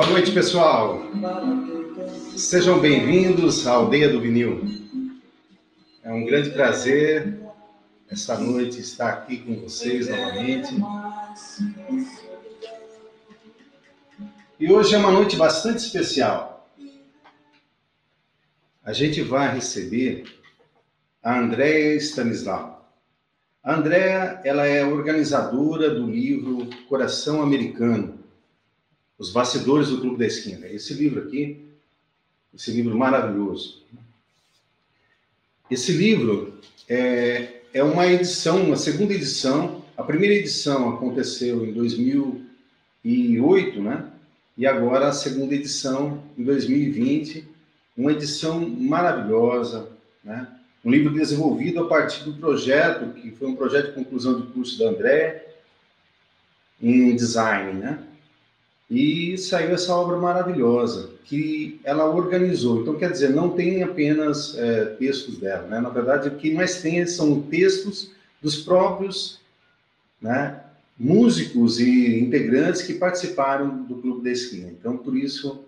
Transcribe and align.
Boa 0.00 0.12
noite, 0.12 0.32
pessoal. 0.32 1.02
Sejam 2.34 2.80
bem-vindos 2.80 3.66
à 3.66 3.72
Aldeia 3.72 4.08
do 4.08 4.18
Vinil. 4.18 4.64
É 6.02 6.10
um 6.10 6.24
grande 6.24 6.48
prazer 6.48 7.38
essa 8.08 8.38
noite 8.38 8.80
estar 8.80 9.10
aqui 9.10 9.36
com 9.40 9.56
vocês 9.56 10.08
novamente. 10.08 10.74
E 14.58 14.72
hoje 14.72 14.94
é 14.94 14.98
uma 14.98 15.10
noite 15.10 15.36
bastante 15.36 15.80
especial. 15.80 16.66
A 18.82 18.94
gente 18.94 19.20
vai 19.20 19.54
receber 19.54 20.24
a 21.22 21.38
Andréa 21.38 21.94
Stanislau. 21.96 22.90
A 23.62 23.74
Andréa, 23.74 24.40
ela 24.46 24.64
é 24.66 24.82
organizadora 24.82 25.90
do 25.90 26.06
livro 26.06 26.70
Coração 26.88 27.42
Americano, 27.42 28.19
Os 29.20 29.30
Bastidores 29.30 29.90
do 29.90 30.00
Clube 30.00 30.16
da 30.16 30.24
Esquina. 30.24 30.66
Esse 30.66 30.94
livro 30.94 31.20
aqui, 31.20 31.62
esse 32.54 32.70
livro 32.70 32.96
maravilhoso. 32.96 33.82
Esse 35.70 35.92
livro 35.92 36.58
é, 36.88 37.60
é 37.74 37.84
uma 37.84 38.06
edição, 38.06 38.64
uma 38.64 38.78
segunda 38.78 39.12
edição. 39.12 39.84
A 39.94 40.02
primeira 40.02 40.34
edição 40.34 40.88
aconteceu 40.88 41.66
em 41.66 41.72
2008, 41.74 43.82
né? 43.82 44.10
E 44.56 44.66
agora 44.66 45.08
a 45.08 45.12
segunda 45.12 45.54
edição 45.54 46.24
em 46.38 46.42
2020, 46.42 47.46
uma 47.94 48.12
edição 48.12 48.66
maravilhosa, 48.66 49.90
né? 50.24 50.48
Um 50.82 50.90
livro 50.90 51.12
desenvolvido 51.12 51.80
a 51.80 51.86
partir 51.86 52.24
do 52.24 52.32
projeto, 52.32 53.12
que 53.12 53.32
foi 53.32 53.48
um 53.48 53.54
projeto 53.54 53.88
de 53.88 53.94
conclusão 53.96 54.40
de 54.40 54.46
curso 54.46 54.78
da 54.78 54.88
André, 54.88 55.56
em 56.80 57.14
design, 57.14 57.74
né? 57.74 58.06
E 58.90 59.38
saiu 59.38 59.72
essa 59.72 59.94
obra 59.94 60.16
maravilhosa, 60.16 61.10
que 61.24 61.80
ela 61.84 62.12
organizou. 62.12 62.82
Então, 62.82 62.96
quer 62.96 63.12
dizer, 63.12 63.30
não 63.30 63.50
tem 63.50 63.84
apenas 63.84 64.58
é, 64.58 64.86
textos 64.86 65.38
dela, 65.38 65.68
né? 65.68 65.80
Na 65.80 65.90
verdade, 65.90 66.28
o 66.28 66.32
que 66.36 66.52
mais 66.52 66.82
tem 66.82 67.06
são 67.06 67.40
textos 67.40 68.10
dos 68.42 68.56
próprios 68.56 69.38
né, 70.20 70.60
músicos 70.98 71.78
e 71.78 72.18
integrantes 72.18 72.82
que 72.82 72.94
participaram 72.94 73.84
do 73.84 73.96
Clube 73.96 74.24
da 74.24 74.30
Esquina. 74.30 74.68
Então, 74.68 74.96
por 74.96 75.16
isso, 75.16 75.64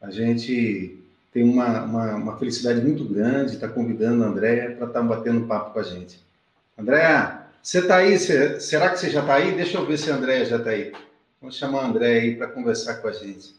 a 0.00 0.10
gente 0.10 0.96
tem 1.32 1.42
uma, 1.42 1.82
uma, 1.82 2.14
uma 2.14 2.38
felicidade 2.38 2.80
muito 2.80 3.04
grande 3.04 3.54
estar 3.54 3.68
convidando 3.68 4.22
a 4.22 4.28
Andréia 4.28 4.76
para 4.76 4.86
estar 4.86 5.02
batendo 5.02 5.46
papo 5.46 5.72
com 5.72 5.80
a 5.80 5.82
gente. 5.82 6.20
Andréia, 6.78 7.42
você 7.62 7.80
está 7.80 7.96
aí? 7.96 8.18
Cê, 8.18 8.60
será 8.60 8.90
que 8.90 8.98
você 8.98 9.10
já 9.10 9.20
está 9.20 9.34
aí? 9.34 9.54
Deixa 9.54 9.76
eu 9.76 9.86
ver 9.86 9.98
se 9.98 10.10
a 10.10 10.16
Andréia 10.16 10.44
já 10.44 10.56
está 10.56 10.70
aí. 10.70 10.92
Vamos 11.40 11.56
chamar 11.56 11.84
a 11.84 11.86
Andréia 11.86 12.20
aí 12.20 12.36
para 12.36 12.48
conversar 12.48 12.96
com 12.96 13.08
a 13.08 13.12
gente. 13.12 13.54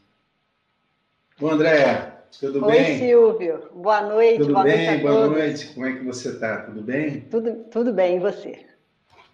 Bom, 1.40 1.50
Andréia, 1.50 2.14
tudo 2.40 2.64
Oi, 2.64 2.72
bem? 2.72 2.92
Oi, 2.92 3.00
Silvio. 3.00 3.60
Boa 3.74 4.02
noite. 4.02 4.38
Tudo 4.38 4.54
boa 4.54 4.64
bem? 4.64 4.86
Noite 4.86 5.02
boa 5.02 5.28
noite. 5.28 5.68
Como 5.74 5.86
é 5.88 5.94
que 5.94 6.06
você 6.06 6.30
está? 6.30 6.62
Tudo 6.62 6.82
bem? 6.84 7.22
Tudo, 7.22 7.54
tudo 7.72 7.92
bem, 7.92 8.18
e 8.18 8.20
você? 8.20 8.60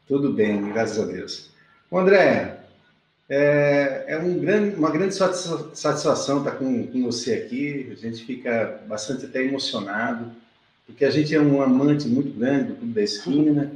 Tudo 0.08 0.32
bem, 0.32 0.72
graças 0.72 0.98
a 0.98 1.12
Deus. 1.12 1.50
Bom, 1.92 2.00
Andréia, 2.00 2.60
é, 3.28 4.06
é 4.08 4.18
um 4.18 4.40
grande, 4.40 4.78
uma 4.78 4.92
grande 4.92 5.14
satisfação 5.14 6.38
estar 6.38 6.52
com, 6.52 6.88
com, 6.88 7.04
você 7.04 7.34
aqui. 7.34 7.90
A 7.92 7.96
gente 7.96 8.24
fica 8.24 8.82
bastante 8.88 9.26
até 9.26 9.44
emocionado, 9.44 10.32
porque 10.86 11.04
a 11.04 11.10
gente 11.10 11.36
é 11.36 11.42
um 11.42 11.62
amante 11.62 12.08
muito 12.08 12.32
grande 12.40 12.70
do 12.70 12.76
Clube 12.76 12.94
da 12.94 13.04
Esquina, 13.04 13.74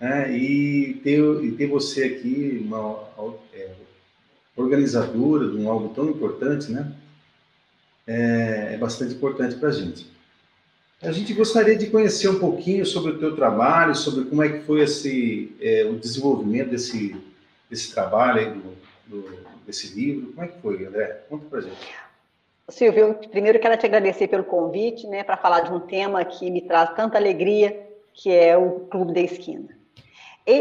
né? 0.00 0.36
e, 0.36 1.00
ter, 1.04 1.20
e 1.44 1.52
ter 1.52 1.68
você 1.68 2.02
aqui, 2.06 2.60
uma 2.66 3.04
é, 3.54 3.68
organizadora 4.60 5.48
de 5.48 5.56
um 5.56 5.70
algo 5.70 5.88
tão 5.94 6.08
importante, 6.08 6.70
né? 6.70 6.92
É, 8.06 8.74
é 8.74 8.76
bastante 8.78 9.14
importante 9.14 9.56
para 9.56 9.68
a 9.68 9.72
gente. 9.72 10.06
A 11.02 11.12
gente 11.12 11.32
gostaria 11.32 11.76
de 11.76 11.86
conhecer 11.86 12.28
um 12.28 12.38
pouquinho 12.38 12.84
sobre 12.84 13.12
o 13.12 13.18
teu 13.18 13.34
trabalho, 13.34 13.94
sobre 13.94 14.24
como 14.24 14.42
é 14.42 14.48
que 14.50 14.60
foi 14.60 14.82
esse, 14.82 15.56
é, 15.60 15.84
o 15.84 15.98
desenvolvimento 15.98 16.70
desse, 16.70 17.16
desse 17.70 17.94
trabalho 17.94 18.54
do, 18.54 18.76
do, 19.06 19.38
desse 19.66 19.94
livro. 19.94 20.32
Como 20.32 20.44
é 20.44 20.48
que 20.48 20.60
foi, 20.60 20.84
André? 20.84 21.24
Conta 21.28 21.46
pra 21.48 21.60
gente. 21.62 21.94
Silvio, 22.68 23.14
primeiro 23.30 23.58
quero 23.58 23.76
te 23.78 23.86
agradecer 23.86 24.28
pelo 24.28 24.44
convite, 24.44 25.06
né, 25.06 25.24
para 25.24 25.36
falar 25.36 25.60
de 25.60 25.72
um 25.72 25.80
tema 25.80 26.24
que 26.24 26.50
me 26.50 26.60
traz 26.60 26.94
tanta 26.94 27.18
alegria, 27.18 27.88
que 28.12 28.30
é 28.30 28.56
o 28.56 28.80
Clube 28.80 29.14
da 29.14 29.20
Esquina. 29.20 29.79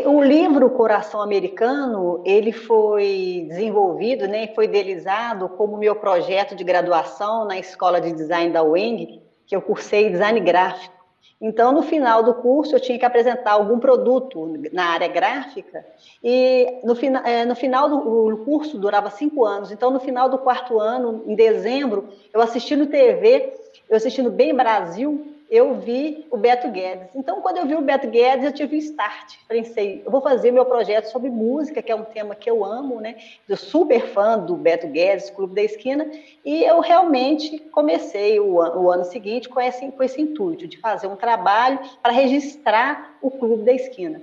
O 0.06 0.22
livro 0.22 0.70
Coração 0.70 1.20
Americano, 1.20 2.22
ele 2.24 2.52
foi 2.52 3.48
desenvolvido, 3.50 4.28
né, 4.28 4.48
foi 4.54 4.66
idealizado 4.66 5.50
como 5.50 5.78
meu 5.78 5.96
projeto 5.96 6.54
de 6.54 6.64
graduação 6.64 7.46
na 7.46 7.58
Escola 7.58 8.00
de 8.00 8.12
Design 8.12 8.54
da 8.54 8.62
UENG, 8.62 9.20
que 9.48 9.56
eu 9.56 9.62
cursei 9.62 10.12
design 10.12 10.40
gráfico. 10.42 10.94
Então, 11.42 11.72
no 11.72 11.82
final 11.82 12.22
do 12.22 12.36
curso, 12.36 12.76
eu 12.76 12.80
tinha 12.80 13.00
que 13.00 13.06
apresentar 13.06 13.54
algum 13.54 13.80
produto 13.80 14.62
na 14.72 14.90
área 14.90 15.08
gráfica, 15.08 15.84
e 16.24 16.82
no, 16.84 16.94
é, 17.26 17.46
no 17.46 17.56
final 17.56 17.90
do 17.90 18.38
curso 18.46 18.78
durava 18.78 19.10
cinco 19.10 19.44
anos. 19.44 19.72
Então, 19.72 19.90
no 19.90 20.00
final 20.00 20.30
do 20.30 20.38
quarto 20.38 20.80
ano, 20.80 21.24
em 21.26 21.34
dezembro, 21.34 22.10
eu 22.32 22.42
assisti 22.42 22.76
no 22.76 22.86
TV, 22.86 23.54
eu 23.90 23.98
assisti 23.98 24.22
no 24.22 24.30
Bem 24.30 24.54
Brasil, 24.54 25.39
eu 25.50 25.80
vi 25.80 26.28
o 26.30 26.38
Beto 26.38 26.70
Guedes. 26.70 27.10
Então, 27.16 27.42
quando 27.42 27.58
eu 27.58 27.66
vi 27.66 27.76
o 27.76 27.82
Beto 27.82 28.08
Guedes, 28.08 28.46
eu 28.46 28.52
tive 28.54 28.76
um 28.76 28.80
start. 28.80 29.36
Pensei, 29.48 30.04
eu 30.06 30.12
vou 30.12 30.22
fazer 30.22 30.52
meu 30.52 30.64
projeto 30.64 31.06
sobre 31.06 31.30
música, 31.30 31.82
que 31.82 31.92
é 31.92 31.96
um 31.96 32.04
tema 32.04 32.36
que 32.36 32.50
eu 32.50 32.64
amo, 32.64 33.02
né? 33.02 33.16
Eu 33.48 33.58
super 33.58 34.08
fã 34.08 34.38
do 34.38 34.56
Beto 34.56 34.88
Guedes, 34.88 35.30
Clube 35.32 35.56
da 35.56 35.64
Esquina, 35.64 36.10
e 36.46 36.64
eu 36.64 36.80
realmente 36.80 37.58
comecei 37.72 38.40
o, 38.40 38.56
o 38.56 38.92
ano 38.92 39.06
seguinte 39.06 39.50
com 39.50 39.60
esse, 39.60 39.92
com 39.92 40.04
esse 40.04 40.22
intuito 40.22 40.68
de 40.68 40.78
fazer 40.78 41.08
um 41.08 41.16
trabalho 41.16 41.80
para 42.02 42.12
registrar 42.12 43.18
o 43.22 43.32
Clube 43.32 43.64
da 43.64 43.74
Esquina. 43.74 44.22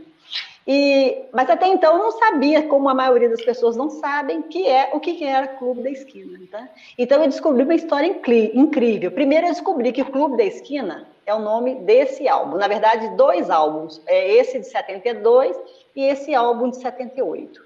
E, 0.66 1.26
mas 1.32 1.48
até 1.48 1.68
então 1.68 1.96
não 1.96 2.10
sabia, 2.10 2.64
como 2.64 2.88
a 2.88 2.94
maioria 2.94 3.28
das 3.28 3.44
pessoas 3.44 3.76
não 3.76 3.88
sabem, 3.88 4.42
que 4.42 4.66
é 4.66 4.90
o 4.92 4.98
que 4.98 5.22
era 5.22 5.46
Clube 5.46 5.82
da 5.82 5.90
Esquina. 5.90 6.40
Tá? 6.50 6.68
Então 6.98 7.22
eu 7.22 7.28
descobri 7.28 7.62
uma 7.62 7.74
história 7.74 8.06
incrível. 8.52 9.12
Primeiro 9.12 9.46
eu 9.46 9.52
descobri 9.52 9.92
que 9.92 10.02
o 10.02 10.10
Clube 10.10 10.36
da 10.36 10.44
Esquina 10.44 11.06
é 11.24 11.32
o 11.32 11.38
nome 11.38 11.76
desse 11.76 12.26
álbum. 12.26 12.56
Na 12.56 12.66
verdade, 12.66 13.16
dois 13.16 13.48
álbuns. 13.48 14.02
É 14.06 14.34
esse 14.34 14.58
de 14.58 14.66
72 14.66 15.56
e 15.94 16.02
esse 16.02 16.34
álbum 16.34 16.70
de 16.70 16.78
78. 16.78 17.64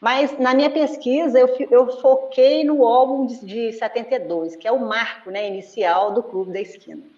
Mas 0.00 0.36
na 0.36 0.52
minha 0.52 0.68
pesquisa 0.68 1.38
eu, 1.38 1.48
eu 1.70 2.00
foquei 2.00 2.64
no 2.64 2.84
álbum 2.84 3.24
de, 3.24 3.46
de 3.46 3.72
72, 3.72 4.56
que 4.56 4.66
é 4.66 4.72
o 4.72 4.80
marco 4.80 5.30
né, 5.30 5.46
inicial 5.46 6.10
do 6.10 6.24
Clube 6.24 6.52
da 6.52 6.60
Esquina. 6.60 7.11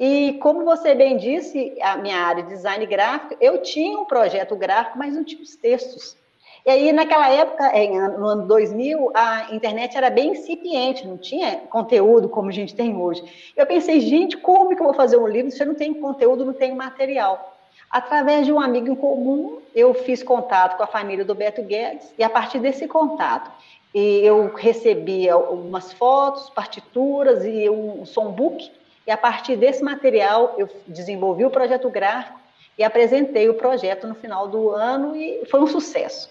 E 0.00 0.38
como 0.40 0.64
você 0.64 0.94
bem 0.94 1.18
disse, 1.18 1.76
a 1.82 1.98
minha 1.98 2.16
área 2.16 2.42
de 2.42 2.48
design 2.48 2.86
gráfico, 2.86 3.36
eu 3.38 3.60
tinha 3.60 3.98
um 3.98 4.06
projeto 4.06 4.56
gráfico, 4.56 4.96
mas 4.96 5.14
não 5.14 5.22
tinha 5.22 5.42
os 5.42 5.54
textos. 5.54 6.16
E 6.64 6.70
aí, 6.70 6.90
naquela 6.90 7.28
época, 7.28 7.70
no 8.18 8.26
ano 8.26 8.46
2000, 8.46 9.10
a 9.14 9.54
internet 9.54 9.98
era 9.98 10.08
bem 10.08 10.30
incipiente, 10.30 11.06
não 11.06 11.18
tinha 11.18 11.58
conteúdo 11.68 12.30
como 12.30 12.48
a 12.48 12.52
gente 12.52 12.74
tem 12.74 12.96
hoje. 12.96 13.52
Eu 13.54 13.66
pensei, 13.66 14.00
gente, 14.00 14.38
como 14.38 14.74
que 14.74 14.80
eu 14.80 14.86
vou 14.86 14.94
fazer 14.94 15.18
um 15.18 15.26
livro 15.26 15.50
se 15.50 15.62
eu 15.62 15.66
não 15.66 15.74
tenho 15.74 15.94
conteúdo, 15.96 16.46
não 16.46 16.54
tenho 16.54 16.74
material? 16.74 17.58
Através 17.90 18.46
de 18.46 18.52
um 18.52 18.60
amigo 18.60 18.88
em 18.88 18.94
comum, 18.94 19.58
eu 19.74 19.92
fiz 19.92 20.22
contato 20.22 20.78
com 20.78 20.82
a 20.82 20.86
família 20.86 21.26
do 21.26 21.34
Beto 21.34 21.62
Guedes, 21.62 22.14
e 22.16 22.24
a 22.24 22.30
partir 22.30 22.58
desse 22.58 22.88
contato, 22.88 23.50
eu 23.94 24.54
recebi 24.54 25.28
algumas 25.28 25.92
fotos, 25.92 26.48
partituras 26.50 27.44
e 27.44 27.68
um 27.68 28.06
songbook, 28.06 28.70
e 29.06 29.10
a 29.10 29.16
partir 29.16 29.56
desse 29.56 29.82
material, 29.82 30.54
eu 30.58 30.68
desenvolvi 30.86 31.44
o 31.44 31.50
projeto 31.50 31.88
gráfico 31.88 32.38
e 32.78 32.84
apresentei 32.84 33.48
o 33.48 33.54
projeto 33.54 34.06
no 34.06 34.14
final 34.14 34.48
do 34.48 34.70
ano 34.70 35.16
e 35.16 35.44
foi 35.46 35.60
um 35.60 35.66
sucesso. 35.66 36.30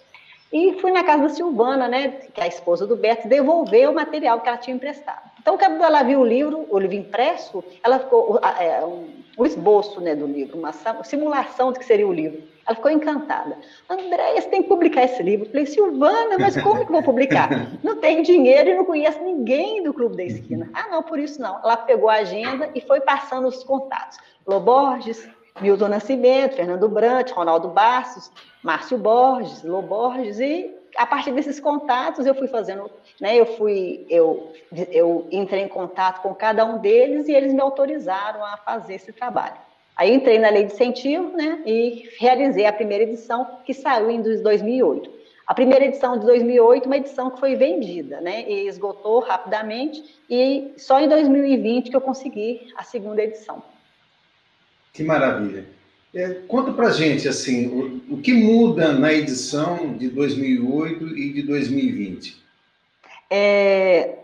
E 0.52 0.74
fui 0.82 0.92
na 0.92 1.04
casa 1.04 1.24
da 1.24 1.30
Silvana, 1.30 1.88
né, 1.88 2.10
que 2.34 2.42
é 2.42 2.46
a 2.46 2.48
esposa 2.48 2.88
do 2.88 2.96
Beto, 2.96 3.28
devolver 3.28 3.88
o 3.88 3.94
material 3.94 4.42
que 4.42 4.50
ela 4.50 4.58
tinha 4.58 4.76
emprestado. 4.76 5.30
Então, 5.40 5.58
quando 5.58 5.84
ela 5.84 6.02
viu 6.02 6.22
o 6.22 6.26
livro, 6.26 6.66
o 6.70 6.80
livro 6.80 6.96
impresso, 6.96 7.64
ela 7.84 8.00
ficou, 8.00 8.40
é, 8.60 8.84
um, 8.84 9.08
o 9.38 9.46
esboço 9.46 10.02
né, 10.02 10.16
do 10.16 10.26
livro, 10.26 10.58
uma 10.58 10.74
simulação 11.04 11.72
do 11.72 11.78
que 11.78 11.86
seria 11.86 12.08
o 12.08 12.14
livro. 12.14 12.42
Ela 12.70 12.76
ficou 12.76 12.92
encantada. 12.92 13.58
Andréia, 13.90 14.40
você 14.40 14.48
tem 14.48 14.62
que 14.62 14.70
publicar 14.70 15.04
esse 15.04 15.24
livro. 15.24 15.48
Eu 15.48 15.50
falei, 15.50 15.66
Silvana, 15.66 16.38
mas 16.38 16.62
como 16.62 16.86
que 16.86 16.92
vou 16.92 17.02
publicar? 17.02 17.50
Não 17.84 17.96
tenho 17.96 18.22
dinheiro 18.22 18.70
e 18.70 18.76
não 18.76 18.86
conheço 18.86 19.20
ninguém 19.24 19.82
do 19.82 19.92
Clube 19.92 20.16
da 20.16 20.24
Esquina. 20.24 20.70
Ah, 20.72 20.88
não, 20.92 21.02
por 21.02 21.18
isso 21.18 21.42
não. 21.42 21.60
Ela 21.64 21.76
pegou 21.76 22.10
a 22.10 22.18
agenda 22.18 22.70
e 22.76 22.82
foi 22.82 23.02
passando 23.02 23.48
os 23.48 23.64
contatos. 23.64 24.20
Loborges, 24.46 25.28
Milton 25.60 25.88
Nascimento, 25.88 26.56
Fernando 26.56 26.88
Brant, 26.88 27.32
Ronaldo 27.32 27.70
Bastos, 27.70 28.32
Márcio 28.62 29.00
Borges, 29.00 29.64
Lô 29.64 29.82
Borges, 29.82 30.40
e 30.40 30.72
a 30.96 31.08
partir 31.08 31.32
desses 31.32 31.60
contatos 31.60 32.28
eu 32.28 32.36
fui 32.36 32.48
fazendo, 32.48 32.90
né, 33.20 33.36
eu 33.36 33.46
fui, 33.58 34.06
eu, 34.10 34.54
eu 34.92 35.28
entrei 35.32 35.64
em 35.64 35.68
contato 35.68 36.22
com 36.22 36.36
cada 36.36 36.64
um 36.66 36.78
deles 36.78 37.28
e 37.28 37.34
eles 37.34 37.52
me 37.52 37.62
autorizaram 37.62 38.46
a 38.46 38.58
fazer 38.58 38.94
esse 38.96 39.12
trabalho. 39.12 39.69
Aí 40.00 40.14
entrei 40.14 40.40
na 40.40 40.50
lei 40.50 40.64
de 40.64 40.72
incentivo, 40.72 41.36
né, 41.36 41.62
e 41.66 42.10
realizei 42.18 42.66
a 42.66 42.72
primeira 42.72 43.04
edição, 43.04 43.60
que 43.66 43.74
saiu 43.74 44.10
em 44.10 44.22
2008. 44.22 45.12
A 45.46 45.54
primeira 45.54 45.84
edição 45.84 46.18
de 46.18 46.26
2008, 46.26 46.86
uma 46.86 46.96
edição 46.96 47.30
que 47.32 47.40
foi 47.40 47.56
vendida, 47.56 48.22
né? 48.22 48.50
E 48.50 48.68
esgotou 48.68 49.20
rapidamente, 49.20 50.02
e 50.30 50.72
só 50.78 51.02
em 51.02 51.10
2020 51.10 51.90
que 51.90 51.96
eu 51.96 52.00
consegui 52.00 52.72
a 52.78 52.84
segunda 52.84 53.22
edição. 53.22 53.62
Que 54.94 55.04
maravilha. 55.04 55.66
É, 56.16 56.36
conta 56.48 56.72
pra 56.72 56.92
gente, 56.92 57.28
assim, 57.28 57.68
o, 57.68 58.14
o 58.14 58.22
que 58.22 58.32
muda 58.32 58.94
na 58.94 59.12
edição 59.12 59.98
de 59.98 60.08
2008 60.08 61.18
e 61.18 61.34
de 61.34 61.42
2020? 61.42 62.38
É, 63.30 64.19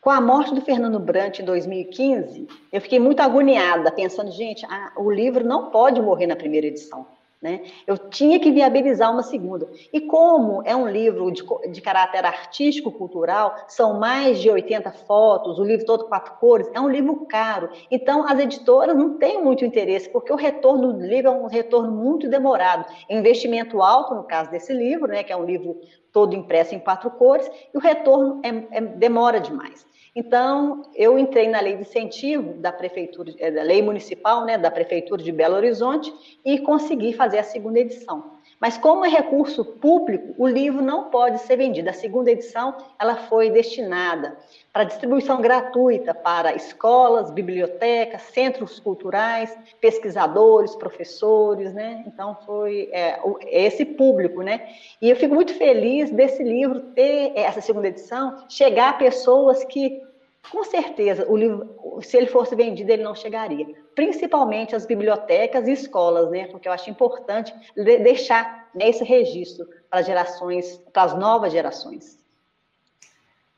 com 0.00 0.10
a 0.10 0.20
morte 0.20 0.54
do 0.54 0.62
Fernando 0.62 0.98
Brant 0.98 1.40
em 1.40 1.44
2015, 1.44 2.48
eu 2.72 2.80
fiquei 2.80 2.98
muito 2.98 3.20
agoniada, 3.20 3.92
pensando, 3.92 4.30
gente, 4.30 4.64
ah, 4.64 4.92
o 4.96 5.10
livro 5.10 5.44
não 5.44 5.70
pode 5.70 6.00
morrer 6.00 6.26
na 6.26 6.36
primeira 6.36 6.66
edição. 6.66 7.06
Né? 7.40 7.62
Eu 7.86 7.96
tinha 7.96 8.38
que 8.38 8.50
viabilizar 8.50 9.10
uma 9.10 9.22
segunda. 9.22 9.66
E 9.90 10.00
como 10.02 10.62
é 10.66 10.76
um 10.76 10.86
livro 10.86 11.30
de, 11.30 11.42
de 11.70 11.80
caráter 11.80 12.24
artístico-cultural, 12.24 13.64
são 13.66 13.98
mais 13.98 14.38
de 14.40 14.50
80 14.50 14.92
fotos, 14.92 15.58
o 15.58 15.64
livro 15.64 15.86
todo 15.86 16.04
quatro 16.04 16.34
cores, 16.34 16.68
é 16.74 16.80
um 16.80 16.88
livro 16.88 17.26
caro. 17.26 17.70
Então, 17.90 18.26
as 18.26 18.38
editoras 18.38 18.94
não 18.94 19.16
têm 19.16 19.42
muito 19.42 19.64
interesse, 19.64 20.08
porque 20.10 20.30
o 20.30 20.36
retorno 20.36 20.92
do 20.92 21.00
livro 21.00 21.30
é 21.30 21.34
um 21.34 21.46
retorno 21.46 21.90
muito 21.90 22.28
demorado. 22.28 22.84
Investimento 23.08 23.80
alto, 23.80 24.14
no 24.14 24.24
caso 24.24 24.50
desse 24.50 24.74
livro, 24.74 25.08
né, 25.08 25.22
que 25.22 25.32
é 25.32 25.36
um 25.36 25.46
livro 25.46 25.80
todo 26.12 26.34
impresso 26.34 26.74
em 26.74 26.78
quatro 26.78 27.10
cores, 27.10 27.50
e 27.72 27.76
o 27.76 27.80
retorno 27.80 28.40
é, 28.42 28.78
é, 28.78 28.80
demora 28.82 29.40
demais. 29.40 29.88
Então, 30.14 30.82
eu 30.94 31.18
entrei 31.18 31.48
na 31.48 31.60
lei 31.60 31.76
de 31.76 31.82
incentivo 31.82 32.54
da 32.54 32.72
prefeitura, 32.72 33.32
é, 33.38 33.50
da 33.50 33.62
lei 33.62 33.80
municipal, 33.80 34.44
né, 34.44 34.58
da 34.58 34.70
prefeitura 34.70 35.22
de 35.22 35.30
Belo 35.30 35.54
Horizonte 35.54 36.12
e 36.44 36.58
consegui 36.58 37.12
fazer 37.12 37.38
a 37.38 37.44
segunda 37.44 37.78
edição. 37.78 38.39
Mas 38.60 38.76
como 38.76 39.06
é 39.06 39.08
recurso 39.08 39.64
público, 39.64 40.34
o 40.36 40.46
livro 40.46 40.82
não 40.82 41.04
pode 41.04 41.38
ser 41.38 41.56
vendido. 41.56 41.88
A 41.88 41.94
segunda 41.94 42.30
edição, 42.30 42.76
ela 42.98 43.16
foi 43.16 43.48
destinada 43.48 44.36
para 44.70 44.84
distribuição 44.84 45.40
gratuita 45.40 46.14
para 46.14 46.54
escolas, 46.54 47.30
bibliotecas, 47.30 48.20
centros 48.20 48.78
culturais, 48.78 49.56
pesquisadores, 49.80 50.76
professores, 50.76 51.72
né? 51.72 52.04
Então 52.06 52.36
foi 52.44 52.90
é, 52.92 53.18
esse 53.46 53.86
público, 53.86 54.42
né? 54.42 54.68
E 55.00 55.08
eu 55.08 55.16
fico 55.16 55.34
muito 55.34 55.54
feliz 55.54 56.10
desse 56.10 56.42
livro 56.42 56.80
ter 56.94 57.32
essa 57.34 57.62
segunda 57.62 57.88
edição 57.88 58.44
chegar 58.46 58.90
a 58.90 58.94
pessoas 58.94 59.64
que 59.64 60.02
com 60.50 60.64
certeza, 60.64 61.26
o 61.28 61.36
livro, 61.36 61.68
se 62.02 62.16
ele 62.16 62.26
fosse 62.26 62.54
vendido, 62.54 62.90
ele 62.90 63.02
não 63.02 63.14
chegaria. 63.14 63.66
Principalmente 63.94 64.74
as 64.74 64.86
bibliotecas 64.86 65.66
e 65.66 65.72
escolas, 65.72 66.30
né? 66.30 66.46
Porque 66.46 66.68
eu 66.68 66.72
acho 66.72 66.90
importante 66.90 67.52
deixar 67.74 68.68
né, 68.74 68.88
esse 68.88 69.04
registro 69.04 69.68
para 69.88 70.02
gerações, 70.02 70.80
para 70.92 71.04
as 71.04 71.18
novas 71.18 71.52
gerações. 71.52 72.18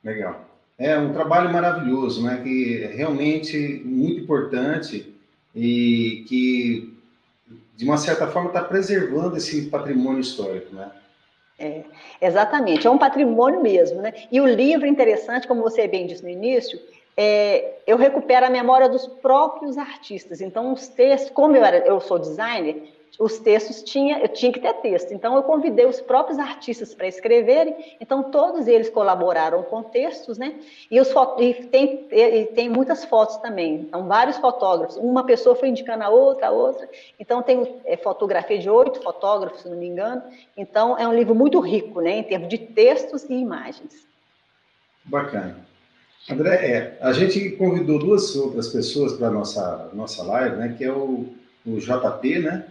Legal. 0.02 0.40
É 0.78 0.98
um 0.98 1.12
trabalho 1.12 1.52
maravilhoso, 1.52 2.24
né? 2.24 2.40
Que 2.42 2.82
é 2.82 2.86
realmente 2.88 3.82
muito 3.84 4.20
importante 4.20 5.14
e 5.54 6.24
que, 6.28 6.96
de 7.76 7.84
uma 7.84 7.98
certa 7.98 8.26
forma, 8.26 8.48
está 8.48 8.62
preservando 8.62 9.36
esse 9.36 9.66
patrimônio 9.66 10.20
histórico, 10.20 10.74
né? 10.74 10.90
É, 11.58 11.84
exatamente, 12.20 12.86
é 12.86 12.90
um 12.90 12.98
patrimônio 12.98 13.62
mesmo, 13.62 14.00
né? 14.00 14.12
E 14.32 14.40
o 14.40 14.46
livro 14.46 14.86
interessante, 14.86 15.46
como 15.46 15.62
você 15.62 15.86
bem 15.86 16.06
disse 16.06 16.22
no 16.22 16.28
início, 16.28 16.80
é, 17.16 17.74
eu 17.86 17.96
recupero 17.96 18.46
a 18.46 18.50
memória 18.50 18.88
dos 18.88 19.06
próprios 19.06 19.76
artistas. 19.78 20.40
Então, 20.40 20.72
os 20.72 20.88
textos, 20.88 21.30
como 21.30 21.56
eu, 21.56 21.64
era, 21.64 21.78
eu 21.78 22.00
sou 22.00 22.18
designer, 22.18 22.92
os 23.18 23.38
textos 23.38 23.82
tinha, 23.82 24.20
eu 24.20 24.28
tinha 24.28 24.50
que 24.50 24.60
ter 24.60 24.72
texto. 24.74 25.12
Então 25.12 25.36
eu 25.36 25.42
convidei 25.42 25.84
os 25.86 26.00
próprios 26.00 26.38
artistas 26.38 26.94
para 26.94 27.06
escreverem. 27.06 27.96
Então 28.00 28.22
todos 28.24 28.66
eles 28.66 28.88
colaboraram 28.88 29.62
com 29.62 29.82
textos, 29.82 30.38
né? 30.38 30.54
E, 30.90 30.98
os, 30.98 31.12
e 31.38 31.54
tem, 31.66 32.06
e 32.10 32.46
tem 32.46 32.68
muitas 32.68 33.04
fotos 33.04 33.36
também. 33.36 33.74
Então 33.74 34.06
vários 34.06 34.38
fotógrafos. 34.38 34.96
Uma 34.96 35.24
pessoa 35.24 35.54
foi 35.54 35.68
indicando 35.68 36.04
a 36.04 36.08
outra, 36.08 36.48
a 36.48 36.50
outra. 36.50 36.88
Então 37.20 37.42
tem 37.42 37.80
é, 37.84 37.96
fotografia 37.96 38.58
de 38.58 38.70
oito 38.70 39.02
fotógrafos, 39.02 39.60
se 39.60 39.68
não 39.68 39.76
me 39.76 39.86
engano. 39.86 40.22
Então 40.56 40.98
é 40.98 41.06
um 41.06 41.14
livro 41.14 41.34
muito 41.34 41.60
rico, 41.60 42.00
né? 42.00 42.12
Em 42.12 42.22
termos 42.22 42.48
de 42.48 42.58
textos 42.58 43.24
e 43.28 43.34
imagens. 43.34 44.06
Bacana. 45.04 45.71
André, 46.30 46.54
é, 46.54 46.98
a 47.00 47.12
gente 47.12 47.50
convidou 47.50 47.98
duas 47.98 48.36
outras 48.36 48.68
pessoas 48.68 49.14
para 49.14 49.28
a 49.28 49.30
nossa, 49.30 49.90
nossa 49.92 50.22
live, 50.22 50.56
né? 50.56 50.74
Que 50.76 50.84
é 50.84 50.92
o, 50.92 51.34
o 51.66 51.78
JP, 51.78 52.38
né? 52.38 52.66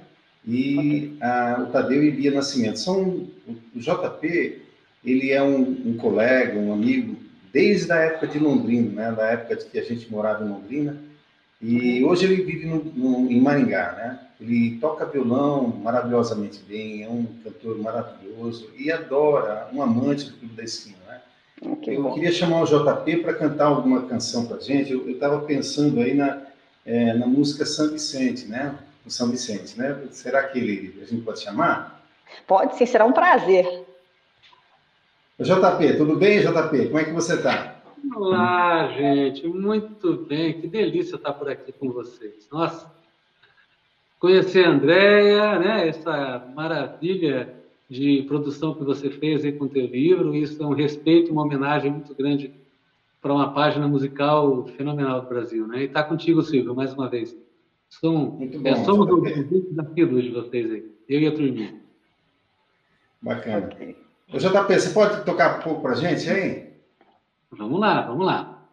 e 0.46 1.18
a, 1.22 1.62
o 1.62 1.72
Tadeu 1.72 2.04
e 2.04 2.12
Bia 2.12 2.32
Nascimento. 2.32 2.80
São, 2.80 3.28
o 3.76 3.80
JP, 3.80 4.62
ele 5.04 5.32
é 5.32 5.42
um, 5.42 5.62
um, 5.62 5.98
colega, 5.98 6.58
um 6.60 6.74
amigo, 6.74 7.18
desde 7.54 7.92
a 7.92 7.98
época 7.98 8.28
de 8.28 8.40
Londrina, 8.40 8.90
né, 8.90 9.16
da 9.16 9.28
época 9.28 9.56
de 9.56 9.66
que 9.66 9.80
a 9.80 9.84
gente 9.84 10.10
morava 10.12 10.44
em 10.44 10.50
Londrina, 10.50 10.98
e 11.62 12.04
hoje 12.04 12.26
ele 12.26 12.44
vive 12.44 12.66
no, 12.66 12.84
no, 12.84 13.32
em 13.32 13.40
Maringá, 13.40 13.92
né? 13.92 14.20
Ele 14.40 14.80
toca 14.80 15.06
violão 15.06 15.68
maravilhosamente 15.68 16.60
bem, 16.68 17.04
é 17.04 17.08
um 17.08 17.24
cantor 17.44 17.78
maravilhoso 17.78 18.72
e 18.76 18.92
adora, 18.92 19.70
um 19.72 19.80
amante 19.80 20.26
do 20.26 20.38
Clube 20.38 20.56
da 20.56 20.64
Esquina, 20.64 20.98
né? 21.08 21.22
Ah, 21.66 21.76
que 21.76 21.92
eu 21.92 22.04
bom. 22.04 22.14
queria 22.14 22.32
chamar 22.32 22.62
o 22.62 22.66
JP 22.66 23.18
para 23.18 23.34
cantar 23.34 23.66
alguma 23.66 24.04
canção 24.08 24.46
para 24.46 24.60
gente. 24.60 24.92
Eu 24.92 25.10
estava 25.10 25.42
pensando 25.42 26.00
aí 26.00 26.14
na, 26.14 26.42
é, 26.86 27.14
na 27.14 27.28
música 27.28 27.66
São 27.66 27.90
Vicente, 27.90 28.48
né? 28.48 28.78
o 29.06 29.10
São 29.10 29.30
Vicente, 29.30 29.78
né? 29.78 30.00
Será 30.12 30.44
que 30.44 30.60
ele, 30.60 31.02
a 31.02 31.06
gente 31.06 31.24
pode 31.24 31.40
chamar? 31.40 32.02
Pode 32.48 32.76
sim, 32.76 32.86
será 32.86 33.06
um 33.06 33.12
prazer. 33.12 33.86
JP, 35.40 35.98
tudo 35.98 36.16
bem, 36.16 36.40
JP? 36.40 36.88
Como 36.88 37.00
é 37.00 37.04
que 37.04 37.12
você 37.12 37.36
está? 37.36 37.82
Olá, 38.16 38.88
gente, 38.90 39.48
muito 39.48 40.18
bem, 40.26 40.60
que 40.60 40.68
delícia 40.68 41.16
estar 41.16 41.34
por 41.34 41.50
aqui 41.50 41.72
com 41.72 41.92
vocês. 41.92 42.48
Nossa, 42.52 42.92
conhecer 44.20 44.66
a 44.66 44.70
Andréia, 44.70 45.60
né, 45.60 45.88
essa 45.88 46.48
maravilha 46.56 47.61
de 47.92 48.24
produção 48.26 48.74
que 48.74 48.86
você 48.86 49.10
fez 49.10 49.44
aí 49.44 49.52
com 49.52 49.66
o 49.66 49.70
teu 49.70 49.86
livro, 49.86 50.34
isso 50.34 50.64
é 50.64 50.66
um 50.66 50.74
respeito, 50.74 51.30
uma 51.30 51.42
homenagem 51.42 51.92
muito 51.92 52.16
grande 52.16 52.54
para 53.22 53.34
uma 53.34 53.54
página 53.54 53.86
musical 53.86 54.66
fenomenal 54.78 55.20
do 55.20 55.28
Brasil, 55.28 55.68
né? 55.68 55.82
E 55.82 55.86
está 55.88 56.02
contigo, 56.02 56.42
Silvio, 56.42 56.74
mais 56.74 56.94
uma 56.94 57.10
vez. 57.10 57.36
São, 57.90 58.28
bom, 58.28 58.50
é, 58.64 58.76
somos 58.86 59.12
os 59.12 59.68
desafios 59.70 60.24
de 60.24 60.30
vocês 60.30 60.72
aí, 60.72 60.90
eu 61.10 61.20
e 61.20 61.28
a 61.28 61.32
turminha. 61.34 61.82
Bacana. 63.22 63.70
Ô, 64.34 64.38
JP, 64.38 64.80
você 64.80 64.94
pode 64.94 65.26
tocar 65.26 65.60
um 65.60 65.62
pouco 65.62 65.82
para 65.82 65.96
gente 65.96 66.30
aí? 66.30 66.72
Vamos 67.52 67.78
lá, 67.78 68.04
vamos 68.04 68.26
lá. 68.26 68.70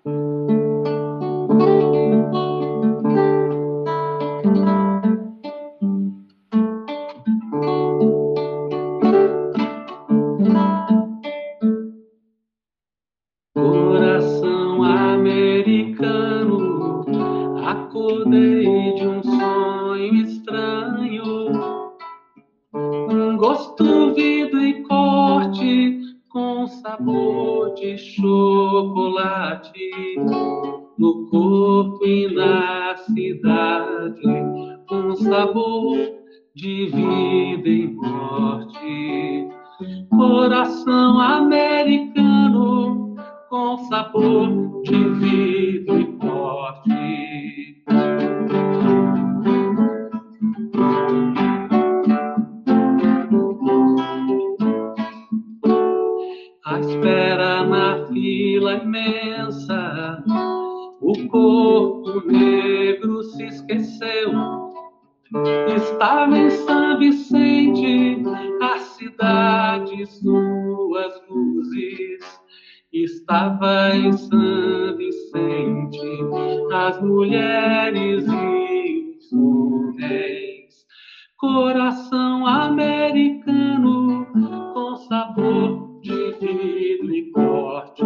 Coração 81.39 82.45
americano 82.45 84.27
com 84.75 84.97
sabor 84.97 86.01
de 86.01 86.33
vidro 86.41 87.15
e 87.15 87.31
corte. 87.31 88.05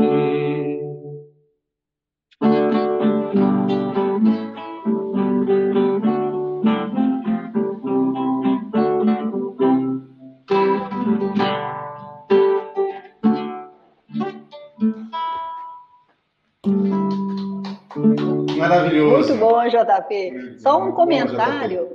Maravilhoso. 18.59 19.35
Muito 19.35 19.41
bom, 19.41 19.67
JP. 19.67 20.59
Só 20.59 20.83
um 20.83 20.93
comentário, 20.93 21.92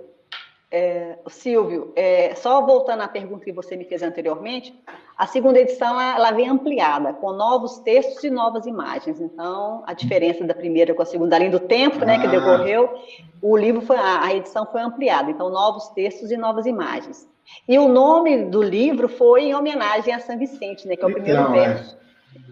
Silvio, 1.38 1.91
é, 1.96 2.34
só 2.36 2.65
voltando 2.65 3.01
à 3.01 3.08
pergunta 3.08 3.46
que 3.46 3.51
você 3.51 3.75
me 3.75 3.86
fez 3.86 4.01
anteriormente, 4.03 4.74
a 5.17 5.25
segunda 5.25 5.60
edição 5.60 6.00
ela, 6.00 6.32
vem 6.32 6.48
ampliada, 6.50 7.13
com 7.13 7.32
novos 7.32 7.79
textos 7.79 8.24
e 8.24 8.29
novas 8.29 8.65
imagens. 8.65 9.20
Então, 9.20 9.84
a 9.88 9.94
diferença 9.94 10.44
da 10.44 10.53
primeira 10.53 10.94
com 10.94 11.01
a 11.01 11.06
segunda, 11.06 11.36
além 11.36 11.50
do 11.50 11.60
tempo 11.60 12.06
né, 12.06 12.20
que 12.20 12.27
Ah. 12.27 12.29
decorreu, 12.29 12.94
o 13.41 13.56
livro 13.58 13.82
foi, 13.82 13.98
a, 13.98 14.34
edição 14.34 14.65
foi 14.65 14.82
ampliada. 14.82 15.32
Então, 15.32 15.50
novos 15.50 15.88
textos 15.89 16.32
e 16.32 16.38
novas 16.38 16.65
imagens. 16.65 17.27
E 17.67 17.79
o 17.79 17.88
nome 17.88 18.46
do 18.46 18.62
livro 18.62 19.08
foi 19.08 19.46
em 19.46 19.56
homenagem 19.56 20.13
a 20.13 20.20
São 20.20 20.38
Vicente, 20.38 20.88
né, 20.88 20.96
que 20.96 21.03
é 21.03 21.08
o 21.08 21.12
primeiro 21.12 21.41
Então, 21.41 21.56
é. 21.56 21.67
verso, 21.67 21.98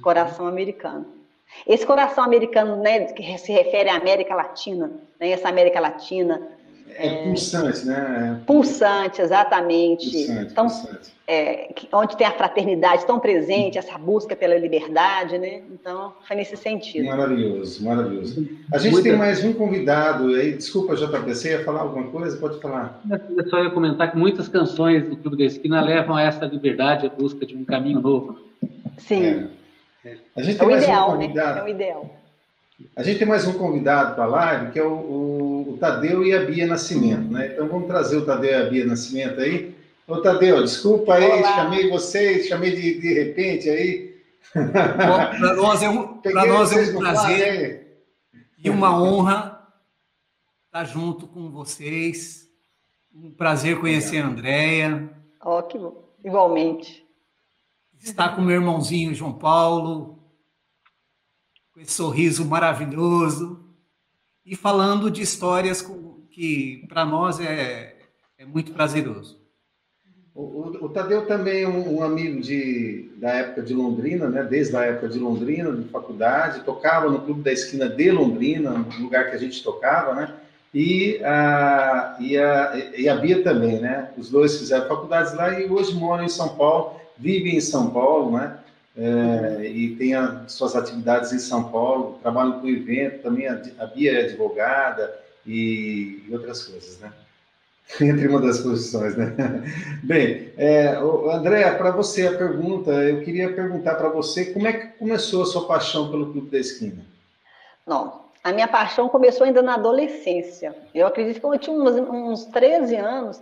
Coração 0.02 0.48
Americano. 0.48 1.06
Esse 1.68 1.86
coração 1.86 2.24
americano, 2.24 2.78
né, 2.78 3.06
que 3.06 3.38
se 3.38 3.52
refere 3.52 3.90
à 3.90 3.96
América 3.96 4.34
Latina, 4.36 4.92
né, 5.20 5.30
essa 5.30 5.50
América 5.50 5.80
Latina 5.80 6.42
É 6.98 7.24
pulsante, 7.26 7.86
né? 7.86 8.42
pulsante, 8.48 9.22
exatamente. 9.22 10.10
Pulsante, 10.10 10.52
então, 10.52 10.68
pulsante. 10.68 11.14
é, 11.28 11.70
onde 11.92 12.16
tem 12.16 12.26
a 12.26 12.32
fraternidade 12.32 13.06
tão 13.06 13.20
presente, 13.20 13.78
essa 13.78 13.98
busca 13.98 14.36
pela 14.36 14.58
liberdade, 14.58 15.38
né? 15.38 15.62
Então, 15.72 16.14
foi 16.26 16.38
nesse 16.38 16.56
sentido. 16.56 17.06
Maravilhoso, 17.06 17.84
maravilhoso. 17.84 18.48
A 18.72 18.78
gente 18.78 18.94
Muita- 18.94 19.10
tem 19.10 19.18
mais 19.18 19.44
um 19.44 19.52
convidado 19.54 20.28
aí. 20.36 20.54
Desculpa, 20.54 20.96
JP, 20.96 21.18
você 21.34 21.52
ia 21.52 21.64
falar 21.66 21.82
alguma 21.82 22.08
coisa? 22.08 22.38
Pode 22.38 22.60
falar. 22.62 23.02
Eu 23.36 23.50
só 23.50 23.62
ia 23.62 23.70
comentar 23.72 24.12
que 24.12 24.18
muitas 24.18 24.48
canções 24.48 25.04
do 25.10 25.18
Clube 25.18 25.38
da 25.38 25.44
Esquina 25.44 25.82
levam 25.82 26.16
a 26.16 26.22
essa 26.24 26.46
liberdade, 26.46 27.06
a 27.06 27.10
busca 27.10 27.46
de 27.46 27.56
um 27.58 27.66
caminho 27.66 28.00
novo. 28.00 28.40
Sim, 28.98 29.50
É. 30.06 30.16
A 30.36 30.42
gente 30.42 30.56
é 30.56 30.60
tem 30.60 30.68
o 30.68 30.72
mais 30.72 30.84
um 30.84 30.88
ideal, 30.88 31.18
né? 31.18 31.22
convidado. 31.28 31.60
É 31.60 31.64
o 31.64 31.68
ideal. 31.68 32.16
A 32.96 33.04
gente 33.04 33.20
tem 33.20 33.28
mais 33.28 33.48
um 33.48 33.54
convidado 33.54 34.16
para 34.16 34.24
a 34.26 34.28
live, 34.28 34.72
que 34.72 34.80
é 34.80 34.84
o, 34.84 34.92
o- 34.94 35.74
o 35.74 35.78
Tadeu 35.78 36.26
e 36.26 36.34
a 36.34 36.44
Bia 36.44 36.68
Nascimento, 36.68 37.32
né? 37.32 37.54
Então 37.54 37.68
vamos 37.68 37.88
trazer 37.88 38.18
o 38.18 38.26
Tadeu 38.26 38.52
e 38.52 38.56
a 38.56 38.70
Bia 38.70 38.86
Nascimento 38.86 39.40
aí. 39.40 39.74
Ô, 40.08 40.18
Tadeu, 40.22 40.62
desculpa 40.62 41.16
aí, 41.16 41.26
Olá. 41.40 41.56
chamei 41.56 41.90
vocês, 41.90 42.48
chamei 42.48 42.76
de, 42.76 43.00
de 43.00 43.14
repente 43.14 43.70
aí. 43.70 44.16
Para 44.54 45.54
nós 45.56 45.82
é 45.84 45.90
um, 45.90 46.20
nós 46.34 46.72
é 46.72 46.92
um 46.92 46.98
prazer 47.00 48.04
e 48.58 48.70
uma 48.70 49.02
honra 49.02 49.60
estar 50.68 50.84
junto 50.86 51.28
com 51.28 51.50
vocês. 51.50 52.46
Um 53.14 53.32
prazer 53.32 53.80
conhecer 53.80 54.20
a 54.20 54.28
Andréia, 54.28 55.10
Ó, 55.42 55.62
que 55.62 55.78
bom. 55.78 56.04
Igualmente. 56.24 57.06
estar 58.04 58.36
com 58.36 58.42
meu 58.42 58.56
irmãozinho 58.56 59.14
João 59.16 59.32
Paulo, 59.34 60.20
com 61.76 61.82
esse 61.82 61.92
sorriso 61.92 62.46
maravilhoso, 62.46 63.60
e 64.46 64.56
falando 64.56 65.12
de 65.12 65.22
histórias 65.22 65.86
que 66.32 66.86
para 66.88 67.04
nós 67.06 67.38
é, 67.42 67.98
é 68.38 68.46
muito 68.46 68.72
prazeroso. 68.72 69.38
O, 70.34 70.42
o- 70.42 70.86
o 70.86 70.90
Tadeu 70.90 71.26
também 71.26 71.64
é 71.64 71.68
um, 71.68 71.98
um 71.98 72.04
amigo 72.04 72.40
de, 72.42 73.10
da 73.18 73.30
época 73.32 73.62
de 73.62 73.74
Londrina, 73.74 74.30
né? 74.30 74.44
Desde 74.44 74.76
a 74.78 74.84
época 74.84 75.10
de 75.10 75.20
Londrina, 75.20 75.70
de 75.74 75.90
faculdade, 75.90 76.62
tocava 76.64 77.10
no 77.10 77.20
Clube 77.22 77.42
da 77.42 77.52
Esquina 77.52 77.90
de 77.90 78.10
Londrina, 78.12 78.72
no 78.72 79.04
lugar 79.04 79.30
que 79.30 79.36
a 79.36 79.40
gente 79.40 79.62
tocava, 79.62 80.14
né? 80.16 80.34
E 80.74 81.22
a, 81.24 82.18
e 82.22 82.38
a, 82.38 82.92
e 82.98 83.10
a 83.10 83.16
Bia 83.18 83.44
também, 83.44 83.80
né? 83.82 84.12
Os 84.18 84.30
dois 84.30 84.58
fizeram 84.58 84.88
faculdades 84.88 85.34
lá 85.34 85.60
e 85.60 85.70
hoje 85.70 85.94
moram 85.94 86.24
em 86.24 86.30
São 86.30 86.56
Paulo, 86.56 87.00
vivem 87.18 87.56
em 87.58 87.62
São 87.62 87.90
Paulo, 87.92 88.38
né? 88.38 88.60
É, 88.98 89.68
e 89.68 89.96
tem 89.98 90.16
as 90.16 90.54
suas 90.54 90.76
atividades 90.76 91.34
em 91.34 91.40
São 91.40 91.70
Paulo, 91.70 92.18
trabalham 92.22 92.62
com 92.62 92.68
evento, 92.68 93.24
também 93.24 93.48
a, 93.48 93.62
a 93.80 93.86
Bia 93.88 94.22
é 94.22 94.26
advogada 94.26 95.14
e, 95.46 96.24
e 96.28 96.34
outras 96.34 96.64
coisas, 96.64 96.98
né? 97.00 97.12
Entre 98.02 98.28
uma 98.28 98.40
das 98.40 98.60
posições, 98.60 99.18
né? 99.18 99.36
Bem, 100.02 100.54
é, 100.58 100.96
Andréa, 100.96 101.76
para 101.76 101.92
você 101.92 102.28
a 102.28 102.38
pergunta, 102.38 102.92
eu 102.92 103.22
queria 103.22 103.54
perguntar 103.54 103.96
para 103.96 104.10
você 104.10 104.46
como 104.54 104.68
é 104.68 104.74
que 104.74 104.88
começou 104.98 105.44
a 105.44 105.46
sua 105.46 105.68
paixão 105.68 106.10
pelo 106.10 106.32
Clube 106.32 106.50
da 106.50 106.58
Esquina? 106.58 107.06
Não, 107.86 108.22
a 108.44 108.54
minha 108.54 108.68
paixão 108.68 109.10
começou 109.10 109.46
ainda 109.46 109.62
na 109.62 109.76
adolescência. 109.76 110.74
Eu 110.94 111.06
acredito 111.06 111.40
que 111.40 111.46
eu 111.46 111.60
tinha 111.60 111.76
uns, 111.76 111.96
uns 111.96 112.46
13 112.46 112.96
anos 112.96 113.42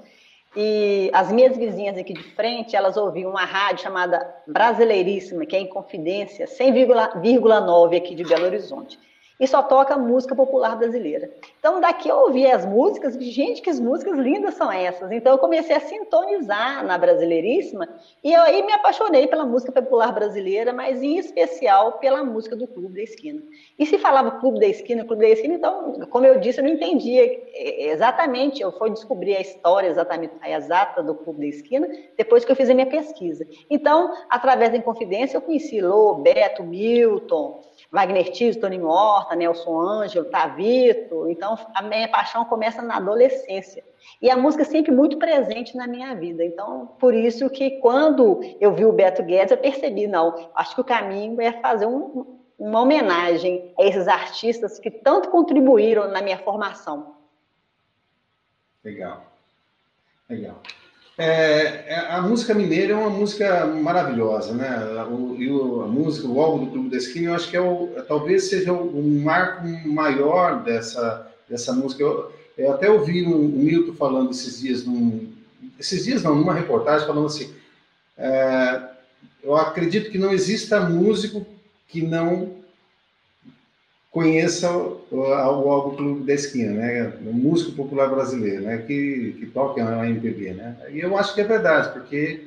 e 0.55 1.09
as 1.13 1.31
minhas 1.31 1.57
vizinhas 1.57 1.97
aqui 1.97 2.13
de 2.13 2.23
frente, 2.23 2.75
elas 2.75 2.95
ouviam 2.95 3.31
uma 3.31 3.45
rádio 3.45 3.83
chamada 3.83 4.35
Brasileiríssima, 4.47 5.45
que 5.45 5.55
é 5.55 5.59
em 5.59 5.67
Confidência, 5.67 6.45
100,9 6.45 7.97
aqui 7.97 8.13
de 8.13 8.23
Belo 8.23 8.45
Horizonte. 8.45 8.99
E 9.39 9.47
só 9.47 9.63
toca 9.63 9.97
música 9.97 10.35
popular 10.35 10.77
brasileira. 10.77 11.31
Então, 11.59 11.81
daqui 11.81 12.07
eu 12.07 12.17
ouvia 12.17 12.55
as 12.55 12.65
músicas, 12.65 13.15
gente, 13.15 13.61
que 13.61 13.73
músicas 13.73 14.17
lindas 14.17 14.53
são 14.53 14.71
essas. 14.71 15.11
Então, 15.11 15.33
eu 15.33 15.37
comecei 15.37 15.75
a 15.75 15.79
sintonizar 15.79 16.85
na 16.85 16.97
Brasileiríssima 16.97 17.89
e 18.23 18.31
eu 18.31 18.41
aí 18.41 18.63
me 18.63 18.71
apaixonei 18.73 19.27
pela 19.27 19.45
música 19.45 19.71
popular 19.71 20.13
brasileira, 20.13 20.71
mas 20.71 21.01
em 21.01 21.17
especial 21.17 21.93
pela 21.93 22.23
música 22.23 22.55
do 22.55 22.67
Clube 22.67 22.95
da 22.95 23.01
Esquina. 23.01 23.41
E 23.77 23.85
se 23.85 23.97
falava 23.97 24.39
Clube 24.39 24.59
da 24.59 24.67
Esquina, 24.67 25.03
Clube 25.03 25.23
da 25.23 25.29
Esquina, 25.29 25.55
então, 25.55 25.93
como 26.09 26.25
eu 26.25 26.39
disse, 26.39 26.59
eu 26.59 26.63
não 26.63 26.71
entendia 26.71 27.41
exatamente, 27.55 28.61
eu 28.61 28.71
fui 28.71 28.91
descobrir 28.91 29.35
a 29.35 29.41
história 29.41 29.87
exatamente, 29.87 30.33
a 30.41 30.49
exata 30.49 31.01
do 31.01 31.15
Clube 31.15 31.39
da 31.39 31.47
Esquina, 31.47 31.87
depois 32.17 32.45
que 32.45 32.51
eu 32.51 32.55
fiz 32.55 32.69
a 32.69 32.73
minha 32.73 32.87
pesquisa. 32.87 33.47
Então, 33.69 34.13
através 34.29 34.71
da 34.71 34.77
Inconfidência, 34.77 35.37
eu 35.37 35.41
conheci 35.41 35.81
Lô, 35.81 36.15
Beto, 36.15 36.63
Milton, 36.63 37.61
Wagner 37.93 38.31
Tiso, 38.31 38.59
Toninho 38.59 38.87
Horta, 38.87 39.35
Nelson 39.35 39.79
Ângelo, 39.79 40.25
Tavito. 40.25 41.29
Então, 41.29 41.55
a 41.75 41.81
minha 41.83 42.07
paixão 42.07 42.43
começa 42.43 42.81
na 42.81 42.97
adolescência. 42.97 43.83
E 44.19 44.31
a 44.31 44.35
música 44.35 44.63
é 44.63 44.65
sempre 44.65 44.91
muito 44.91 45.19
presente 45.19 45.77
na 45.77 45.85
minha 45.85 46.15
vida. 46.15 46.43
Então, 46.43 46.87
por 46.99 47.13
isso 47.13 47.47
que 47.51 47.77
quando 47.81 48.41
eu 48.59 48.73
vi 48.73 48.83
o 48.83 48.91
Beto 48.91 49.21
Guedes, 49.21 49.51
eu 49.51 49.57
percebi, 49.59 50.07
não, 50.07 50.49
acho 50.55 50.73
que 50.73 50.81
o 50.81 50.83
caminho 50.83 51.39
é 51.39 51.51
fazer 51.61 51.85
um, 51.85 52.39
uma 52.57 52.81
homenagem 52.81 53.71
a 53.79 53.83
esses 53.83 54.07
artistas 54.07 54.79
que 54.79 54.89
tanto 54.89 55.29
contribuíram 55.29 56.07
na 56.07 56.19
minha 56.19 56.39
formação. 56.39 57.15
Legal, 58.83 59.23
legal. 60.27 60.59
É, 61.15 61.93
a 62.09 62.21
música 62.21 62.55
mineira 62.55 62.93
é 62.93 62.95
uma 62.95 63.09
música 63.09 63.67
maravilhosa, 63.67 64.53
né? 64.53 65.03
O, 65.03 65.35
e 65.37 65.49
o, 65.49 65.83
a 65.83 65.87
música, 65.87 66.27
o 66.27 66.41
álbum 66.41 66.65
do 66.65 66.71
Clube 66.71 66.89
da 66.89 66.97
Esquina, 66.97 67.29
eu 67.29 67.35
acho 67.35 67.49
que 67.49 67.57
é 67.57 67.61
o, 67.61 67.89
talvez 68.07 68.49
seja 68.49 68.73
o, 68.73 69.03
marco 69.21 69.67
maior 69.87 70.63
dessa, 70.63 71.31
dessa 71.47 71.71
música. 71.71 72.01
Eu, 72.01 72.31
eu 72.57 72.73
até 72.73 72.89
ouvi 72.89 73.23
o, 73.27 73.35
o 73.35 73.59
Milton 73.59 73.93
falando 73.93 74.31
esses 74.31 74.59
dias, 74.59 74.83
num, 74.85 75.31
esses 75.79 76.03
dias 76.03 76.23
não, 76.23 76.35
numa 76.35 76.53
reportagem, 76.53 77.05
falando 77.05 77.27
assim: 77.27 77.53
é, 78.17 78.81
eu 79.43 79.55
acredito 79.55 80.09
que 80.09 80.17
não 80.17 80.33
exista 80.33 80.79
músico 80.79 81.45
que 81.87 82.01
não 82.01 82.62
conheça 84.13 84.71
o, 84.71 85.01
o, 85.11 85.23
álbum 85.23 85.95
Clube 85.95 86.23
da 86.23 86.33
Esquina, 86.35 86.71
né? 86.71 87.13
O 87.25 87.33
músico 87.33 87.71
popular 87.71 88.09
brasileiro, 88.09 88.61
né? 88.61 88.77
Que, 88.77 89.35
que 89.39 89.47
toca 89.47 89.83
na 89.83 90.07
MPB, 90.07 90.53
né? 90.53 90.77
E 90.91 90.99
eu 90.99 91.17
acho 91.17 91.33
que 91.33 91.41
é 91.41 91.43
verdade, 91.43 91.91
porque 91.91 92.45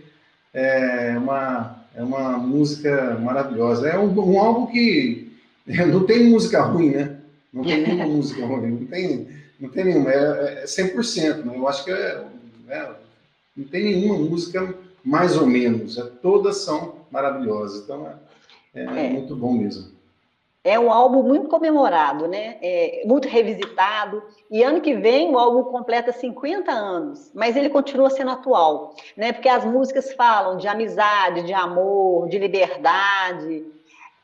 é 0.54 1.18
uma, 1.18 1.84
é 1.94 2.02
uma 2.02 2.38
música 2.38 3.18
maravilhosa. 3.20 3.88
É 3.88 3.98
um, 3.98 4.16
um 4.16 4.38
álbum 4.38 4.66
que 4.66 5.32
não 5.66 6.06
tem 6.06 6.30
música 6.30 6.62
ruim, 6.62 6.90
né? 6.90 7.16
Não 7.52 7.64
tem 7.64 7.82
nenhuma 7.82 8.06
música 8.14 8.46
ruim, 8.46 8.70
não 8.70 8.86
tem, 8.86 9.28
não 9.58 9.68
tem 9.68 9.84
nenhuma, 9.84 10.12
é, 10.12 10.62
é 10.62 10.64
100%, 10.64 11.44
né? 11.44 11.52
Eu 11.56 11.66
acho 11.66 11.84
que 11.84 11.90
é, 11.90 12.24
é, 12.68 12.90
não 13.56 13.64
tem 13.64 13.82
nenhuma 13.82 14.18
música 14.18 14.72
mais 15.04 15.36
ou 15.36 15.46
menos, 15.46 15.98
é, 15.98 16.02
todas 16.22 16.58
são 16.58 17.06
maravilhosas, 17.10 17.82
então 17.82 18.08
é, 18.74 18.82
é 18.84 19.10
muito 19.10 19.34
bom 19.34 19.52
mesmo. 19.52 19.95
É 20.66 20.80
um 20.80 20.92
álbum 20.92 21.22
muito 21.22 21.46
comemorado, 21.48 22.26
né? 22.26 22.56
É 22.60 23.04
muito 23.06 23.28
revisitado. 23.28 24.20
E 24.50 24.64
ano 24.64 24.80
que 24.80 24.94
vem 24.94 25.30
o 25.30 25.38
álbum 25.38 25.62
completa 25.62 26.10
50 26.10 26.72
anos, 26.72 27.30
mas 27.32 27.56
ele 27.56 27.68
continua 27.68 28.10
sendo 28.10 28.32
atual, 28.32 28.92
né? 29.16 29.32
Porque 29.32 29.48
as 29.48 29.64
músicas 29.64 30.12
falam 30.12 30.56
de 30.56 30.66
amizade, 30.66 31.42
de 31.42 31.52
amor, 31.52 32.28
de 32.28 32.36
liberdade. 32.36 33.64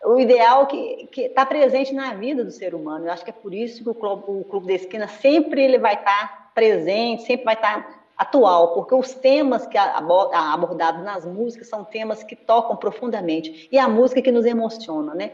O 0.04 0.18
ideal 0.18 0.66
que 0.66 1.08
está 1.16 1.46
presente 1.46 1.94
na 1.94 2.14
vida 2.14 2.44
do 2.44 2.50
ser 2.50 2.74
humano. 2.74 3.06
Eu 3.06 3.12
acho 3.12 3.22
que 3.22 3.30
é 3.30 3.34
por 3.34 3.54
isso 3.54 3.84
que 3.84 3.90
o 3.90 3.94
Clube, 3.94 4.24
o 4.26 4.44
Clube 4.44 4.66
da 4.66 4.74
Esquina 4.74 5.06
sempre 5.06 5.62
ele 5.62 5.78
vai 5.78 5.94
estar 5.94 6.28
tá 6.28 6.50
presente, 6.52 7.22
sempre 7.22 7.44
vai 7.44 7.54
estar 7.54 7.84
tá 7.84 8.02
atual, 8.18 8.74
porque 8.74 8.96
os 8.96 9.14
temas 9.14 9.64
que 9.68 9.78
abordados 9.78 11.04
nas 11.04 11.24
músicas 11.24 11.68
são 11.68 11.84
temas 11.84 12.24
que 12.24 12.34
tocam 12.34 12.76
profundamente 12.76 13.68
e 13.70 13.78
a 13.78 13.88
música 13.88 14.20
que 14.20 14.32
nos 14.32 14.44
emociona, 14.44 15.14
né? 15.14 15.30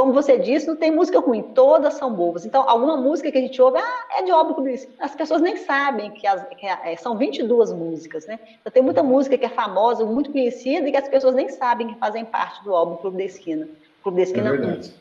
Como 0.00 0.14
você 0.14 0.38
disse, 0.38 0.66
não 0.66 0.76
tem 0.76 0.90
música 0.90 1.20
ruim, 1.20 1.42
todas 1.42 1.92
são 1.92 2.10
boas. 2.14 2.46
Então, 2.46 2.66
alguma 2.66 2.96
música 2.96 3.30
que 3.30 3.36
a 3.36 3.40
gente 3.42 3.60
ouve 3.60 3.76
ah, 3.76 4.04
é 4.18 4.22
de 4.22 4.32
óbvio 4.32 4.66
isso. 4.66 4.88
As 4.98 5.14
pessoas 5.14 5.42
nem 5.42 5.58
sabem 5.58 6.10
que, 6.10 6.26
as, 6.26 6.42
que 6.56 6.64
é, 6.64 6.96
são 6.96 7.18
22 7.18 7.70
músicas, 7.74 8.24
né? 8.24 8.40
Então, 8.58 8.72
tem 8.72 8.82
muita 8.82 9.02
música 9.02 9.36
que 9.36 9.44
é 9.44 9.50
famosa, 9.50 10.02
muito 10.06 10.32
conhecida 10.32 10.88
e 10.88 10.90
que 10.90 10.96
as 10.96 11.06
pessoas 11.06 11.34
nem 11.34 11.50
sabem 11.50 11.88
que 11.88 11.98
fazem 11.98 12.24
parte 12.24 12.64
do 12.64 12.74
álbum 12.74 12.96
Clube 12.96 13.18
da 13.18 13.24
Esquina. 13.24 13.68
Clube 14.02 14.16
da 14.16 14.22
Esquina 14.22 14.48
é 14.48 14.52
verdade. 14.52 14.94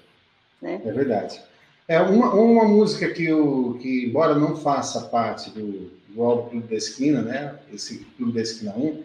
né? 0.62 0.82
É 0.84 0.92
verdade. 0.92 1.42
É 1.88 2.02
uma, 2.02 2.34
uma 2.34 2.66
música 2.66 3.08
que, 3.08 3.24
eu, 3.24 3.78
que, 3.82 4.04
embora 4.04 4.36
não 4.36 4.58
faça 4.58 5.08
parte 5.08 5.50
do, 5.52 5.90
do 6.10 6.22
álbum 6.22 6.50
Clube 6.50 6.68
da 6.68 6.76
Esquina, 6.76 7.22
né? 7.22 7.56
Esse 7.74 8.00
Clube 8.18 8.34
da 8.34 8.42
Esquina 8.42 8.74
1, 8.76 9.02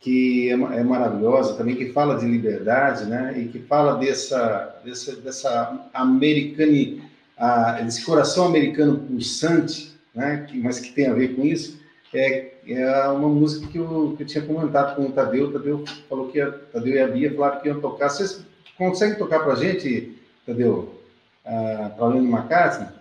que 0.00 0.48
é, 0.48 0.52
é, 0.52 0.82
maravilhosa 0.82 1.54
também, 1.54 1.76
que 1.76 1.92
fala 1.92 2.18
de 2.18 2.26
liberdade, 2.26 3.04
né? 3.04 3.38
E 3.38 3.48
que 3.48 3.58
fala 3.60 3.98
dessa, 3.98 4.80
dessa, 4.82 5.16
dessa 5.16 5.90
americani, 5.92 7.02
a, 7.36 7.72
desse 7.82 8.04
coração 8.04 8.46
americano 8.46 8.98
pulsante, 8.98 9.94
né? 10.14 10.46
Que, 10.48 10.58
mas 10.58 10.80
que 10.80 10.92
tem 10.92 11.06
a 11.06 11.12
ver 11.12 11.36
com 11.36 11.44
isso. 11.44 11.78
É, 12.12 12.54
é 12.66 13.08
uma 13.08 13.28
música 13.28 13.68
que 13.68 13.78
eu, 13.78 14.14
que 14.16 14.22
eu 14.22 14.26
tinha 14.26 14.44
comentado 14.44 14.96
com 14.96 15.02
o 15.02 15.12
Tadeu. 15.12 15.48
O 15.48 15.52
Tadeu 15.52 15.84
falou 16.08 16.28
que 16.28 16.40
a, 16.40 16.50
Tadeu 16.50 16.94
e 16.94 17.00
a 17.00 17.06
Bia 17.06 17.34
falaram 17.34 17.60
que 17.60 17.68
iam 17.68 17.80
tocar. 17.80 18.08
Vocês 18.08 18.44
conseguem 18.78 19.18
tocar 19.18 19.40
para 19.40 19.52
a 19.52 19.56
gente, 19.56 20.18
Tadeu? 20.46 20.98
Uh, 21.44 21.90
para 21.96 22.12
de 22.12 22.26
McCartney? 22.26 22.99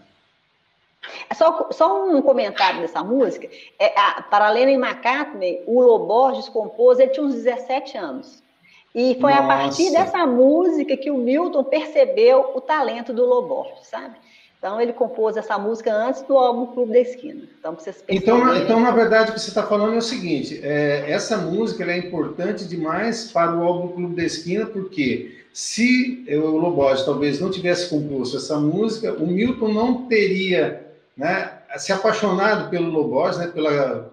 Só, 1.33 1.69
só 1.71 2.09
um 2.09 2.21
comentário 2.21 2.81
dessa 2.81 3.03
música. 3.03 3.47
É, 3.77 3.97
a, 3.99 4.21
para 4.23 4.49
Lennon 4.49 4.83
McCartney, 4.83 5.63
o 5.67 5.81
Loborges 5.81 6.49
compôs, 6.49 6.99
ele 6.99 7.11
tinha 7.11 7.25
uns 7.25 7.35
17 7.35 7.97
anos. 7.97 8.43
E 8.93 9.15
foi 9.21 9.31
Nossa. 9.31 9.43
a 9.43 9.47
partir 9.47 9.91
dessa 9.91 10.25
música 10.25 10.97
que 10.97 11.11
o 11.11 11.17
Milton 11.17 11.63
percebeu 11.63 12.51
o 12.55 12.61
talento 12.61 13.13
do 13.13 13.25
Loborges, 13.25 13.87
sabe? 13.87 14.15
Então, 14.57 14.81
ele 14.81 14.91
compôs 14.91 15.37
essa 15.37 15.57
música 15.57 15.93
antes 15.93 16.21
do 16.23 16.37
álbum 16.37 16.65
Clube 16.73 16.91
da 16.91 16.99
Esquina. 16.99 17.43
Então, 17.57 17.75
vocês 17.75 18.03
então, 18.09 18.57
então, 18.57 18.79
na 18.81 18.91
verdade, 18.91 19.31
o 19.31 19.33
que 19.33 19.39
você 19.39 19.49
está 19.49 19.63
falando 19.63 19.93
é 19.93 19.97
o 19.97 20.01
seguinte: 20.01 20.59
é, 20.61 21.09
essa 21.09 21.37
música 21.37 21.85
é 21.85 21.97
importante 21.97 22.65
demais 22.65 23.31
para 23.31 23.55
o 23.55 23.63
álbum 23.63 23.87
Clube 23.89 24.15
da 24.15 24.23
Esquina, 24.23 24.65
porque 24.65 25.31
se 25.53 26.25
o 26.29 26.57
Loborges 26.57 27.05
talvez 27.05 27.39
não 27.39 27.49
tivesse 27.49 27.89
composto 27.89 28.35
essa 28.35 28.59
música, 28.59 29.13
o 29.13 29.25
Milton 29.27 29.69
não 29.69 30.07
teria 30.07 30.88
né, 31.19 31.51
se 31.77 31.91
apaixonado 31.91 32.69
pelo 32.69 32.89
Lobos, 32.89 33.37
né, 33.37 33.47
pela, 33.47 34.09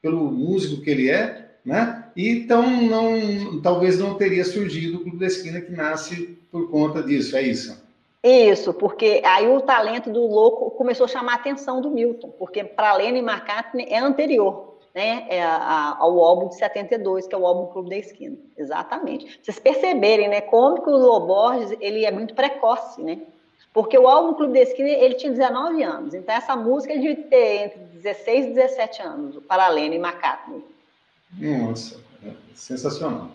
pelo 0.00 0.30
músico 0.32 0.82
que 0.82 0.88
ele 0.88 1.10
é, 1.10 1.50
né, 1.62 2.06
então 2.16 2.62
não, 2.62 3.60
talvez 3.60 3.98
não 3.98 4.14
teria 4.14 4.42
surgido 4.42 4.96
o 4.96 5.00
Clube 5.02 5.18
da 5.18 5.26
Esquina 5.26 5.60
que 5.60 5.70
nasce 5.70 6.38
por 6.50 6.70
conta 6.70 7.02
disso, 7.02 7.36
é 7.36 7.42
isso? 7.42 7.78
Isso, 8.22 8.72
porque 8.72 9.20
aí 9.24 9.46
o 9.48 9.60
talento 9.60 10.10
do 10.10 10.26
louco 10.26 10.70
começou 10.70 11.04
a 11.04 11.08
chamar 11.08 11.32
a 11.32 11.36
atenção 11.36 11.82
do 11.82 11.90
Milton, 11.90 12.30
porque 12.38 12.64
para 12.64 12.94
Lennon 12.94 13.18
e 13.18 13.20
McCartney 13.20 13.86
é 13.90 13.98
anterior, 13.98 14.76
né, 14.94 15.26
é 15.28 15.42
a, 15.42 15.96
ao 15.98 16.18
álbum 16.24 16.48
de 16.48 16.56
72, 16.56 17.26
que 17.26 17.34
é 17.34 17.38
o 17.38 17.46
álbum 17.46 17.70
Clube 17.70 17.90
da 17.90 17.98
Esquina, 17.98 18.36
exatamente. 18.56 19.38
Vocês 19.42 19.58
perceberem, 19.58 20.28
né, 20.28 20.40
como 20.40 20.82
que 20.82 20.88
o 20.88 20.96
Loborges, 20.96 21.76
ele 21.80 22.06
é 22.06 22.10
muito 22.10 22.34
precoce, 22.34 23.02
né, 23.02 23.18
porque 23.72 23.96
o 23.96 24.08
álbum 24.08 24.34
Clube 24.34 24.54
da 24.54 24.60
Esquina, 24.60 24.88
ele 24.88 25.14
tinha 25.14 25.32
19 25.32 25.82
anos. 25.82 26.14
Então, 26.14 26.34
essa 26.34 26.56
música 26.56 26.92
ele 26.92 27.02
devia 27.02 27.24
ter 27.28 27.64
entre 27.64 27.78
16 27.78 28.46
e 28.46 28.48
17 28.54 29.02
anos, 29.02 29.36
o 29.36 29.40
Paralelo 29.40 29.94
e 29.94 29.98
McCartney. 29.98 30.64
Nossa, 31.38 32.00
é 32.26 32.32
sensacional. 32.54 33.30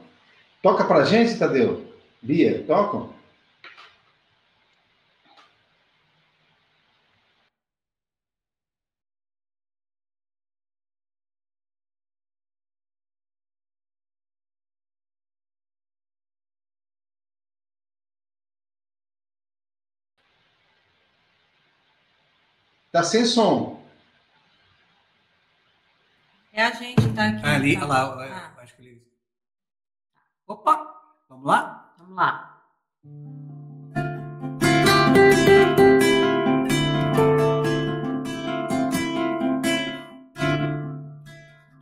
Toca 0.61 0.83
pra 0.83 1.05
gente, 1.05 1.37
Tadeu? 1.39 1.81
Bia, 2.21 2.63
tocam? 2.67 3.14
Tá 22.95 23.03
sem 23.03 23.25
som. 23.25 23.83
É 26.53 26.63
a 26.63 26.71
gente 26.71 27.11
tá 27.13 27.27
aqui. 27.27 27.45
Ali, 27.45 27.77
tá. 27.77 27.85
lá, 27.85 28.05
ah. 28.23 28.61
acho 28.61 28.73
que 28.77 28.83
ele... 28.83 29.03
Opa, 30.47 30.95
vamos 31.27 31.45
lá? 31.45 31.93
Vamos 31.97 32.15
lá. 32.15 32.61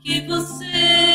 Que 0.01 0.25
vocês 0.25 1.12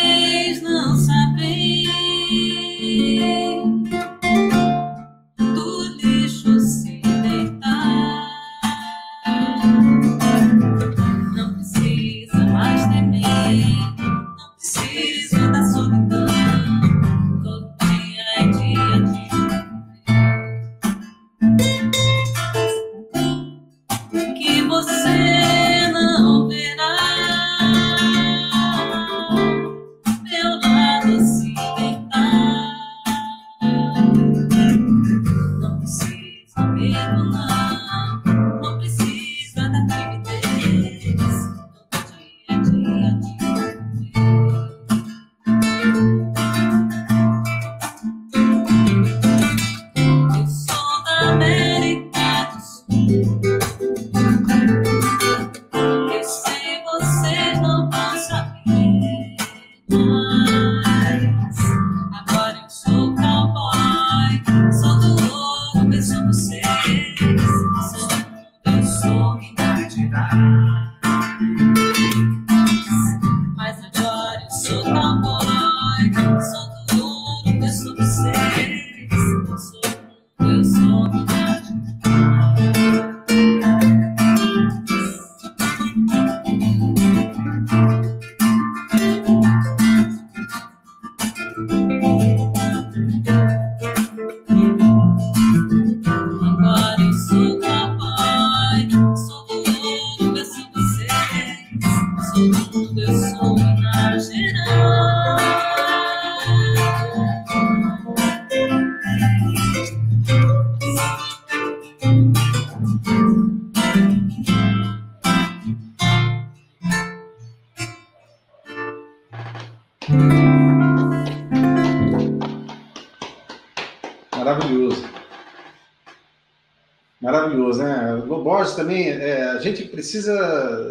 precisa 129.99 130.33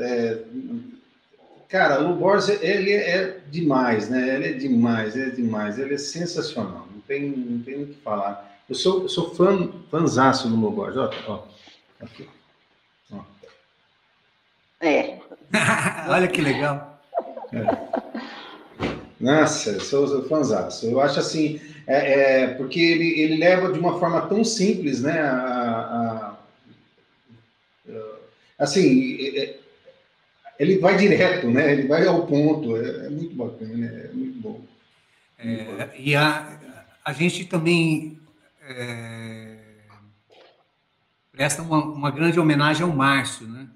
é, 0.01 0.37
Cara, 1.69 2.01
o 2.01 2.15
Borges, 2.15 2.61
ele 2.61 2.93
é 2.93 3.39
demais, 3.49 4.09
né? 4.09 4.35
Ele 4.35 4.45
é 4.47 4.53
demais, 4.53 5.15
ele 5.15 5.31
é 5.31 5.35
demais, 5.35 5.77
ele 5.77 5.93
é 5.95 5.97
sensacional. 5.97 6.87
Não 6.93 7.01
tem, 7.01 7.29
não 7.29 7.59
tem 7.61 7.83
o 7.83 7.87
que 7.87 8.01
falar. 8.01 8.57
Eu 8.69 8.75
sou, 8.75 9.03
eu 9.03 9.09
sou 9.09 9.33
fã, 9.35 9.69
fãzaço 9.91 10.47
do 10.47 10.55
Lu 10.55 10.71
Borges. 10.71 10.97
Ó, 10.97 11.11
ó, 11.27 11.43
aqui. 12.01 12.27
Ó. 13.11 13.19
É. 14.79 15.19
Olha 16.07 16.27
que 16.27 16.41
legal. 16.41 17.01
Nossa, 19.19 19.71
eu 19.71 19.81
sou, 19.81 20.07
sou 20.07 20.23
fãzaço. 20.23 20.85
Eu 20.85 21.01
acho 21.01 21.19
assim, 21.19 21.59
é, 21.85 22.43
é, 22.43 22.47
porque 22.53 22.79
ele, 22.79 23.19
ele 23.19 23.37
leva 23.37 23.73
de 23.73 23.79
uma 23.79 23.99
forma 23.99 24.21
tão 24.21 24.41
simples, 24.43 25.01
né? 25.01 25.19
A- 25.19 25.33
a- 25.33 26.36
assim, 28.57 29.17
é- 29.19 29.43
é- 29.43 29.59
ele 30.59 30.79
vai 30.79 30.97
direto, 30.97 31.49
né? 31.49 31.71
Ele 31.73 31.87
vai 31.87 32.05
ao 32.07 32.25
ponto. 32.25 32.75
É, 32.77 33.05
é 33.07 33.09
muito 33.09 33.35
bacana, 33.35 33.85
é 33.85 34.09
muito 34.13 34.39
bom. 34.41 34.61
É, 35.37 35.89
e 35.97 36.15
a, 36.15 36.59
a 37.05 37.13
gente 37.13 37.45
também 37.45 38.19
é, 38.67 39.57
presta 41.31 41.61
uma, 41.61 41.77
uma 41.83 42.11
grande 42.11 42.39
homenagem 42.39 42.83
ao 42.83 42.89
Márcio, 42.89 43.47
né? 43.47 43.67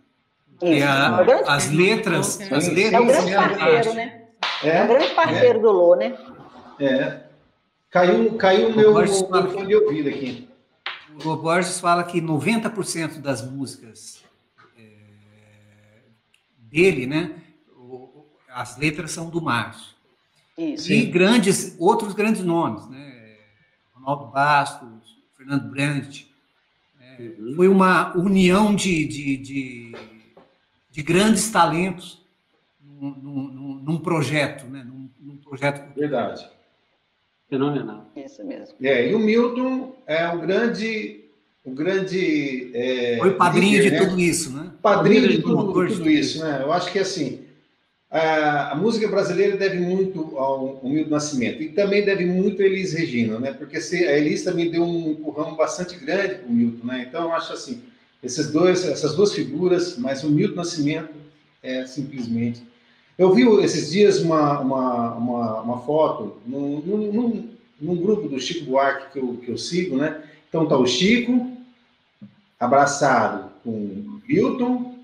Isso. 0.62 0.86
a- 0.86 1.20
é, 1.22 1.26
grande, 1.26 1.44
as 1.50 1.72
letras, 1.72 2.42
as 2.52 2.64
Sim, 2.66 2.74
letras 2.74 2.94
é 2.94 3.00
o 3.00 3.06
grande 3.08 3.36
parceiro, 3.36 3.94
né? 3.94 4.22
É 4.64 4.70
É, 4.70 4.88
grande 4.88 5.10
parceiro 5.16 5.60
do 5.62 5.72
Lô, 5.72 5.96
né? 5.96 6.16
é. 6.80 7.22
Caiu, 7.90 8.36
caiu 8.38 8.70
o 8.70 8.76
meu, 8.76 8.94
fone 9.08 9.68
de 9.68 9.76
ouvido 9.76 10.08
aqui. 10.10 10.48
O 11.20 11.28
Lô 11.28 11.36
Borges 11.38 11.80
fala 11.80 12.04
que 12.06 12.22
90% 12.22 13.20
das 13.20 13.42
músicas 13.44 14.21
é, 14.21 14.21
dele, 16.72 17.06
né? 17.06 17.36
as 18.54 18.78
letras 18.78 19.12
são 19.12 19.30
do 19.30 19.42
Márcio. 19.42 19.96
Isso. 20.58 20.92
E 20.92 21.06
grandes, 21.06 21.76
outros 21.80 22.14
grandes 22.14 22.44
nomes, 22.44 22.88
né? 22.90 23.38
Ronaldo 23.94 24.26
Bastos, 24.26 25.18
Fernando 25.38 25.70
Brandt. 25.72 26.30
né? 27.00 27.18
Uhum. 27.40 27.54
Foi 27.56 27.68
uma 27.70 28.16
união 28.18 28.76
de, 28.76 29.06
de, 29.06 29.38
de, 29.38 29.96
de 30.92 31.02
grandes 31.02 31.50
talentos 31.50 32.22
num, 32.82 33.12
num- 33.12 33.74
num 33.82 33.98
projeto, 34.00 34.66
né? 34.66 34.84
Num, 34.84 35.10
num 35.20 35.38
projeto 35.38 35.94
Verdade. 35.96 36.46
Fenomenal. 37.50 38.06
Isso 38.16 38.44
mesmo. 38.46 38.76
É, 38.82 39.10
e 39.10 39.16
o 39.16 39.20
Milton 39.20 39.96
é 40.06 40.28
o 40.30 40.40
grande, 40.42 41.21
o 41.64 41.72
grande 41.72 42.72
é, 42.74 43.18
foi 43.20 43.30
o 43.30 43.36
padrinho 43.36 43.78
líder, 43.78 43.84
de 43.84 43.92
né? 43.92 44.06
tudo 44.06 44.20
isso, 44.20 44.52
né? 44.52 44.72
padrinho 44.82 45.28
de 45.28 45.42
tudo, 45.42 45.74
tudo 45.74 45.88
tudo 45.88 46.10
isso, 46.10 46.44
né? 46.44 46.60
Eu 46.62 46.74
acho 46.74 46.92
que 46.92 47.00
assim 47.00 47.42
a, 48.10 48.72
a 48.72 48.76
música 48.76 49.08
brasileira 49.08 49.56
deve 49.56 49.80
muito 49.80 50.38
ao, 50.38 50.82
Milton 50.84 51.10
Nascimento 51.12 51.62
e 51.62 51.70
também 51.70 52.04
deve 52.04 52.26
muito 52.26 52.62
a 52.62 52.66
Elis 52.66 52.94
Regina, 52.94 53.40
né? 53.40 53.54
Porque 53.54 53.80
se, 53.80 54.06
a 54.06 54.18
Elis 54.18 54.44
também 54.44 54.70
deu 54.70 54.84
um 54.84 55.12
empurrão 55.12 55.56
bastante 55.56 55.96
grande 55.96 56.36
para 56.36 56.48
o 56.48 56.52
Milton, 56.52 56.86
né? 56.86 57.06
Então 57.08 57.24
eu 57.24 57.32
acho 57.32 57.54
assim 57.54 57.82
esses 58.22 58.52
dois, 58.52 58.86
essas 58.86 59.16
duas 59.16 59.34
figuras, 59.34 59.98
mas 59.98 60.24
o 60.24 60.30
Milton 60.30 60.56
Nascimento 60.56 61.10
é 61.64 61.86
simplesmente. 61.86 62.62
Eu 63.18 63.34
vi 63.34 63.44
esses 63.64 63.92
dias 63.92 64.20
uma, 64.20 64.60
uma, 64.60 65.16
uma, 65.16 65.62
uma 65.62 65.82
foto 65.82 66.38
num, 66.46 66.82
num, 66.82 67.12
num, 67.12 67.50
num 67.80 67.96
grupo 67.96 68.28
do 68.28 68.40
Chico 68.40 68.66
Buarque 68.66 69.14
que 69.14 69.20
eu, 69.20 69.38
que 69.38 69.52
eu 69.52 69.58
sigo, 69.58 69.96
né? 69.96 70.22
Então 70.52 70.66
tá 70.68 70.76
o 70.76 70.86
Chico 70.86 71.50
abraçado 72.60 73.50
com 73.64 73.70
o 73.70 74.22
Milton 74.28 74.96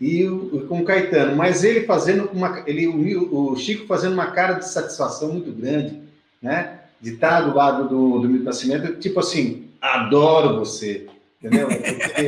e 0.00 0.26
com 0.66 0.80
o 0.80 0.84
Caetano, 0.84 1.36
mas 1.36 1.62
ele 1.62 1.82
fazendo 1.84 2.30
uma, 2.32 2.62
ele 2.66 2.86
o, 2.86 3.54
Chico 3.54 3.86
fazendo 3.86 4.14
uma 4.14 4.30
cara 4.30 4.54
de 4.54 4.66
satisfação 4.66 5.30
muito 5.30 5.52
grande, 5.52 6.00
né? 6.40 6.78
De 6.98 7.12
estar 7.14 7.42
do 7.42 7.54
lado 7.54 7.86
do, 7.86 8.18
do 8.18 8.28
Milton 8.30 8.44
Nascimento, 8.46 8.94
tipo 8.98 9.20
assim, 9.20 9.68
adoro 9.78 10.58
você, 10.58 11.06
entendeu? 11.38 11.68
Porque, 11.68 12.22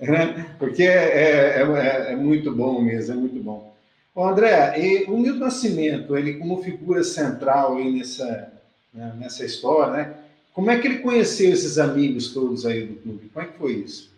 é, 0.00 0.10
né? 0.10 0.46
Porque 0.58 0.82
é, 0.84 1.58
é, 1.58 1.62
é- 1.62 2.12
é 2.12 2.16
muito 2.16 2.50
bom 2.50 2.80
mesmo, 2.80 3.12
é 3.12 3.16
muito 3.16 3.42
bom. 3.42 3.74
Ô, 4.14 4.24
André, 4.24 4.74
e 4.80 5.04
o 5.04 5.18
Milton 5.18 5.40
Nascimento, 5.40 6.16
ele 6.16 6.34
como 6.34 6.62
figura 6.62 7.04
central 7.04 7.76
aí 7.76 7.92
nessa, 7.92 8.50
né, 8.94 9.12
nessa 9.18 9.44
história, 9.44 9.92
né? 9.92 10.14
Como 10.54 10.70
é 10.70 10.78
que 10.78 10.86
ele 10.86 11.00
conheceu 11.00 11.52
esses 11.52 11.78
amigos 11.78 12.32
todos 12.32 12.64
aí 12.64 12.86
do 12.86 12.94
clube? 13.02 13.28
Como 13.28 13.44
é 13.44 13.48
que 13.48 13.58
foi 13.58 13.72
isso? 13.72 14.10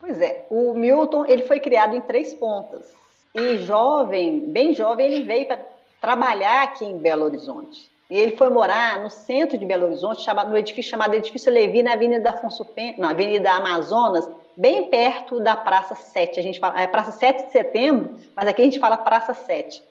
Pois 0.00 0.20
é, 0.20 0.44
o 0.50 0.74
Milton 0.74 1.24
ele 1.26 1.44
foi 1.44 1.60
criado 1.60 1.96
em 1.96 2.00
Três 2.00 2.34
Pontas 2.34 2.82
e 3.34 3.58
jovem, 3.58 4.40
bem 4.40 4.74
jovem, 4.74 5.06
ele 5.06 5.24
veio 5.24 5.46
para 5.46 5.64
trabalhar 6.00 6.64
aqui 6.64 6.84
em 6.84 6.98
Belo 6.98 7.24
Horizonte. 7.24 7.88
E 8.10 8.18
ele 8.18 8.36
foi 8.36 8.50
morar 8.50 9.00
no 9.02 9.08
centro 9.08 9.56
de 9.56 9.64
Belo 9.64 9.86
Horizonte, 9.86 10.22
chamado, 10.22 10.50
no 10.50 10.58
edifício 10.58 10.90
chamado 10.90 11.14
Edifício 11.14 11.50
Levi, 11.50 11.82
na 11.82 11.94
Avenida 11.94 12.30
Afonso 12.30 12.64
Pen, 12.64 12.94
na 12.98 13.10
Avenida 13.10 13.50
Amazonas, 13.52 14.28
bem 14.56 14.90
perto 14.90 15.40
da 15.40 15.56
Praça 15.56 15.94
7. 15.94 16.38
A 16.38 16.42
gente 16.42 16.60
fala, 16.60 16.80
é 16.80 16.86
Praça 16.86 17.12
7 17.12 17.46
de 17.46 17.52
Setembro, 17.52 18.16
mas 18.36 18.46
aqui 18.46 18.62
a 18.62 18.64
gente 18.64 18.78
fala 18.78 18.96
Praça 18.96 19.32
7. 19.32 19.82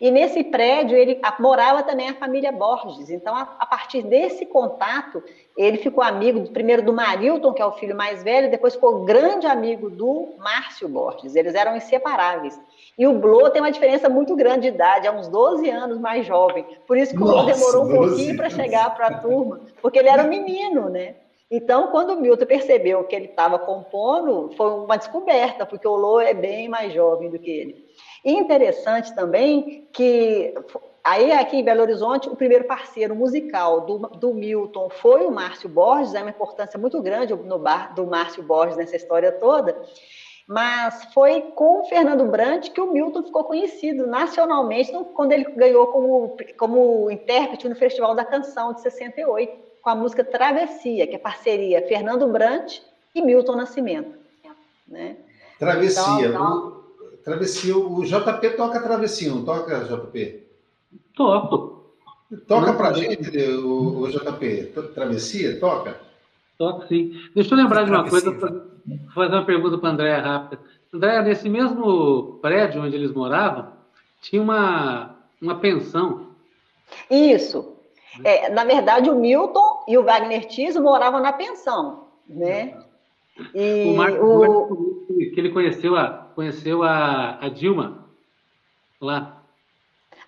E 0.00 0.10
nesse 0.10 0.42
prédio 0.44 0.96
ele 0.96 1.20
morava 1.38 1.82
também 1.82 2.08
a 2.08 2.14
família 2.14 2.50
Borges. 2.50 3.10
Então, 3.10 3.34
a, 3.34 3.42
a 3.58 3.66
partir 3.66 4.02
desse 4.02 4.44
contato, 4.46 5.22
ele 5.56 5.78
ficou 5.78 6.02
amigo 6.02 6.40
do- 6.40 6.50
primeiro 6.50 6.82
do 6.82 6.92
Marilton, 6.92 7.52
que 7.52 7.62
é 7.62 7.66
o 7.66 7.72
filho 7.72 7.96
mais 7.96 8.22
velho, 8.22 8.50
depois 8.50 8.74
ficou 8.74 9.04
grande 9.04 9.46
amigo 9.46 9.88
do 9.88 10.34
Márcio 10.38 10.88
Borges. 10.88 11.36
Eles 11.36 11.54
eram 11.54 11.76
inseparáveis. 11.76 12.58
E 12.98 13.06
o 13.06 13.12
Blô 13.18 13.50
tem 13.50 13.60
uma 13.62 13.70
diferença 13.72 14.08
muito 14.08 14.36
grande 14.36 14.62
de 14.62 14.68
idade, 14.68 15.06
é 15.06 15.10
uns 15.12 15.28
12 15.28 15.68
anos 15.70 15.98
mais 15.98 16.26
jovem. 16.26 16.64
Por 16.86 16.96
isso 16.96 17.12
que 17.16 17.22
o 17.22 17.24
Blô 17.26 17.42
demorou 17.44 17.84
um 17.84 17.88
12 17.88 18.08
pouquinho 18.08 18.36
para 18.36 18.50
chegar 18.50 18.94
para 18.94 19.06
a 19.08 19.14
turma, 19.18 19.60
porque 19.82 19.98
ele 19.98 20.08
era 20.08 20.22
um 20.22 20.28
menino, 20.28 20.88
né? 20.88 21.14
Então, 21.50 21.88
quando 21.88 22.10
o 22.14 22.20
Milton 22.20 22.46
percebeu 22.46 23.04
que 23.04 23.14
ele 23.14 23.26
estava 23.26 23.58
compondo, 23.58 24.50
foi 24.56 24.70
uma 24.70 24.96
descoberta, 24.96 25.64
porque 25.66 25.86
o 25.86 25.94
Lô 25.94 26.20
é 26.20 26.34
bem 26.34 26.68
mais 26.68 26.92
jovem 26.92 27.30
do 27.30 27.38
que 27.38 27.50
ele. 27.50 27.84
Interessante 28.24 29.14
também 29.14 29.86
que 29.92 30.54
aí 31.02 31.30
aqui 31.32 31.58
em 31.58 31.64
Belo 31.64 31.82
Horizonte 31.82 32.28
o 32.28 32.36
primeiro 32.36 32.64
parceiro 32.64 33.14
musical 33.14 33.82
do, 33.82 33.98
do 33.98 34.32
Milton 34.32 34.88
foi 34.88 35.26
o 35.26 35.30
Márcio 35.30 35.68
Borges, 35.68 36.14
é 36.14 36.22
uma 36.22 36.30
importância 36.30 36.78
muito 36.78 37.02
grande 37.02 37.34
no 37.34 37.58
bar, 37.58 37.94
do 37.94 38.06
Márcio 38.06 38.42
Borges 38.42 38.76
nessa 38.76 38.96
história 38.96 39.30
toda. 39.30 39.78
Mas 40.46 41.04
foi 41.12 41.40
com 41.54 41.80
o 41.80 41.84
Fernando 41.84 42.24
Brant 42.26 42.70
que 42.70 42.80
o 42.80 42.92
Milton 42.92 43.22
ficou 43.22 43.44
conhecido 43.44 44.06
nacionalmente 44.06 44.92
quando 45.14 45.32
ele 45.32 45.44
ganhou 45.44 45.86
como, 45.88 46.36
como 46.58 47.10
intérprete 47.10 47.68
no 47.68 47.74
Festival 47.74 48.14
da 48.14 48.24
Canção 48.24 48.72
de 48.74 48.82
68, 48.82 49.52
com 49.80 49.90
a 49.90 49.94
música 49.94 50.22
Travessia, 50.22 51.06
que 51.06 51.14
é 51.14 51.18
parceria 51.18 51.86
Fernando 51.86 52.26
Brant 52.28 52.80
e 53.14 53.22
Milton 53.22 53.56
Nascimento. 53.56 54.18
Né? 54.86 55.16
Travessia. 55.58 56.02
Então, 56.02 56.32
O, 56.32 56.83
travessia. 57.24 57.76
O 57.76 58.04
JP 58.04 58.50
toca 58.56 58.80
travessia, 58.80 59.30
não 59.30 59.44
toca, 59.44 59.80
JP? 59.84 60.46
Toco. 61.14 61.74
Toca 62.48 62.66
Não, 62.66 62.76
pra 62.76 62.90
não. 62.90 62.96
gente, 62.96 63.38
o, 63.38 64.00
o 64.00 64.10
JP. 64.10 64.72
Travessia? 64.94 65.58
Toca? 65.60 66.00
Toco 66.58 66.86
sim. 66.86 67.12
Deixa 67.34 67.54
eu 67.54 67.58
lembrar 67.58 67.84
de 67.84 67.90
uma 67.90 68.08
coisa, 68.08 68.32
Travessia. 68.32 68.64
vou 68.86 69.14
fazer 69.14 69.34
uma 69.34 69.44
pergunta 69.44 69.78
para 69.78 69.88
a 69.88 69.92
Andréia 69.92 70.20
rápida. 70.20 70.62
Andréia, 70.92 71.22
nesse 71.22 71.48
mesmo 71.48 72.38
prédio 72.40 72.82
onde 72.82 72.94
eles 72.96 73.12
moravam, 73.12 73.72
tinha 74.20 74.40
uma, 74.40 75.16
uma 75.40 75.56
pensão. 75.56 76.28
Isso. 77.10 77.72
É, 78.22 78.48
na 78.50 78.64
verdade, 78.64 79.10
o 79.10 79.16
Milton 79.18 79.84
e 79.88 79.98
o 79.98 80.04
Wagner 80.04 80.46
Tiso 80.46 80.80
moravam 80.80 81.20
na 81.20 81.32
pensão, 81.32 82.04
né? 82.28 82.78
E 83.54 83.84
O 83.90 83.96
Marco 83.96 84.24
o, 84.24 85.06
que 85.06 85.34
ele 85.36 85.50
conheceu 85.50 85.96
a, 85.96 86.30
conheceu 86.34 86.82
a, 86.82 87.38
a 87.40 87.48
Dilma 87.48 88.06
lá. 89.00 89.42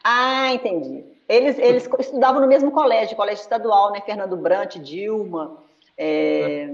Ah, 0.03 0.53
entendi. 0.53 1.05
Eles, 1.29 1.59
eles 1.59 1.89
estudavam 1.99 2.41
no 2.41 2.47
mesmo 2.47 2.71
colégio, 2.71 3.17
colégio 3.17 3.43
estadual, 3.43 3.91
né? 3.91 4.01
Fernando 4.01 4.37
Brant, 4.37 4.77
Dilma, 4.77 5.57
é, 5.99 6.73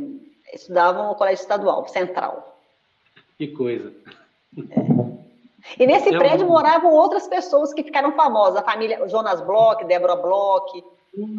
estudavam 0.53 1.09
no 1.09 1.15
colégio 1.15 1.43
estadual, 1.43 1.87
central. 1.89 2.59
Que 3.39 3.49
coisa. 3.49 3.93
E 5.79 5.87
nesse 5.87 6.15
É 6.15 6.19
prédio 6.19 6.47
moravam 6.47 6.93
outras 6.93 7.27
pessoas 7.27 7.73
que 7.73 7.83
ficaram 7.83 8.13
famosas, 8.13 8.57
a 8.57 8.65
família 8.65 9.09
Jonas 9.09 9.41
Bloch, 9.41 9.85
Débora 9.85 10.17
Bloch. 10.17 10.85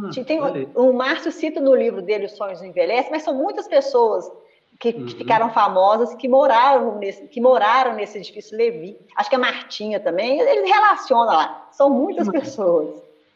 Ah, 0.06 0.24
Tem, 0.24 0.40
o 0.76 0.94
Márcio 0.94 1.32
cita 1.32 1.60
no 1.60 1.76
livro 1.76 2.02
dele 2.02 2.26
Os 2.26 2.34
Sonhos 2.34 2.62
Envelhecem, 2.62 3.12
mas 3.12 3.24
são 3.24 3.34
muitas 3.34 3.68
pessoas 3.68 4.32
que, 4.80 4.92
que 4.94 5.00
Uhum. 5.02 5.08
ficaram 5.08 5.50
famosas, 5.52 6.14
que 6.16 6.28
moraram, 6.28 6.98
nesse, 6.98 7.28
que 7.28 7.40
moraram 7.40 7.96
nesse 7.96 8.18
edifício 8.18 8.58
Levi. 8.58 8.98
Acho 9.16 9.30
que 9.30 9.36
a 9.36 9.40
Martinha 9.40 10.00
também, 10.00 10.40
eles 10.40 10.70
relacionam 10.70 11.26
lá. 11.26 11.68
São 11.72 11.90
muitas 11.90 12.28
Uhum. 12.28 12.34
pessoas. 12.34 12.90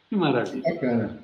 Que 0.09 0.15
maravilha. 0.15 0.73
Bacana. 0.73 1.19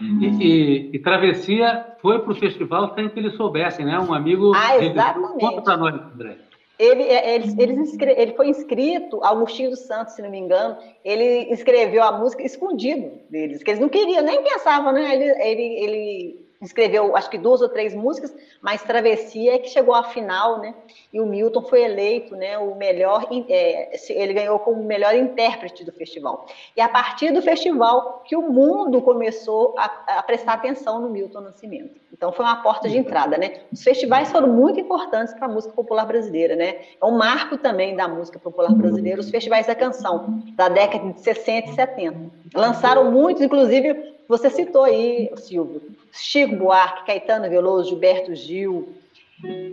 E, 0.00 0.26
e- 0.26 0.90
e 0.92 0.98
Travessia 0.98 1.86
foi 2.02 2.18
para 2.18 2.32
o 2.32 2.34
festival 2.36 2.94
sem 2.94 3.08
que 3.08 3.18
eles 3.18 3.34
soubessem, 3.36 3.86
né? 3.86 3.98
Um 3.98 4.12
amigo. 4.12 4.52
Ah, 4.54 4.76
exatamente. 4.76 5.40
Conta 5.40 5.62
para 5.62 5.76
nós, 5.78 5.94
André. 5.94 6.36
Ele, 6.78 7.04
é, 7.04 7.34
ele, 7.34 7.54
ele, 7.58 8.12
ele, 8.18 8.32
foi 8.34 8.48
inscrito, 8.50 9.24
Augustinho 9.24 9.70
dos 9.70 9.78
Santos, 9.86 10.12
se 10.12 10.20
não 10.20 10.28
me 10.28 10.36
engano, 10.38 10.76
ele 11.02 11.50
escreveu 11.50 12.02
a 12.02 12.12
música 12.12 12.42
escondido 12.42 13.12
deles, 13.30 13.62
que 13.62 13.70
eles 13.70 13.80
não 13.80 13.88
queriam, 13.88 14.22
nem 14.22 14.42
pensavam, 14.42 14.92
né? 14.92 15.14
Ele, 15.14 15.24
ele, 15.42 15.62
ele 15.84 16.45
escreveu 16.60 17.16
acho 17.16 17.30
que 17.30 17.38
duas 17.38 17.60
ou 17.60 17.68
três 17.68 17.94
músicas, 17.94 18.34
mas 18.60 18.82
Travessia 18.82 19.54
é 19.54 19.58
que 19.58 19.68
chegou 19.68 19.94
à 19.94 20.04
final, 20.04 20.60
né? 20.60 20.74
E 21.12 21.20
o 21.20 21.26
Milton 21.26 21.62
foi 21.62 21.82
eleito, 21.82 22.34
né? 22.34 22.58
O 22.58 22.74
melhor, 22.74 23.26
é, 23.48 23.96
ele 24.10 24.32
ganhou 24.32 24.58
como 24.58 24.82
melhor 24.82 25.14
intérprete 25.14 25.84
do 25.84 25.92
festival. 25.92 26.46
E 26.76 26.80
a 26.80 26.88
partir 26.88 27.32
do 27.32 27.42
festival 27.42 28.22
que 28.24 28.36
o 28.36 28.42
mundo 28.42 29.02
começou 29.02 29.74
a, 29.78 30.18
a 30.18 30.22
prestar 30.22 30.54
atenção 30.54 31.00
no 31.00 31.10
Milton 31.10 31.40
Nascimento. 31.40 32.00
Então 32.12 32.32
foi 32.32 32.44
uma 32.46 32.62
porta 32.62 32.88
de 32.88 32.96
entrada, 32.96 33.36
né? 33.36 33.60
Os 33.70 33.82
festivais 33.82 34.30
foram 34.32 34.48
muito 34.48 34.80
importantes 34.80 35.34
para 35.34 35.46
a 35.46 35.48
música 35.48 35.74
popular 35.74 36.06
brasileira, 36.06 36.56
né? 36.56 36.76
É 37.00 37.04
um 37.04 37.18
marco 37.18 37.58
também 37.58 37.94
da 37.94 38.08
música 38.08 38.38
popular 38.38 38.72
brasileira, 38.74 39.20
os 39.20 39.30
festivais 39.30 39.66
da 39.66 39.74
canção 39.74 40.42
da 40.54 40.68
década 40.68 41.12
de 41.12 41.20
60 41.20 41.70
e 41.70 41.74
70. 41.74 42.30
Lançaram 42.54 43.10
muitos, 43.10 43.42
inclusive 43.42 44.15
você 44.28 44.50
citou 44.50 44.84
aí, 44.84 45.30
Silvio, 45.36 45.82
Chico 46.12 46.56
Buarque, 46.56 47.06
Caetano 47.06 47.48
Veloso, 47.48 47.90
Gilberto 47.90 48.34
Gil, 48.34 48.88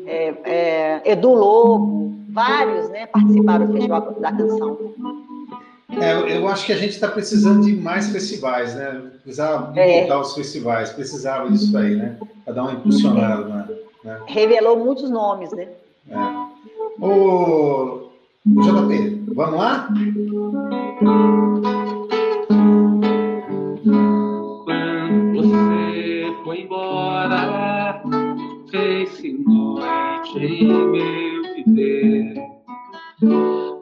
é, 0.05 0.33
é, 0.43 1.11
Edu 1.11 1.33
Lobo, 1.33 2.13
vários 2.29 2.89
né, 2.89 3.05
participaram 3.07 3.67
do 3.67 3.73
Festival 3.73 4.11
da 4.19 4.31
Canção. 4.31 4.93
É, 5.99 6.37
eu 6.37 6.47
acho 6.47 6.65
que 6.65 6.73
a 6.73 6.77
gente 6.77 6.91
está 6.91 7.07
precisando 7.07 7.63
de 7.63 7.75
mais 7.75 8.09
festivais, 8.09 8.73
né? 8.73 9.03
Precisava 9.21 9.79
é. 9.79 9.99
voltar 9.99 10.21
os 10.21 10.33
festivais, 10.33 10.91
precisava 10.91 11.49
disso 11.51 11.77
aí, 11.77 11.95
né? 11.95 12.17
Para 12.43 12.53
dar 12.53 12.63
uma 12.63 12.73
impulsionada. 12.73 13.45
Né? 13.45 13.67
né? 14.03 14.19
Revelou 14.25 14.77
muitos 14.77 15.09
nomes, 15.09 15.51
né? 15.51 15.67
É. 16.09 16.15
Ô, 16.99 18.09
JP, 18.45 19.23
vamos 19.33 19.59
lá? 19.59 19.89
Em 30.43 30.67
meu 30.67 31.41
viver. 31.55 32.35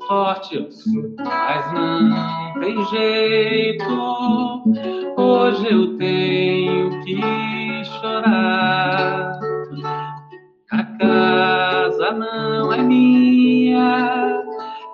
Forte 0.08 0.56
eu 0.56 0.72
sou, 0.72 1.16
mas 1.18 1.74
não 1.74 2.60
tem 2.60 2.86
jeito. 2.86 3.84
Hoje 5.18 5.68
eu 5.72 5.98
tenho 5.98 7.04
que 7.04 7.84
chorar. 7.86 9.40
A 10.72 10.84
casa 10.84 12.12
não 12.12 12.74
é 12.74 12.82
minha 12.84 14.44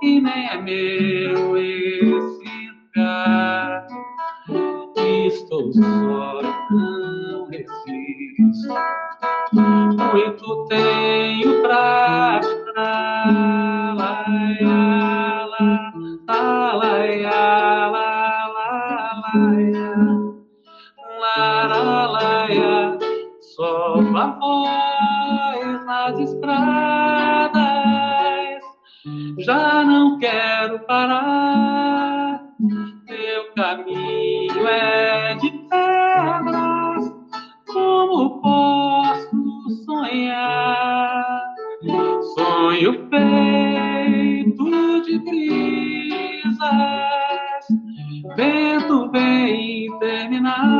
e 0.01 0.21
nem 0.21 0.49
é 0.49 0.61
meu 0.61 1.57
esse 1.57 2.69
lugar. 2.95 3.87
Estou 4.95 5.73
só, 5.73 6.41
não 6.71 7.47
resisto 7.49 8.73
muito 10.03 10.65
tenho 10.67 11.06
Já 29.47 29.81
não 29.81 30.19
quero 30.19 30.77
parar, 30.79 32.43
teu 33.07 33.53
caminho 33.55 34.67
é 34.67 35.35
de 35.35 35.49
pedras, 35.69 37.15
como 37.65 38.41
posso 38.41 39.69
sonhar. 39.85 41.43
Sonho 42.35 43.07
feito 43.09 44.65
de 45.05 45.17
brisas, 45.19 46.57
vento 48.35 49.09
vem 49.11 49.97
terminar. 49.99 50.76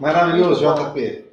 Maravilhoso, 0.00 0.62
JP. 0.64 1.24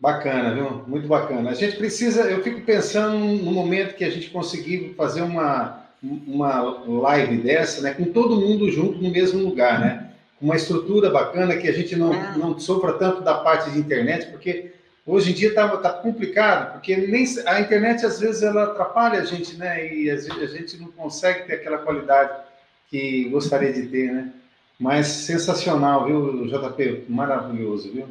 Bacana, 0.00 0.54
viu? 0.54 0.82
Muito 0.88 1.06
bacana. 1.06 1.50
A 1.50 1.54
gente 1.54 1.76
precisa, 1.76 2.22
eu 2.22 2.42
fico 2.42 2.62
pensando 2.62 3.16
no 3.16 3.52
momento 3.52 3.94
que 3.94 4.04
a 4.04 4.10
gente 4.10 4.30
conseguir 4.30 4.94
fazer 4.96 5.22
uma, 5.22 5.87
uma 6.02 6.60
live 6.86 7.38
dessa, 7.38 7.82
né, 7.82 7.92
com 7.92 8.04
todo 8.04 8.40
mundo 8.40 8.70
junto 8.70 9.02
no 9.02 9.10
mesmo 9.10 9.40
lugar, 9.40 9.80
né? 9.80 10.10
Uma 10.40 10.54
estrutura 10.54 11.10
bacana 11.10 11.56
que 11.56 11.68
a 11.68 11.72
gente 11.72 11.96
não, 11.96 12.12
ah. 12.12 12.34
não 12.36 12.58
sofra 12.58 12.92
tanto 12.92 13.22
da 13.22 13.34
parte 13.34 13.70
de 13.70 13.78
internet, 13.78 14.30
porque 14.30 14.72
Hoje 15.08 15.30
em 15.30 15.34
dia 15.34 15.48
está 15.48 15.66
tá 15.78 15.90
complicado, 15.90 16.72
porque 16.72 16.94
nem 16.94 17.24
a 17.46 17.62
internet 17.62 18.04
às 18.04 18.20
vezes 18.20 18.42
ela 18.42 18.64
atrapalha 18.64 19.20
a 19.20 19.24
gente, 19.24 19.56
né? 19.56 19.90
E 19.90 20.10
a 20.10 20.16
gente 20.18 20.76
não 20.76 20.88
consegue 20.88 21.46
ter 21.46 21.54
aquela 21.54 21.78
qualidade 21.78 22.42
que 22.90 23.26
gostaria 23.30 23.72
de 23.72 23.86
ter, 23.86 24.12
né? 24.12 24.30
Mas 24.78 25.06
sensacional, 25.06 26.04
viu, 26.04 26.46
JP? 26.46 27.06
Maravilhoso, 27.08 27.90
viu? 27.90 28.04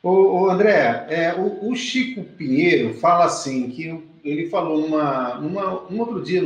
O, 0.00 0.42
o 0.42 0.48
André, 0.48 1.06
é, 1.10 1.34
o, 1.36 1.70
o, 1.70 1.74
Chico 1.74 2.22
Pinheiro 2.22 2.94
fala 2.94 3.24
assim, 3.24 3.68
que 3.70 4.00
ele 4.24 4.48
falou 4.48 4.82
numa, 4.82 5.34
numa, 5.40 5.82
um 5.90 5.98
outro 5.98 6.22
dia 6.22 6.40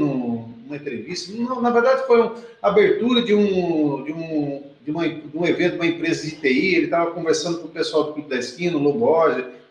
numa 0.65 0.77
entrevista, 0.77 1.33
na 1.61 1.71
verdade 1.71 2.07
foi 2.07 2.21
uma 2.21 2.35
abertura 2.61 3.23
de 3.23 3.35
um, 3.35 4.05
de 4.05 4.13
um, 4.13 4.63
de, 4.85 4.91
uma, 4.91 5.09
de 5.09 5.37
um 5.37 5.47
evento 5.47 5.77
uma 5.77 5.87
empresa 5.87 6.25
de 6.25 6.37
TI, 6.37 6.75
ele 6.75 6.85
estava 6.85 7.11
conversando 7.11 7.59
com 7.59 7.67
o 7.67 7.71
pessoal 7.71 8.05
do 8.05 8.13
Clube 8.15 8.29
da 8.29 8.39
Esquina, 8.39 8.77
o 8.77 8.81
Lobo 8.81 9.07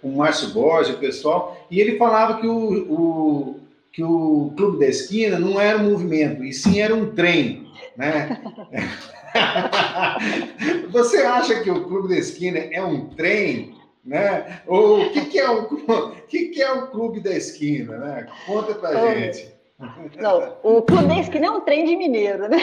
o 0.03 0.09
Márcio 0.09 0.49
Borges, 0.49 0.95
o 0.95 0.99
pessoal, 0.99 1.67
e 1.69 1.79
ele 1.79 1.97
falava 1.97 2.39
que 2.41 2.47
o, 2.47 2.91
o, 2.91 3.59
que 3.91 4.03
o 4.03 4.51
Clube 4.57 4.79
da 4.79 4.87
Esquina 4.87 5.37
não 5.37 5.59
era 5.61 5.77
um 5.77 5.91
movimento, 5.91 6.43
e 6.43 6.51
sim 6.53 6.81
era 6.81 6.95
um 6.95 7.13
trem, 7.13 7.67
né? 7.95 8.41
Você 10.89 11.19
acha 11.19 11.61
que 11.61 11.69
o 11.69 11.85
Clube 11.85 12.09
da 12.09 12.17
Esquina 12.17 12.57
é 12.57 12.83
um 12.83 13.09
trem? 13.09 13.79
Né? 14.03 14.61
Ou 14.65 15.03
o 15.03 15.09
que, 15.11 15.25
que, 15.25 15.39
é, 15.39 15.49
o, 15.49 15.65
que, 16.27 16.47
que 16.47 16.61
é 16.61 16.71
o 16.71 16.87
Clube 16.87 17.19
da 17.19 17.31
Esquina? 17.31 17.97
Né? 17.97 18.27
Conta 18.45 18.73
pra 18.73 18.89
Ô, 18.89 19.11
gente. 19.11 19.50
Não, 20.17 20.57
o 20.63 20.81
Clube 20.81 21.07
da 21.07 21.17
Esquina 21.19 21.47
é 21.47 21.51
um 21.51 21.61
trem 21.61 21.85
de 21.85 21.95
mineiro, 21.95 22.47
né? 22.47 22.57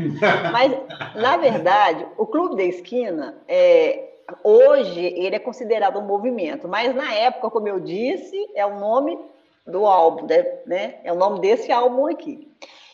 Mas, 0.52 0.72
na 1.14 1.36
verdade, 1.36 2.06
o 2.16 2.26
Clube 2.26 2.56
da 2.56 2.62
Esquina 2.62 3.36
é, 3.46 4.14
hoje 4.42 5.00
ele 5.00 5.36
é 5.36 5.38
considerado 5.38 5.98
um 5.98 6.06
movimento, 6.06 6.66
mas 6.66 6.94
na 6.94 7.12
época, 7.12 7.50
como 7.50 7.68
eu 7.68 7.78
disse, 7.78 8.36
é 8.54 8.64
o 8.64 8.78
nome 8.78 9.18
do 9.66 9.86
álbum, 9.86 10.26
né? 10.66 10.96
É 11.04 11.12
o 11.12 11.16
nome 11.16 11.40
desse 11.40 11.70
álbum 11.70 12.06
aqui. 12.06 12.50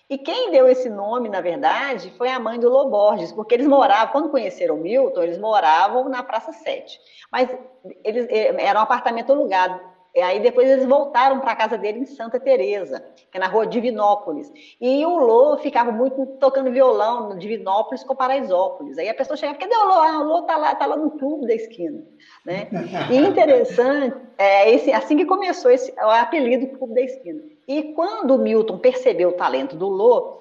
E 0.08 0.18
quem 0.18 0.50
deu 0.50 0.66
esse 0.66 0.90
nome, 0.90 1.28
na 1.28 1.40
verdade, 1.40 2.12
foi 2.18 2.28
a 2.28 2.40
mãe 2.40 2.58
do 2.58 2.68
Loborges, 2.68 3.30
porque 3.30 3.54
eles 3.54 3.68
moravam, 3.68 4.10
quando 4.10 4.28
conheceram 4.28 4.76
Milton, 4.76 5.22
eles 5.22 5.38
moravam 5.38 6.08
na 6.08 6.20
Praça 6.20 6.52
7. 6.52 6.98
Mas 7.30 7.48
eles 8.02 8.26
eh, 8.28 8.52
era 8.58 8.80
um 8.80 8.82
apartamento 8.82 9.30
alugado. 9.30 9.80
E 10.14 10.20
aí 10.20 10.40
depois 10.40 10.68
eles 10.68 10.86
voltaram 10.86 11.38
para 11.38 11.52
a 11.52 11.56
casa 11.56 11.78
dele 11.78 12.00
em 12.00 12.06
Santa 12.06 12.40
Teresa, 12.40 13.04
que 13.30 13.38
é 13.38 13.40
na 13.40 13.46
rua 13.46 13.66
Divinópolis. 13.66 14.52
E 14.80 15.06
o 15.06 15.18
Lô 15.18 15.56
ficava 15.58 15.92
muito 15.92 16.26
tocando 16.38 16.72
violão 16.72 17.28
no 17.28 17.38
Divinópolis 17.38 18.02
com 18.02 18.16
Paraisópolis. 18.16 18.98
Aí 18.98 19.08
a 19.08 19.14
pessoa 19.14 19.36
chegava, 19.36 19.58
cadê 19.58 19.74
o 19.74 19.86
Lô? 19.86 19.94
Ah, 19.94 20.20
o 20.20 20.24
Lô 20.24 20.42
tá 20.42 20.56
lá, 20.56 20.74
tá 20.74 20.86
lá 20.86 20.96
no 20.96 21.12
clube 21.12 21.46
da 21.46 21.54
esquina. 21.54 22.02
Né? 22.44 22.68
E 23.10 23.16
interessante, 23.16 24.16
é 24.36 24.70
esse, 24.72 24.92
assim 24.92 25.16
que 25.16 25.24
começou 25.24 25.70
esse, 25.70 25.92
o 25.92 26.10
apelido 26.10 26.66
Clube 26.78 26.94
da 26.94 27.02
Esquina. 27.02 27.42
E 27.68 27.94
quando 27.94 28.34
o 28.34 28.38
Milton 28.38 28.78
percebeu 28.78 29.28
o 29.28 29.36
talento 29.36 29.76
do 29.76 29.88
Lô, 29.88 30.40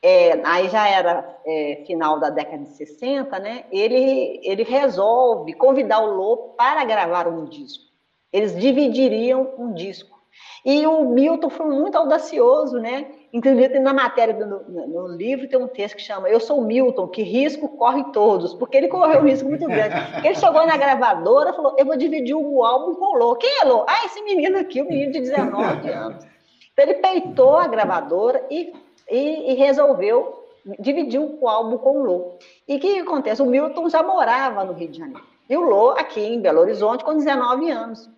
é, 0.00 0.40
aí 0.44 0.68
já 0.68 0.88
era 0.88 1.40
é, 1.44 1.82
final 1.86 2.20
da 2.20 2.30
década 2.30 2.62
de 2.62 2.76
60, 2.76 3.36
né? 3.40 3.64
Ele, 3.72 4.40
ele 4.44 4.62
resolve 4.62 5.54
convidar 5.54 6.00
o 6.00 6.14
Lô 6.14 6.36
para 6.56 6.84
gravar 6.84 7.26
um 7.26 7.44
disco 7.46 7.87
eles 8.32 8.58
dividiriam 8.58 9.54
um 9.58 9.72
disco. 9.72 10.18
E 10.64 10.86
o 10.86 11.04
Milton 11.04 11.50
foi 11.50 11.66
muito 11.66 11.96
audacioso, 11.96 12.78
né? 12.78 13.06
Inclusive, 13.32 13.78
na 13.78 13.92
matéria 13.92 14.34
do, 14.34 14.46
no, 14.46 14.86
no, 14.86 15.08
livro 15.08 15.48
tem 15.48 15.58
um 15.58 15.68
texto 15.68 15.96
que 15.96 16.02
chama 16.02 16.28
Eu 16.28 16.40
sou 16.40 16.62
Milton, 16.62 17.08
que 17.08 17.22
risco 17.22 17.68
corre 17.76 18.04
todos, 18.12 18.54
porque 18.54 18.76
ele 18.76 18.88
correu 18.88 19.20
um 19.20 19.24
risco 19.24 19.48
muito 19.48 19.66
grande. 19.66 19.94
Ele 20.24 20.34
chegou 20.34 20.66
na 20.66 20.76
gravadora 20.76 21.50
e 21.50 21.52
falou: 21.54 21.74
Eu 21.78 21.86
vou 21.86 21.96
dividir 21.96 22.34
o 22.34 22.64
álbum 22.64 22.94
com 22.94 23.14
o 23.14 23.18
Lô. 23.18 23.36
Quem 23.36 23.60
é 23.60 23.64
Lô? 23.64 23.84
Ah, 23.88 24.04
esse 24.06 24.22
menino 24.22 24.58
aqui, 24.58 24.80
o 24.80 24.84
um 24.84 24.88
menino 24.88 25.12
de 25.12 25.20
19 25.20 25.88
anos. 25.90 26.24
Então, 26.72 26.84
ele 26.84 26.94
peitou 26.94 27.56
a 27.56 27.66
gravadora 27.66 28.44
e, 28.50 28.72
e, 29.10 29.52
e 29.52 29.54
resolveu 29.54 30.44
dividir 30.78 31.20
o 31.20 31.48
álbum 31.48 31.78
com 31.78 32.00
o 32.00 32.04
Lô. 32.04 32.38
E 32.66 32.76
o 32.76 32.80
que 32.80 32.98
acontece? 33.00 33.42
O 33.42 33.46
Milton 33.46 33.88
já 33.88 34.02
morava 34.02 34.64
no 34.64 34.72
Rio 34.72 34.88
de 34.88 34.98
Janeiro. 34.98 35.22
E 35.48 35.56
o 35.56 35.62
Lô, 35.62 35.90
aqui 35.90 36.20
em 36.20 36.40
Belo 36.40 36.60
Horizonte, 36.60 37.04
com 37.04 37.14
19 37.14 37.70
anos. 37.70 38.17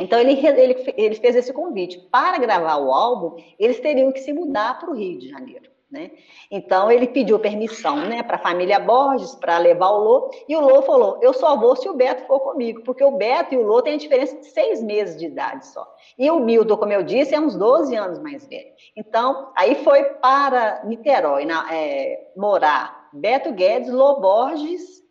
Então, 0.00 0.18
ele, 0.18 0.32
ele, 0.46 0.94
ele 0.96 1.14
fez 1.14 1.36
esse 1.36 1.52
convite. 1.52 1.98
Para 2.10 2.38
gravar 2.38 2.76
o 2.76 2.92
álbum, 2.92 3.42
eles 3.58 3.80
teriam 3.80 4.12
que 4.12 4.20
se 4.20 4.32
mudar 4.32 4.78
para 4.78 4.90
o 4.90 4.94
Rio 4.94 5.18
de 5.18 5.28
Janeiro. 5.28 5.70
Né? 5.88 6.10
Então, 6.50 6.90
ele 6.90 7.06
pediu 7.06 7.38
permissão 7.38 7.96
né, 7.96 8.20
para 8.20 8.36
a 8.36 8.40
família 8.40 8.80
Borges 8.80 9.36
para 9.36 9.56
levar 9.56 9.90
o 9.90 9.98
Lô, 9.98 10.30
e 10.48 10.56
o 10.56 10.60
Lô 10.60 10.82
falou: 10.82 11.20
Eu 11.22 11.32
só 11.32 11.56
vou 11.56 11.76
se 11.76 11.88
o 11.88 11.94
Beto 11.94 12.26
for 12.26 12.40
comigo, 12.40 12.82
porque 12.82 13.04
o 13.04 13.12
Beto 13.12 13.54
e 13.54 13.56
o 13.56 13.62
Lô 13.62 13.80
têm 13.80 13.94
a 13.94 13.98
diferença 13.98 14.36
de 14.36 14.46
seis 14.46 14.82
meses 14.82 15.16
de 15.16 15.26
idade 15.26 15.64
só. 15.66 15.86
E 16.18 16.28
o 16.28 16.40
Milton, 16.40 16.76
como 16.76 16.92
eu 16.92 17.04
disse, 17.04 17.36
é 17.36 17.40
uns 17.40 17.56
12 17.56 17.94
anos 17.94 18.18
mais 18.18 18.44
velho. 18.46 18.66
Então, 18.96 19.52
aí 19.56 19.76
foi 19.76 20.02
para 20.04 20.84
Niterói 20.84 21.44
na, 21.44 21.72
é, 21.72 22.32
morar 22.36 23.08
Beto 23.12 23.52
Guedes, 23.52 23.90
Lô 23.90 24.20
Borges 24.20 25.05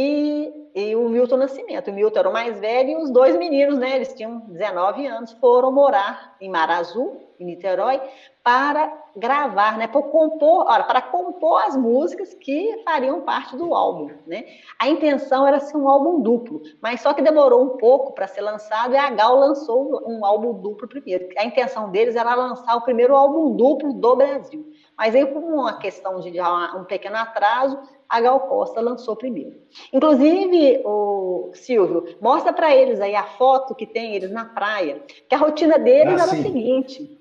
e, 0.00 0.70
e, 0.76 0.96
o 0.96 1.08
Milton 1.08 1.38
Nascimento. 1.38 1.90
O 1.90 1.94
Milton 1.94 2.20
era 2.20 2.28
o 2.28 2.32
mais 2.32 2.60
velho 2.60 2.90
e 2.90 2.96
os 2.96 3.10
dois 3.10 3.36
meninos, 3.36 3.78
né? 3.78 3.96
Eles 3.96 4.14
tinham 4.14 4.38
19 4.46 5.06
anos, 5.06 5.32
foram 5.32 5.72
morar 5.72 6.36
em 6.40 6.48
Marazu, 6.48 7.16
em 7.40 7.44
Niterói, 7.44 8.00
para 8.44 8.92
gravar, 9.16 9.76
né? 9.76 9.88
Para 9.88 10.02
compor, 10.02 10.66
olha, 10.68 10.84
para 10.84 11.02
compor 11.02 11.62
as 11.64 11.76
músicas 11.76 12.32
que 12.34 12.80
fariam 12.84 13.22
parte 13.22 13.56
do 13.56 13.74
álbum, 13.74 14.10
né? 14.24 14.44
A 14.78 14.88
intenção 14.88 15.44
era 15.44 15.58
ser 15.58 15.76
um 15.76 15.88
álbum 15.88 16.20
duplo, 16.20 16.62
mas 16.80 17.00
só 17.00 17.12
que 17.12 17.22
demorou 17.22 17.62
um 17.62 17.76
pouco 17.76 18.12
para 18.12 18.28
ser 18.28 18.42
lançado 18.42 18.94
e 18.94 18.96
a 18.96 19.10
Gal 19.10 19.36
lançou 19.36 20.00
um 20.06 20.24
álbum 20.24 20.54
duplo 20.60 20.86
primeiro. 20.86 21.28
A 21.36 21.44
intenção 21.44 21.90
deles 21.90 22.14
era 22.14 22.36
lançar 22.36 22.76
o 22.76 22.82
primeiro 22.82 23.16
álbum 23.16 23.56
duplo 23.56 23.92
do 23.92 24.14
Brasil. 24.14 24.64
Mas 24.98 25.14
aí, 25.14 25.24
por 25.24 25.42
uma 25.42 25.78
questão 25.78 26.18
de 26.18 26.32
um 26.76 26.84
pequeno 26.84 27.16
atraso, 27.16 27.78
a 28.08 28.20
Gal 28.20 28.40
Costa 28.40 28.80
lançou 28.80 29.14
primeiro. 29.14 29.56
Inclusive, 29.92 30.82
o 30.84 31.50
Silvio, 31.54 32.16
mostra 32.20 32.52
para 32.52 32.74
eles 32.74 33.00
aí 33.00 33.14
a 33.14 33.22
foto 33.22 33.74
que 33.74 33.86
tem 33.86 34.16
eles 34.16 34.32
na 34.32 34.46
praia, 34.46 35.02
que 35.28 35.34
a 35.34 35.38
rotina 35.38 35.78
deles 35.78 36.20
ah, 36.20 36.24
era 36.24 36.32
sim. 36.32 36.40
a 36.40 36.42
seguinte: 36.42 37.17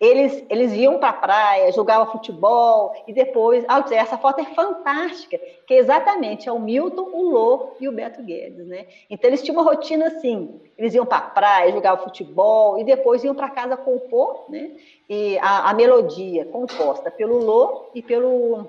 eles, 0.00 0.44
eles 0.50 0.72
iam 0.72 0.98
para 0.98 1.10
a 1.10 1.12
praia, 1.12 1.72
jogavam 1.72 2.12
futebol 2.12 2.92
e 3.06 3.12
depois. 3.12 3.64
Ah, 3.68 3.84
essa 3.92 4.18
foto 4.18 4.40
é 4.40 4.44
fantástica, 4.44 5.38
que 5.66 5.74
é 5.74 5.78
exatamente 5.78 6.48
é 6.48 6.52
o 6.52 6.58
Milton, 6.58 7.10
o 7.12 7.30
Lô 7.30 7.68
e 7.78 7.88
o 7.88 7.92
Beto 7.92 8.22
Guedes, 8.22 8.66
né? 8.66 8.86
Então 9.08 9.30
eles 9.30 9.42
tinham 9.42 9.60
uma 9.60 9.70
rotina 9.70 10.08
assim: 10.08 10.60
eles 10.76 10.94
iam 10.94 11.06
para 11.06 11.18
a 11.18 11.30
praia, 11.30 11.72
jogavam 11.72 12.04
futebol 12.04 12.78
e 12.78 12.84
depois 12.84 13.22
iam 13.22 13.34
para 13.34 13.50
casa 13.50 13.76
compor, 13.76 14.44
né? 14.48 14.72
E 15.08 15.38
a, 15.38 15.70
a 15.70 15.74
melodia 15.74 16.44
composta 16.46 17.10
pelo 17.10 17.38
Lô 17.38 17.86
e 17.94 18.02
pelo 18.02 18.66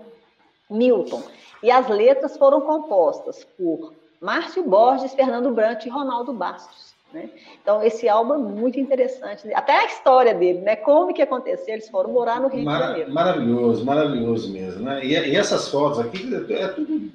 Milton. 0.69 1.23
E 1.63 1.71
as 1.71 1.87
letras 1.87 2.37
foram 2.37 2.61
compostas 2.61 3.43
por 3.57 3.93
Márcio 4.21 4.63
Borges, 4.63 5.13
Fernando 5.13 5.51
Brant 5.51 5.85
e 5.85 5.89
Ronaldo 5.89 6.33
Bastos. 6.33 6.84
Né? 7.15 7.29
Então, 7.61 7.81
esse 7.81 8.09
álbum 8.09 8.33
é 8.33 8.37
muito 8.37 8.77
interessante. 8.77 9.47
Até 9.53 9.71
a 9.71 9.85
história 9.85 10.33
dele, 10.33 10.59
né? 10.59 10.75
Como 10.75 11.13
que 11.13 11.21
aconteceu? 11.21 11.75
Eles 11.75 11.87
foram 11.87 12.11
morar 12.11 12.41
no 12.41 12.49
Rio 12.49 12.65
de 12.65 12.65
Janeiro. 12.65 13.13
Maravilhoso, 13.13 13.85
maravilhoso 13.85 14.51
mesmo. 14.51 14.83
Né? 14.83 15.05
E, 15.05 15.13
e, 15.13 15.35
essas 15.37 15.69
fotos 15.69 15.97
aqui 15.97 16.29
é 16.53 16.67
tudo 16.67 17.09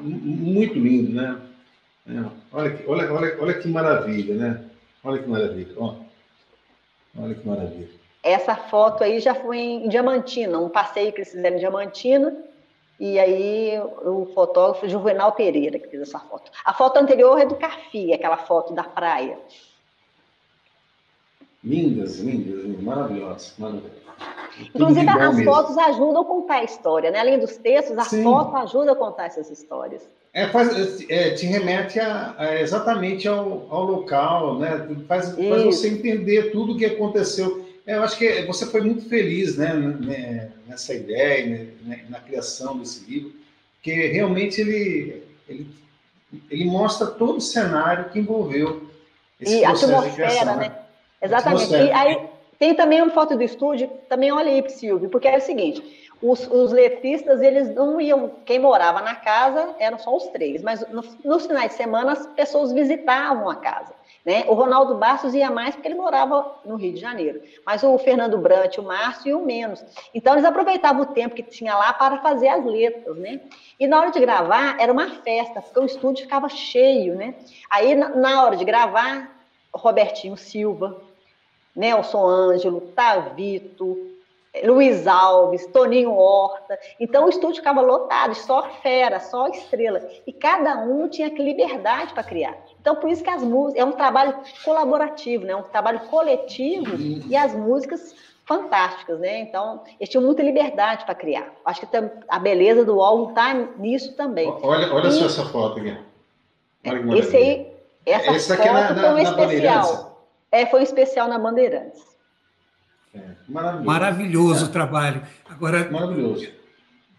muito 0.00 0.74
lindo, 0.74 1.12
né? 1.12 1.40
É, 2.08 2.24
olha, 2.52 2.78
olha, 2.86 3.12
olha, 3.12 3.36
olha 3.40 3.54
que 3.54 3.66
maravilha, 3.66 4.34
né? 4.36 4.64
Olha 5.02 5.20
que 5.20 5.28
maravilha. 5.28 5.74
Ó. 5.76 5.96
Olha 7.18 7.34
que 7.34 7.46
maravilha. 7.46 7.88
Essa 8.22 8.54
foto 8.54 9.02
aí 9.02 9.18
já 9.18 9.34
foi 9.34 9.58
em 9.58 9.88
Diamantina, 9.88 10.56
um 10.60 10.68
passeio 10.68 11.12
que 11.12 11.18
eles 11.18 11.32
fizeram 11.32 11.56
em 11.56 11.58
Diamantina 11.58 12.32
e 12.98 13.18
aí 13.18 13.80
o 14.04 14.26
fotógrafo 14.34 14.88
Juvenal 14.88 15.32
Pereira 15.32 15.78
que 15.78 15.88
fez 15.88 16.02
essa 16.02 16.20
foto. 16.20 16.50
A 16.64 16.72
foto 16.72 16.98
anterior 16.98 17.40
é 17.40 17.46
do 17.46 17.56
Carfi, 17.56 18.12
aquela 18.12 18.36
foto 18.36 18.72
da 18.72 18.84
praia. 18.84 19.38
Lindas, 21.64 22.18
lindas, 22.18 22.80
maravilhosas, 22.82 23.54
maravilhosas. 23.58 24.02
Inclusive, 24.74 25.08
as 25.08 25.36
mesmo. 25.36 25.52
fotos 25.52 25.78
ajudam 25.78 26.22
a 26.22 26.24
contar 26.24 26.54
a 26.56 26.64
história, 26.64 27.10
né? 27.10 27.20
Além 27.20 27.38
dos 27.38 27.56
textos, 27.56 27.96
as 27.96 28.08
Sim. 28.08 28.22
fotos 28.22 28.54
ajudam 28.54 28.94
a 28.94 28.96
contar 28.96 29.26
essas 29.26 29.50
histórias. 29.50 30.08
É, 30.34 30.48
faz, 30.48 31.04
é, 31.10 31.30
te 31.30 31.46
remete 31.46 32.00
a, 32.00 32.34
a 32.38 32.60
exatamente 32.60 33.28
ao, 33.28 33.66
ao, 33.68 33.84
local, 33.84 34.58
né? 34.58 34.88
Faz, 35.06 35.34
faz 35.34 35.64
você 35.64 35.88
entender 35.88 36.50
tudo 36.52 36.72
o 36.72 36.76
que 36.76 36.86
aconteceu. 36.86 37.61
É, 37.86 37.96
eu 37.96 38.02
acho 38.02 38.16
que 38.16 38.42
você 38.42 38.66
foi 38.66 38.80
muito 38.80 39.08
feliz 39.08 39.56
né, 39.56 39.74
né 39.74 40.50
nessa 40.66 40.94
ideia, 40.94 41.68
né, 41.82 42.04
na 42.08 42.20
criação 42.20 42.78
desse 42.78 43.04
livro, 43.10 43.32
porque 43.76 44.06
realmente 44.08 44.60
ele, 44.60 45.22
ele, 45.48 45.66
ele 46.50 46.64
mostra 46.64 47.06
todo 47.06 47.38
o 47.38 47.40
cenário 47.40 48.10
que 48.10 48.18
envolveu 48.18 48.88
esse 49.40 49.58
e 49.58 49.62
processo 49.62 49.84
atmosfera, 49.86 50.28
de 50.28 50.34
criação, 50.34 50.56
né? 50.56 50.68
né? 50.68 50.78
Exatamente. 51.20 51.72
E 51.72 51.92
aí 51.92 52.28
tem 52.58 52.74
também 52.74 53.02
uma 53.02 53.10
foto 53.10 53.36
do 53.36 53.42
estúdio, 53.42 53.90
também 54.08 54.30
olha 54.30 54.48
aí, 54.50 54.68
Silvio, 54.70 55.08
porque 55.08 55.26
é 55.26 55.38
o 55.38 55.40
seguinte, 55.40 55.82
os, 56.22 56.46
os 56.46 56.70
letristas, 56.70 57.42
eles 57.42 57.74
não 57.74 58.00
iam, 58.00 58.30
quem 58.46 58.60
morava 58.60 59.02
na 59.02 59.16
casa 59.16 59.74
eram 59.80 59.98
só 59.98 60.16
os 60.16 60.28
três, 60.28 60.62
mas 60.62 60.88
no, 60.88 61.02
nos 61.24 61.46
finais 61.46 61.72
de 61.72 61.76
semana 61.76 62.12
as 62.12 62.26
pessoas 62.28 62.72
visitavam 62.72 63.50
a 63.50 63.56
casa. 63.56 63.92
Né? 64.24 64.44
O 64.46 64.54
Ronaldo 64.54 64.94
Bastos 64.94 65.34
ia 65.34 65.50
mais 65.50 65.74
porque 65.74 65.88
ele 65.88 65.96
morava 65.96 66.54
no 66.64 66.76
Rio 66.76 66.92
de 66.92 67.00
Janeiro, 67.00 67.42
mas 67.66 67.82
o 67.82 67.98
Fernando 67.98 68.38
Brant, 68.38 68.78
o 68.78 68.82
Márcio 68.82 69.30
iam 69.30 69.44
menos. 69.44 69.84
Então 70.14 70.34
eles 70.34 70.44
aproveitavam 70.44 71.02
o 71.02 71.06
tempo 71.06 71.34
que 71.34 71.42
tinha 71.42 71.76
lá 71.76 71.92
para 71.92 72.18
fazer 72.18 72.46
as 72.48 72.64
letras, 72.64 73.16
né? 73.16 73.40
E 73.80 73.86
na 73.88 73.98
hora 73.98 74.10
de 74.12 74.20
gravar 74.20 74.80
era 74.80 74.92
uma 74.92 75.10
festa, 75.10 75.60
porque 75.60 75.80
o 75.80 75.84
estúdio 75.84 76.22
ficava 76.22 76.48
cheio, 76.48 77.16
né? 77.16 77.34
Aí 77.68 77.96
na 77.96 78.44
hora 78.44 78.56
de 78.56 78.64
gravar, 78.64 79.36
Robertinho 79.74 80.36
Silva, 80.36 81.02
Nelson 81.74 82.24
Ângelo, 82.24 82.80
Tavito, 82.80 84.12
Luiz 84.64 85.06
Alves, 85.06 85.66
Toninho 85.66 86.12
Horta. 86.12 86.78
Então 87.00 87.24
o 87.24 87.28
estúdio 87.28 87.56
ficava 87.56 87.80
lotado, 87.80 88.34
só 88.34 88.68
fera, 88.82 89.18
só 89.18 89.48
estrela. 89.48 90.06
E 90.26 90.32
cada 90.32 90.76
um 90.78 91.08
tinha 91.08 91.28
liberdade 91.28 92.12
para 92.12 92.22
criar. 92.22 92.56
Então 92.82 92.96
por 92.96 93.08
isso 93.08 93.22
que 93.22 93.30
as 93.30 93.42
músicas 93.42 93.80
é 93.80 93.84
um 93.84 93.92
trabalho 93.92 94.34
colaborativo, 94.64 95.44
né? 95.44 95.54
Um 95.54 95.62
trabalho 95.62 96.00
coletivo 96.00 96.96
e 96.98 97.34
as 97.36 97.54
músicas 97.54 98.12
fantásticas, 98.44 99.20
né? 99.20 99.40
Então 99.40 99.84
eles 100.00 100.08
tinham 100.08 100.24
muita 100.24 100.42
liberdade 100.42 101.04
para 101.04 101.14
criar. 101.14 101.46
Acho 101.64 101.86
que 101.86 101.86
a 102.28 102.38
beleza 102.40 102.84
do 102.84 103.00
álbum 103.00 103.30
está 103.30 103.54
nisso 103.54 104.14
também. 104.14 104.48
Olha, 104.62 104.92
olha 104.92 105.08
e, 105.08 105.12
só 105.12 105.26
essa 105.26 105.46
foto 105.46 105.78
aqui. 105.78 105.96
esse 107.16 107.36
aí, 107.36 107.72
essa 108.04 108.32
Esse 108.32 108.56
foto 108.56 108.68
é 108.68 108.72
na, 108.72 108.92
na, 108.92 109.00
foi 109.00 109.12
um 109.12 109.18
especial. 109.18 110.26
É, 110.50 110.66
foi 110.66 110.80
um 110.80 110.82
especial 110.82 111.28
na 111.28 111.38
Bandeirantes. 111.38 112.02
É, 113.14 113.20
maravilhoso. 113.48 113.86
Maravilhoso 113.86 114.64
é. 114.64 114.68
o 114.68 114.72
trabalho. 114.72 115.22
Agora, 115.48 115.88
maravilhoso. 115.88 116.48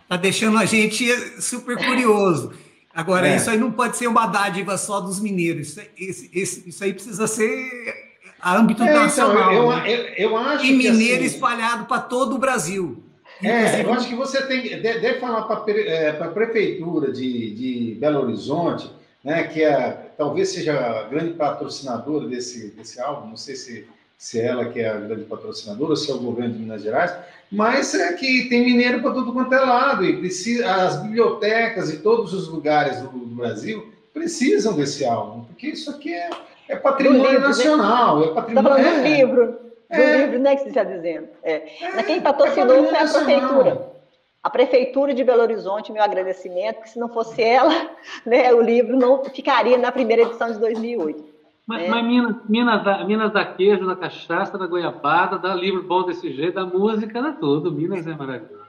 Está 0.02 0.18
deixando 0.18 0.58
a 0.58 0.66
gente 0.66 1.08
super 1.42 1.78
curioso. 1.78 2.54
Agora, 2.96 3.28
é. 3.28 3.36
isso 3.36 3.50
aí 3.50 3.58
não 3.58 3.72
pode 3.72 3.98
ser 3.98 4.08
uma 4.08 4.28
dádiva 4.28 4.78
só 4.78 5.00
dos 5.00 5.20
mineiros. 5.20 5.78
Isso, 5.98 6.30
isso, 6.32 6.70
isso 6.70 6.84
aí 6.84 6.94
precisa 6.94 7.26
ser 7.28 8.14
a 8.40 8.58
âmbito 8.58 8.84
é, 8.84 8.90
então, 8.90 9.04
nacional. 9.04 9.52
Então, 9.52 9.72
eu, 9.72 9.78
né? 9.78 10.14
eu, 10.18 10.30
eu, 10.30 10.38
acho 10.38 10.66
e 10.66 10.74
mineiro 10.74 11.24
assim, 11.24 11.36
espalhado 11.36 11.86
para 11.86 12.02
todo 12.02 12.36
o 12.36 12.38
Brasil. 12.38 13.04
É, 13.42 13.84
eu 13.84 13.94
acho 13.94 14.08
que 14.08 14.16
você 14.16 14.46
tem 14.46 14.82
deve 14.82 15.20
falar 15.20 15.44
para 15.44 16.26
a 16.26 16.30
prefeitura 16.30 17.12
de, 17.12 17.56
de 17.56 17.98
Belo 18.00 18.22
Horizonte, 18.22 18.90
né, 19.24 19.44
que 19.44 19.64
é, 19.64 20.12
talvez 20.18 20.50
seja 20.50 20.80
a 20.80 21.04
grande 21.04 21.34
patrocinadora 21.34 22.28
desse, 22.28 22.70
desse 22.72 23.02
álbum, 23.02 23.30
não 23.30 23.38
sei 23.38 23.56
se 23.56 23.88
se 24.24 24.40
é 24.40 24.46
ela 24.46 24.64
que 24.64 24.80
é 24.80 24.88
a 24.88 24.96
grande 24.96 25.26
patrocinadora, 25.26 25.98
se 25.98 26.10
é 26.10 26.14
o 26.14 26.18
governo 26.18 26.54
de 26.54 26.60
Minas 26.62 26.82
Gerais, 26.82 27.14
mas 27.52 27.94
é 27.94 28.14
que 28.14 28.48
tem 28.48 28.64
mineiro 28.64 29.02
para 29.02 29.12
tudo 29.12 29.34
quanto 29.34 29.54
é 29.54 29.60
lado, 29.60 30.06
e 30.06 30.18
precisa, 30.18 30.66
as 30.74 30.96
bibliotecas 31.02 31.90
e 31.90 31.98
todos 31.98 32.34
os 32.34 32.48
lugares 32.48 33.02
do, 33.02 33.10
do 33.10 33.36
Brasil 33.36 33.92
precisam 34.14 34.78
desse 34.78 35.04
álbum, 35.04 35.44
porque 35.44 35.68
isso 35.68 35.90
aqui 35.90 36.14
é, 36.14 36.30
é 36.70 36.78
patrimônio 36.78 37.32
livro, 37.32 37.42
né? 37.42 37.48
nacional, 37.48 38.20
né? 38.22 38.28
é 38.28 38.34
patrimônio... 38.34 38.72
Está 38.72 38.82
falando 38.82 38.96
é, 38.96 39.02
do 39.02 39.08
livro, 39.14 39.46
do 39.46 39.62
é, 39.90 40.18
livro, 40.18 40.40
né, 40.40 40.56
que 40.56 40.62
você 40.62 40.70
está 40.70 40.84
dizendo. 40.86 41.28
É. 41.44 41.56
é 41.82 42.04
quem 42.04 42.22
patrocinou 42.22 42.88
foi 42.88 42.98
a 42.98 43.08
prefeitura. 43.10 43.94
A 44.42 44.50
Prefeitura 44.50 45.14
de 45.14 45.24
Belo 45.24 45.42
Horizonte, 45.42 45.92
meu 45.92 46.04
agradecimento, 46.04 46.76
porque 46.76 46.90
se 46.90 47.00
não 47.00 47.10
fosse 47.10 47.42
ela, 47.42 47.90
né, 48.26 48.54
o 48.54 48.62
livro 48.62 48.96
não 48.96 49.22
ficaria 49.26 49.78
na 49.78 49.92
primeira 49.92 50.22
edição 50.22 50.50
de 50.50 50.60
2008. 50.60 51.33
Mas, 51.66 51.82
É. 51.84 51.88
mas 51.90 52.06
Minas, 52.06 52.36
Minas, 52.48 52.84
dá, 52.84 53.04
Minas 53.06 53.32
dá 53.32 53.46
queijo, 53.46 53.86
da 53.86 53.96
cachaça, 53.96 54.58
da 54.58 54.68
goiabada, 54.68 55.38
dá 55.38 55.56
livro 55.56 55.82
bom 55.84 56.04
desse 56.04 56.32
jeito, 56.32 56.56
da 56.56 56.66
música, 56.66 57.22
dá 57.22 57.32
tudo. 57.32 57.72
Minas 57.72 58.06
é 58.06 58.16
maravilhoso. 58.16 58.64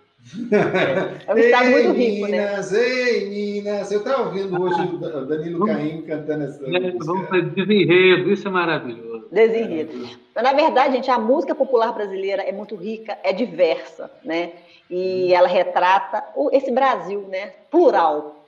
É 1.26 1.34
um 1.34 1.36
estado 1.38 1.70
muito 1.70 1.88
Ei, 1.90 1.92
rico, 1.92 2.26
né? 2.28 2.38
Minas, 2.51 2.72
Ei, 2.72 3.28
Minas! 3.28 3.90
Eu 3.92 3.99
estava 3.99 4.22
ouvindo 4.22 4.59
hoje 4.61 4.80
o 4.80 4.99
Da- 4.99 5.20
Danilo 5.24 5.66
Caim 5.66 6.03
cantando 6.03 6.45
essa 6.45 6.64
É, 6.64 6.70
música. 6.92 7.05
vamos 7.05 7.26
para 7.28 7.40
desenredo, 7.40 8.30
isso 8.30 8.49
é 8.49 8.51
maravilhoso. 8.51 9.26
Desenredo. 9.30 10.09
Mas, 10.34 10.45
na 10.45 10.53
verdade, 10.53 10.95
gente, 10.95 11.11
a 11.11 11.18
música 11.18 11.55
popular 11.55 11.92
brasileira 11.92 12.42
é 12.42 12.53
muito 12.53 12.74
rica, 12.76 13.18
é 13.22 13.32
diversa, 13.32 14.11
né? 14.24 14.53
E 14.88 15.32
ela 15.34 15.49
retrata 15.49 16.24
o- 16.36 16.49
esse 16.53 16.70
Brasil, 16.70 17.26
né? 17.28 17.53
Plural. 17.70 18.47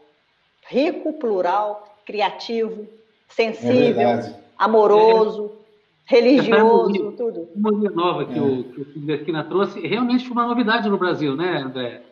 Rico, 0.68 1.12
plural, 1.14 1.84
criativo, 2.06 2.86
sensível, 3.28 3.94
verdade. 3.94 4.34
amoroso, 4.58 5.52
religioso, 6.04 6.92
bonito. 6.92 7.12
tudo. 7.16 7.48
Uma 7.54 7.70
música 7.72 7.94
nova 7.94 8.24
que, 8.26 8.38
É. 8.38 8.42
o, 8.42 8.64
que 8.64 8.80
o 8.80 9.06
da 9.06 9.14
Esquina 9.14 9.44
trouxe, 9.44 9.80
realmente 9.86 10.24
foi 10.24 10.32
uma 10.32 10.46
novidade 10.46 10.88
no 10.88 10.98
Brasil, 10.98 11.36
né, 11.36 11.62
André? 11.64 12.02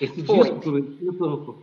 Esse 0.00 0.22
Foi. 0.24 0.38
disco. 0.38 1.62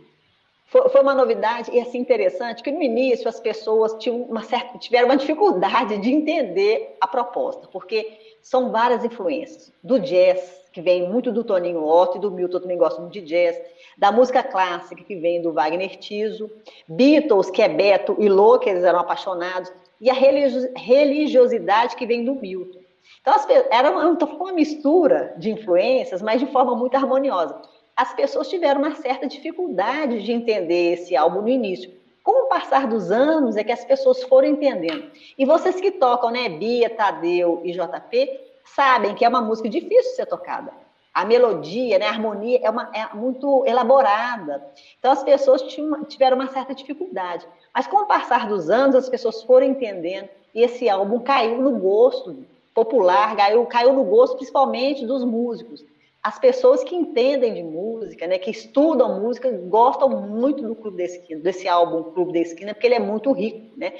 Foi, 0.66 0.88
foi 0.88 1.00
uma 1.02 1.14
novidade 1.14 1.70
e 1.72 1.80
assim 1.80 1.98
interessante 1.98 2.62
que 2.62 2.70
no 2.70 2.80
início 2.80 3.28
as 3.28 3.40
pessoas 3.40 3.92
tinham 3.94 4.22
uma 4.22 4.42
certa, 4.42 4.78
tiveram 4.78 5.06
uma 5.06 5.16
dificuldade 5.16 5.98
de 5.98 6.12
entender 6.12 6.96
a 7.00 7.08
proposta, 7.08 7.66
porque 7.66 8.06
são 8.40 8.70
várias 8.70 9.04
influências 9.04 9.72
do 9.82 9.98
jazz 9.98 10.59
que 10.72 10.80
vem 10.80 11.08
muito 11.08 11.32
do 11.32 11.44
Toninho 11.44 11.84
Otto 11.84 12.18
e 12.18 12.20
do 12.20 12.30
Milton 12.30 12.60
também 12.60 12.78
gosto 12.78 13.00
muito 13.00 13.12
de 13.12 13.22
jazz, 13.22 13.60
da 13.98 14.12
música 14.12 14.42
clássica 14.42 15.02
que 15.02 15.16
vem 15.16 15.42
do 15.42 15.52
Wagner 15.52 15.96
Tiso, 15.96 16.50
Beatles 16.88 17.50
que 17.50 17.62
é 17.62 17.68
Beto 17.68 18.16
e 18.18 18.28
Lô 18.28 18.58
que 18.58 18.70
eles 18.70 18.84
eram 18.84 19.00
apaixonados 19.00 19.72
e 20.00 20.08
a 20.08 20.14
religio- 20.14 20.70
religiosidade 20.76 21.96
que 21.96 22.06
vem 22.06 22.24
do 22.24 22.34
Milton. 22.34 22.78
Então 23.20 23.34
era 23.70 23.90
uma, 23.90 24.06
uma 24.08 24.52
mistura 24.52 25.34
de 25.36 25.50
influências, 25.50 26.22
mas 26.22 26.40
de 26.40 26.46
forma 26.46 26.74
muito 26.74 26.94
harmoniosa 26.94 27.60
as 28.00 28.14
pessoas 28.14 28.48
tiveram 28.48 28.80
uma 28.80 28.94
certa 28.94 29.26
dificuldade 29.26 30.22
de 30.22 30.32
entender 30.32 30.94
esse 30.94 31.14
álbum 31.14 31.42
no 31.42 31.48
início. 31.50 31.90
Com 32.22 32.46
o 32.46 32.48
passar 32.48 32.86
dos 32.86 33.10
anos 33.10 33.56
é 33.56 33.62
que 33.62 33.72
as 33.72 33.84
pessoas 33.84 34.22
foram 34.22 34.48
entendendo. 34.48 35.10
E 35.36 35.44
vocês 35.44 35.78
que 35.78 35.90
tocam, 35.90 36.30
né, 36.30 36.48
Bia, 36.48 36.88
Tadeu 36.88 37.60
e 37.62 37.72
JP, 37.72 38.40
sabem 38.74 39.14
que 39.14 39.24
é 39.24 39.28
uma 39.28 39.40
música 39.40 39.68
difícil 39.68 40.10
de 40.10 40.16
ser 40.16 40.26
tocada. 40.26 40.72
A 41.12 41.24
melodia, 41.24 41.98
né, 41.98 42.06
a 42.06 42.10
harmonia 42.10 42.60
é, 42.62 42.70
uma, 42.70 42.90
é 42.94 43.14
muito 43.14 43.64
elaborada. 43.66 44.64
Então 44.98 45.10
as 45.10 45.22
pessoas 45.22 45.62
tiveram 46.08 46.36
uma 46.36 46.48
certa 46.48 46.74
dificuldade. 46.74 47.46
Mas 47.74 47.86
com 47.86 47.96
o 47.96 48.06
passar 48.06 48.48
dos 48.48 48.70
anos, 48.70 48.94
as 48.94 49.08
pessoas 49.08 49.42
foram 49.42 49.66
entendendo 49.66 50.28
e 50.54 50.62
esse 50.62 50.88
álbum 50.88 51.20
caiu 51.20 51.60
no 51.60 51.78
gosto 51.78 52.44
popular, 52.74 53.36
caiu, 53.36 53.66
caiu 53.66 53.92
no 53.92 54.04
gosto 54.04 54.36
principalmente 54.36 55.04
dos 55.04 55.24
músicos 55.24 55.84
as 56.22 56.38
pessoas 56.38 56.84
que 56.84 56.94
entendem 56.94 57.54
de 57.54 57.62
música, 57.62 58.26
né, 58.26 58.38
que 58.38 58.50
estudam 58.50 59.20
música, 59.20 59.50
gostam 59.50 60.08
muito 60.08 60.62
do 60.62 60.74
Clube 60.74 60.98
da 60.98 61.04
Esquina, 61.04 61.40
desse 61.40 61.66
álbum 61.66 62.12
Clube 62.12 62.34
da 62.34 62.40
Esquina, 62.40 62.74
porque 62.74 62.86
ele 62.86 62.96
é 62.96 63.00
muito 63.00 63.32
rico, 63.32 63.74
né? 63.76 63.94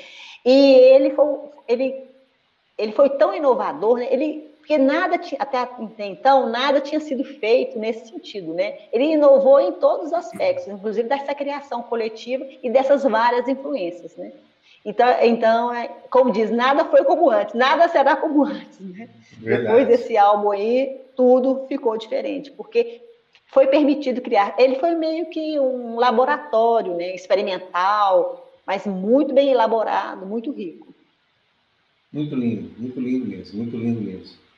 E 0.45 0.75
ele 0.75 1.11
foi, 1.11 1.39
ele, 1.66 2.05
ele 2.77 2.93
foi 2.93 3.09
tão 3.11 3.35
inovador, 3.35 3.99
né? 3.99 4.09
Ele, 4.12 4.49
porque 4.71 4.79
nada 4.79 5.18
tinha, 5.18 5.41
até 5.41 5.68
então, 5.99 6.49
nada 6.49 6.81
tinha 6.81 7.01
sido 7.01 7.25
feito 7.25 7.77
nesse 7.77 8.09
sentido, 8.09 8.55
né? 8.55 8.79
Ele 8.93 9.14
inovou 9.14 9.59
em 9.59 9.73
todos 9.73 10.07
os 10.07 10.12
aspectos, 10.12 10.68
inclusive 10.68 11.09
dessa 11.09 11.35
criação 11.35 11.83
coletiva 11.83 12.47
e 12.62 12.71
dessas 12.71 13.03
várias 13.03 13.49
influências, 13.49 14.14
né? 14.14 14.31
Então, 14.85 15.09
então 15.23 15.75
é, 15.75 15.89
como 16.09 16.31
diz, 16.31 16.53
nada 16.53 16.85
foi 16.85 17.03
como 17.03 17.29
antes, 17.29 17.53
nada 17.53 17.89
será 17.89 18.14
como 18.14 18.45
antes, 18.45 18.79
né? 18.79 19.09
Verdade. 19.41 19.66
Depois 19.66 19.89
desse 19.89 20.16
álbum 20.16 20.53
aí, 20.53 21.01
tudo 21.16 21.66
ficou 21.66 21.99
diferente, 21.99 22.53
porque 22.53 23.03
foi 23.47 23.66
permitido 23.66 24.21
criar. 24.21 24.55
Ele 24.57 24.77
foi 24.77 24.95
meio 24.95 25.27
que 25.31 25.59
um 25.59 25.99
laboratório, 25.99 26.95
né, 26.95 27.12
experimental, 27.12 28.49
mas 28.64 28.87
muito 28.87 29.35
bem 29.35 29.51
elaborado, 29.51 30.25
muito 30.25 30.53
rico. 30.53 30.95
Muito 32.12 32.37
lindo, 32.37 32.71
muito 32.79 33.01
lindo 33.01 33.27
mesmo, 33.27 33.59
muito 33.59 33.77
lindo 33.77 34.01
mesmo. 34.01 34.49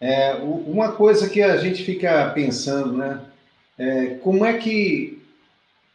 É, 0.00 0.34
uma 0.34 0.92
coisa 0.92 1.28
que 1.28 1.42
a 1.42 1.56
gente 1.58 1.84
fica 1.84 2.30
pensando, 2.30 2.92
né? 2.96 3.20
É, 3.78 4.06
como 4.22 4.44
é 4.44 4.56
que 4.56 5.22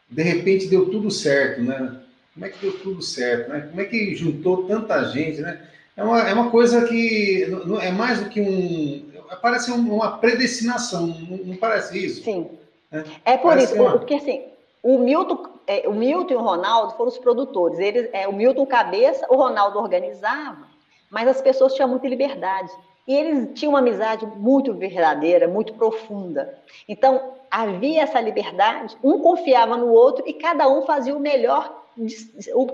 de 0.08 0.22
repente 0.22 0.68
deu 0.68 0.88
tudo 0.90 1.10
certo, 1.10 1.60
né? 1.62 2.00
Como 2.32 2.46
é 2.46 2.48
que 2.50 2.58
deu 2.60 2.78
tudo 2.80 3.02
certo, 3.02 3.48
né? 3.50 3.66
Como 3.68 3.80
é 3.80 3.84
que 3.84 4.14
juntou 4.14 4.64
tanta 4.66 5.04
gente, 5.06 5.40
né? 5.40 5.60
É 5.96 6.04
uma, 6.04 6.20
é 6.28 6.32
uma 6.32 6.50
coisa 6.50 6.86
que 6.86 7.46
não- 7.66 7.80
é 7.80 7.90
mais 7.90 8.20
do 8.22 8.28
que 8.28 8.40
um. 8.40 9.10
Parece 9.42 9.72
um- 9.72 9.92
uma 9.94 10.18
predestinação, 10.18 11.06
não, 11.08 11.38
não 11.38 11.56
parece 11.56 11.98
isso? 12.04 12.22
Sim. 12.22 12.48
É. 12.92 13.04
É 13.24 13.36
por 13.36 13.48
Parece 13.48 13.72
isso, 13.72 13.82
uma- 13.82 13.92
porque 13.92 14.14
assim, 14.14 14.42
o 14.82 14.98
Milton, 14.98 15.46
é, 15.66 15.88
o 15.88 15.92
Milton 15.94 16.34
e 16.34 16.36
o 16.36 16.40
Ronaldo 16.42 16.92
foram 16.96 17.10
os 17.10 17.18
produtores. 17.18 17.78
Eles, 17.80 18.08
é, 18.12 18.28
o 18.28 18.32
Milton 18.32 18.64
cabeça, 18.66 19.26
o 19.28 19.36
Ronaldo 19.36 19.78
organizava, 19.80 20.68
mas 21.10 21.26
as 21.26 21.40
pessoas 21.40 21.74
tinham 21.74 21.88
muita 21.88 22.06
liberdade. 22.06 22.70
E 23.06 23.14
eles 23.14 23.50
tinham 23.54 23.72
uma 23.72 23.78
amizade 23.78 24.26
muito 24.26 24.74
verdadeira, 24.74 25.46
muito 25.46 25.74
profunda. 25.74 26.58
Então, 26.88 27.34
havia 27.50 28.02
essa 28.02 28.20
liberdade, 28.20 28.96
um 29.02 29.20
confiava 29.20 29.76
no 29.76 29.88
outro 29.88 30.24
e 30.26 30.32
cada 30.32 30.68
um 30.68 30.82
fazia 30.82 31.16
o 31.16 31.20
melhor, 31.20 31.84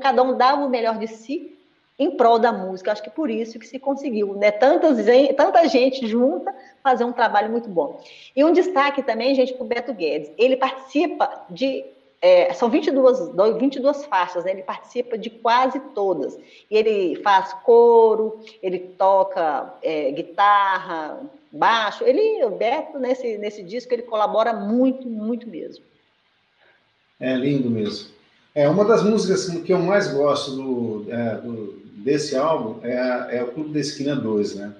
cada 0.00 0.22
um 0.22 0.36
dava 0.36 0.64
o 0.64 0.70
melhor 0.70 0.98
de 0.98 1.06
si 1.06 1.58
em 1.98 2.16
prol 2.16 2.38
da 2.38 2.52
música. 2.52 2.92
Acho 2.92 3.02
que 3.02 3.10
por 3.10 3.30
isso 3.30 3.58
que 3.58 3.66
se 3.66 3.78
conseguiu, 3.78 4.34
né? 4.34 4.50
Tantas, 4.50 4.98
tanta 5.36 5.68
gente 5.68 6.06
junta 6.06 6.54
fazer 6.82 7.04
um 7.04 7.12
trabalho 7.12 7.50
muito 7.50 7.68
bom. 7.68 8.00
E 8.34 8.44
um 8.44 8.52
destaque 8.52 9.02
também, 9.02 9.34
gente, 9.34 9.54
para 9.54 9.64
o 9.64 9.68
Beto 9.68 9.92
Guedes. 9.92 10.32
Ele 10.36 10.56
participa 10.56 11.44
de. 11.50 11.84
É, 12.22 12.52
são 12.54 12.70
22, 12.70 13.18
do- 13.30 13.58
22 13.58 14.04
faixas, 14.04 14.44
né? 14.44 14.52
ele 14.52 14.62
participa 14.62 15.18
de 15.18 15.28
quase 15.28 15.80
todas. 15.92 16.36
E 16.70 16.76
ele 16.76 17.16
faz 17.16 17.52
coro, 17.64 18.40
ele 18.62 18.78
toca 18.96 19.74
é, 19.82 20.12
guitarra, 20.12 21.20
baixo. 21.50 22.04
Ele, 22.04 22.44
o 22.44 22.50
Beto, 22.50 22.96
nesse, 22.98 23.36
nesse 23.38 23.62
disco, 23.64 23.92
ele 23.92 24.02
colabora 24.02 24.52
muito, 24.52 25.08
muito 25.08 25.48
mesmo. 25.48 25.84
É 27.18 27.34
lindo 27.34 27.68
mesmo. 27.68 28.10
É 28.54 28.68
uma 28.68 28.84
das 28.84 29.02
músicas 29.02 29.48
que 29.64 29.72
eu 29.72 29.78
mais 29.78 30.12
gosto 30.12 30.52
do, 30.52 31.06
é, 31.12 31.34
do- 31.36 31.72
desse 32.04 32.36
álbum 32.36 32.78
é, 32.86 33.38
é 33.38 33.42
o 33.42 33.48
Clube 33.52 33.72
da 33.72 33.80
Esquina 33.80 34.14
2, 34.14 34.54
né? 34.54 34.72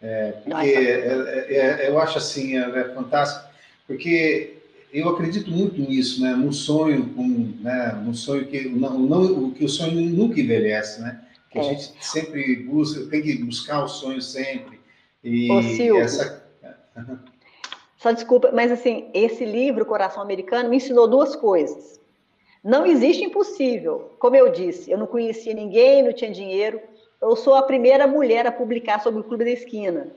É, 0.00 0.32
porque 0.44 0.66
é- 0.68 1.46
é- 1.48 1.56
é- 1.84 1.88
eu 1.88 1.98
acho 1.98 2.18
assim, 2.18 2.56
é 2.58 2.84
fantástico, 2.94 3.48
porque 3.86 4.55
eu 4.92 5.08
acredito 5.08 5.50
muito 5.50 5.80
nisso, 5.80 6.22
né? 6.22 6.34
No 6.34 6.52
sonho, 6.52 7.10
com, 7.14 7.52
né? 7.60 8.00
No 8.04 8.14
sonho 8.14 8.46
que 8.46 8.68
não, 8.68 8.98
não, 8.98 9.50
que 9.50 9.64
o 9.64 9.68
sonho 9.68 10.00
nunca 10.10 10.40
envelhece, 10.40 11.00
né? 11.00 11.20
Que 11.50 11.58
a 11.58 11.62
É. 11.62 11.64
gente 11.64 11.92
sempre 12.00 12.56
busca, 12.56 13.08
tem 13.10 13.22
que 13.22 13.36
buscar 13.44 13.84
o 13.84 13.88
sonho 13.88 14.20
sempre. 14.22 14.80
E 15.22 15.50
Ô, 15.50 15.62
Silvio. 15.62 15.98
essa 16.02 16.44
Só 17.98 18.12
desculpa, 18.12 18.50
mas 18.52 18.70
assim, 18.70 19.08
esse 19.12 19.44
livro, 19.44 19.84
Coração 19.86 20.22
Americano, 20.22 20.68
me 20.68 20.76
ensinou 20.76 21.08
duas 21.08 21.34
coisas. 21.34 22.00
Não 22.62 22.84
existe 22.84 23.24
impossível. 23.24 24.12
Como 24.18 24.36
eu 24.36 24.50
disse, 24.50 24.90
eu 24.90 24.98
não 24.98 25.06
conhecia 25.06 25.54
ninguém, 25.54 26.02
não 26.02 26.12
tinha 26.12 26.30
dinheiro. 26.30 26.80
Eu 27.20 27.34
sou 27.34 27.54
a 27.54 27.62
primeira 27.62 28.06
mulher 28.06 28.46
a 28.46 28.52
publicar 28.52 29.00
sobre 29.02 29.20
o 29.20 29.24
Clube 29.24 29.44
da 29.44 29.50
Esquina. 29.50 30.08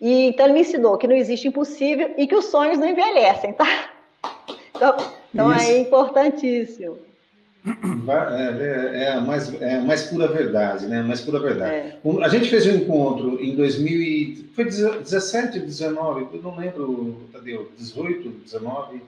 E 0.00 0.28
então 0.28 0.46
ele 0.46 0.54
me 0.54 0.60
ensinou 0.60 0.96
que 0.96 1.08
não 1.08 1.16
existe 1.16 1.48
impossível 1.48 2.14
e 2.16 2.26
que 2.26 2.34
os 2.34 2.46
sonhos 2.46 2.78
não 2.78 2.88
envelhecem, 2.88 3.52
tá? 3.52 3.66
Então, 4.78 4.96
então 5.34 5.52
é 5.52 5.78
importantíssimo. 5.80 6.98
é, 7.66 8.62
é- 8.62 9.04
é 9.04 9.12
a 9.12 9.20
mais, 9.20 9.52
é 9.60 9.74
a 9.76 9.80
mais 9.82 10.02
pura 10.04 10.28
verdade, 10.28 10.86
né? 10.86 11.00
A 11.00 11.02
mais 11.02 11.20
pura 11.20 11.38
verdade. 11.40 11.74
É. 11.74 11.98
A 12.24 12.28
gente 12.28 12.48
fez 12.48 12.66
um 12.66 12.76
encontro 12.76 13.38
em 13.42 13.54
2000 13.56 14.00
e... 14.00 14.48
Foi 14.54 14.64
17, 14.64 15.58
19? 15.60 16.28
Eu 16.32 16.42
não 16.42 16.56
lembro, 16.56 17.28
Tadeu. 17.32 17.70
18, 17.76 18.28
19? 18.44 19.02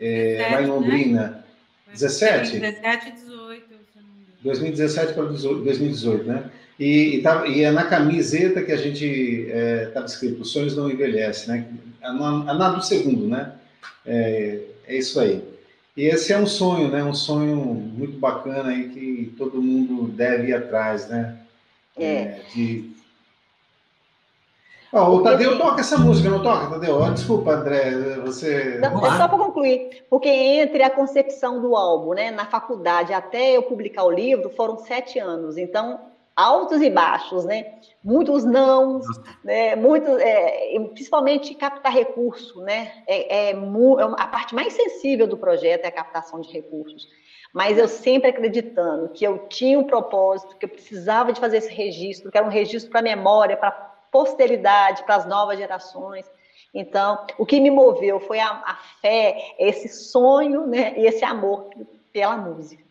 É, 0.00 0.48
lá 0.52 0.62
em 0.62 0.66
Londrina. 0.66 1.44
17? 1.92 2.58
17 2.60 3.08
e 3.08 3.12
18. 3.12 3.22
se 3.24 3.98
eu 3.98 4.02
não 4.02 4.08
me 4.14 4.22
engano. 4.22 4.36
2017 4.42 5.14
para 5.14 5.24
18, 5.24 5.62
2018, 5.64 6.24
né? 6.24 6.44
E, 6.78 7.16
e, 7.16 7.22
tava- 7.22 7.48
e 7.48 7.62
é 7.64 7.70
na 7.72 7.84
camiseta 7.84 8.62
que 8.62 8.70
a 8.70 8.76
gente 8.76 9.04
estava 9.88 10.06
escrito: 10.06 10.42
Os 10.42 10.52
sonhos 10.52 10.76
não 10.76 10.88
envelhecem, 10.90 11.48
né? 11.54 11.66
A 12.00 12.12
na, 12.12 12.28
a 12.50 12.54
na 12.54 12.68
do 12.70 12.82
segundo, 12.82 13.26
né? 13.26 13.52
É, 14.06 14.60
é 14.86 14.96
isso 14.96 15.20
aí. 15.20 15.42
E 15.96 16.04
esse 16.04 16.32
é 16.32 16.38
um 16.38 16.46
sonho, 16.46 16.88
né? 16.88 17.02
Um 17.02 17.14
sonho 17.14 17.56
muito 17.56 18.18
bacana 18.18 18.70
aí 18.70 18.88
que 18.88 19.34
todo 19.36 19.60
mundo 19.60 20.08
deve 20.08 20.48
ir 20.48 20.54
atrás, 20.54 21.08
né? 21.08 21.38
É. 21.96 22.40
de 22.54 22.96
Ó, 24.92 25.16
o 25.16 25.22
Tadeu 25.22 25.58
toca 25.58 25.80
essa 25.80 25.98
música, 25.98 26.30
não 26.30 26.42
toca, 26.42 26.70
Tadeu? 26.70 26.98
Ó, 26.98 27.10
desculpa, 27.10 27.50
André, 27.52 27.90
você. 28.24 28.78
Não, 28.80 29.04
é 29.04 29.18
só 29.18 29.28
para 29.28 29.36
concluir, 29.36 30.04
porque 30.08 30.28
entre 30.28 30.82
a 30.82 30.88
concepção 30.88 31.60
do 31.60 31.76
álbum, 31.76 32.14
né, 32.14 32.30
na 32.30 32.46
faculdade 32.46 33.12
até 33.12 33.56
eu 33.56 33.62
publicar 33.62 34.04
o 34.04 34.10
livro, 34.10 34.48
foram 34.50 34.78
sete 34.78 35.18
anos. 35.18 35.58
Então, 35.58 36.00
altos 36.38 36.80
e 36.80 36.88
baixos, 36.88 37.44
né? 37.44 37.74
Muitos 38.02 38.44
não, 38.44 39.00
né? 39.42 39.74
Muitos, 39.74 40.20
é, 40.20 40.78
principalmente 40.94 41.52
captar 41.56 41.92
recurso, 41.92 42.60
né? 42.60 43.02
É, 43.08 43.48
é, 43.48 43.50
é, 43.50 43.54
a 44.16 44.26
parte 44.28 44.54
mais 44.54 44.72
sensível 44.72 45.26
do 45.26 45.36
projeto 45.36 45.84
é 45.84 45.88
a 45.88 45.92
captação 45.92 46.40
de 46.40 46.52
recursos. 46.52 47.08
Mas 47.52 47.76
eu 47.76 47.88
sempre 47.88 48.30
acreditando 48.30 49.08
que 49.08 49.24
eu 49.24 49.48
tinha 49.48 49.76
um 49.80 49.84
propósito, 49.84 50.56
que 50.56 50.66
eu 50.66 50.68
precisava 50.68 51.32
de 51.32 51.40
fazer 51.40 51.56
esse 51.56 51.72
registro, 51.72 52.30
que 52.30 52.38
era 52.38 52.46
um 52.46 52.50
registro 52.50 52.88
para 52.88 53.00
a 53.00 53.02
memória, 53.02 53.56
para 53.56 53.72
posteridade, 54.12 55.02
para 55.02 55.16
as 55.16 55.26
novas 55.26 55.58
gerações. 55.58 56.24
Então, 56.72 57.26
o 57.36 57.44
que 57.44 57.58
me 57.58 57.70
moveu 57.70 58.20
foi 58.20 58.38
a, 58.38 58.48
a 58.48 58.78
fé, 59.00 59.56
esse 59.58 59.88
sonho 59.88 60.68
né, 60.68 60.94
e 60.96 61.04
esse 61.04 61.24
amor 61.24 61.68
pela 62.12 62.36
música. 62.36 62.84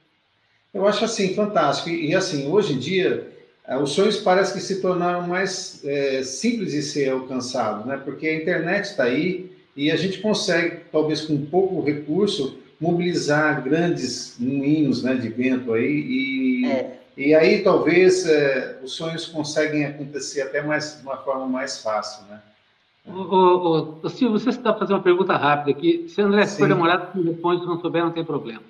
Eu 0.74 0.86
acho 0.86 1.06
assim, 1.06 1.34
fantástico. 1.34 1.90
E, 1.90 2.14
assim, 2.14 2.52
hoje 2.52 2.74
em 2.74 2.80
dia, 2.80 3.37
os 3.76 3.92
sonhos 3.92 4.18
parecem 4.18 4.56
que 4.56 4.62
se 4.62 4.82
tornaram 4.82 5.28
mais 5.28 5.82
é, 5.84 6.24
simples 6.24 6.72
de 6.72 6.82
ser 6.82 7.10
alcançados, 7.10 7.86
né? 7.86 7.98
Porque 7.98 8.28
a 8.28 8.36
internet 8.36 8.86
está 8.86 9.04
aí 9.04 9.52
e 9.76 9.92
a 9.92 9.96
gente 9.96 10.20
consegue, 10.20 10.78
talvez 10.92 11.22
com 11.22 11.46
pouco 11.46 11.82
recurso, 11.82 12.58
mobilizar 12.80 13.64
grandes 13.64 14.38
moinhos 14.40 15.04
né, 15.04 15.16
de 15.16 15.30
vento 15.30 15.74
aí 15.74 16.64
e 16.64 16.66
é. 16.68 16.98
E 17.18 17.34
aí 17.34 17.64
talvez 17.64 18.28
é, 18.28 18.80
os 18.84 18.92
sonhos 18.92 19.26
conseguem 19.26 19.86
acontecer 19.86 20.42
até 20.42 20.62
mais 20.62 20.98
de 20.98 21.04
uma 21.04 21.18
forma 21.18 21.48
mais 21.48 21.82
fácil, 21.82 22.24
né? 22.28 22.40
Ô, 23.08 23.98
ô, 24.04 24.10
Silvio, 24.10 24.38
você 24.38 24.50
está 24.50 24.72
fazendo 24.72 24.98
uma 24.98 25.04
pergunta 25.04 25.36
rápida 25.36 25.72
aqui. 25.72 26.06
Se 26.10 26.22
André 26.22 26.46
for 26.46 26.68
demorar, 26.68 27.12
se 27.12 27.22
responde, 27.22 27.62
se 27.62 27.68
não 27.68 27.80
souber, 27.80 28.04
não 28.04 28.12
tem 28.12 28.24
problema. 28.24 28.62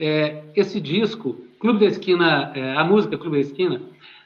É, 0.00 0.42
esse 0.56 0.80
disco, 0.80 1.36
Clube 1.60 1.78
da 1.78 1.86
Esquina, 1.86 2.50
é, 2.54 2.74
a 2.74 2.82
música 2.82 3.16
Clube 3.16 3.36
da 3.36 3.42
Esquina, 3.42 3.80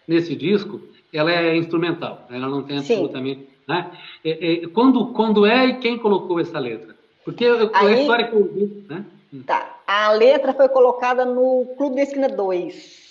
nesse 0.07 0.35
disco, 0.35 0.81
ela 1.13 1.31
é 1.31 1.57
instrumental, 1.57 2.27
ela 2.31 2.49
não 2.49 2.63
tem 2.63 2.79
absolutamente. 2.79 3.49
Né? 3.69 3.91
É, 4.25 4.65
é, 4.65 4.67
quando, 4.69 5.13
quando 5.13 5.47
é 5.47 5.67
e 5.67 5.79
quem 5.79 5.99
colocou 5.99 6.41
essa 6.41 6.59
letra? 6.59 6.97
Porque 7.25 7.45
Aí, 7.45 7.95
a 7.95 8.01
história 8.01 8.29
que 8.29 8.35
eu 8.35 8.41
ouvi. 8.41 8.85
Né? 8.89 9.05
Tá. 9.47 9.79
A 9.87 10.11
letra 10.13 10.53
foi 10.53 10.69
colocada 10.69 11.25
no 11.25 11.67
Clube 11.77 11.97
da 11.97 12.03
Esquina 12.03 12.29
2. 12.29 13.03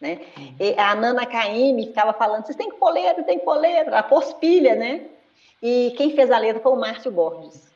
Né? 0.00 0.20
E 0.60 0.74
a 0.78 0.94
Nana 0.94 1.24
Caymmi 1.24 1.86
ficava 1.86 2.12
falando, 2.12 2.44
vocês 2.44 2.56
têm 2.56 2.70
que 2.70 2.76
pôr 2.76 2.90
letra, 2.90 3.22
tem 3.22 3.38
que 3.38 3.44
pôr 3.44 3.56
letra, 3.56 3.98
a 3.98 4.02
pospilha, 4.02 4.74
né? 4.74 5.06
E 5.62 5.94
quem 5.96 6.10
fez 6.14 6.30
a 6.30 6.38
letra 6.38 6.60
foi 6.60 6.72
o 6.72 6.76
Márcio 6.76 7.10
Borges. 7.10 7.72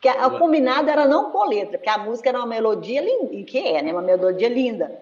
Que 0.00 0.08
a, 0.08 0.26
a 0.26 0.30
combinada 0.30 0.90
era 0.90 1.06
não 1.06 1.30
pôr 1.30 1.46
letra, 1.48 1.76
porque 1.76 1.90
a 1.90 1.98
música 1.98 2.30
era 2.30 2.38
uma 2.38 2.46
melodia 2.46 3.02
linda, 3.02 3.44
que 3.44 3.58
é, 3.58 3.82
né? 3.82 3.92
Uma 3.92 4.00
melodia 4.00 4.48
linda. 4.48 4.98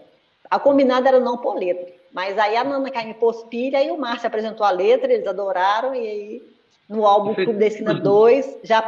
A 0.51 0.59
combinada 0.59 1.09
era 1.09 1.21
não 1.21 1.39
pôr 1.39 1.57
letra. 1.57 1.93
Mas 2.13 2.39
aí 2.39 2.57
a 2.57 2.63
Nana 2.63 2.91
Caymmi 2.91 3.15
pôs 3.15 3.43
pilha 3.45 3.83
e 3.83 3.91
o 3.91 3.99
Márcio 3.99 4.29
apresentou 4.29 4.65
a 4.65 4.71
letra, 4.71 5.13
eles 5.13 5.27
adoraram, 5.27 5.95
e 5.95 6.07
aí 6.07 6.55
no 6.89 7.07
álbum 7.07 7.35
Clube 7.35 7.59
da 7.59 7.67
Esquina 7.67 7.95
2, 7.95 8.59
já, 8.63 8.81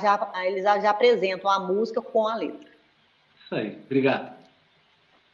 já, 0.00 0.44
eles 0.44 0.62
já 0.64 0.90
apresentam 0.90 1.50
a 1.50 1.60
música 1.60 2.02
com 2.02 2.26
a 2.26 2.34
letra. 2.34 2.68
Isso 3.44 3.54
aí, 3.54 3.78
obrigado. 3.84 4.32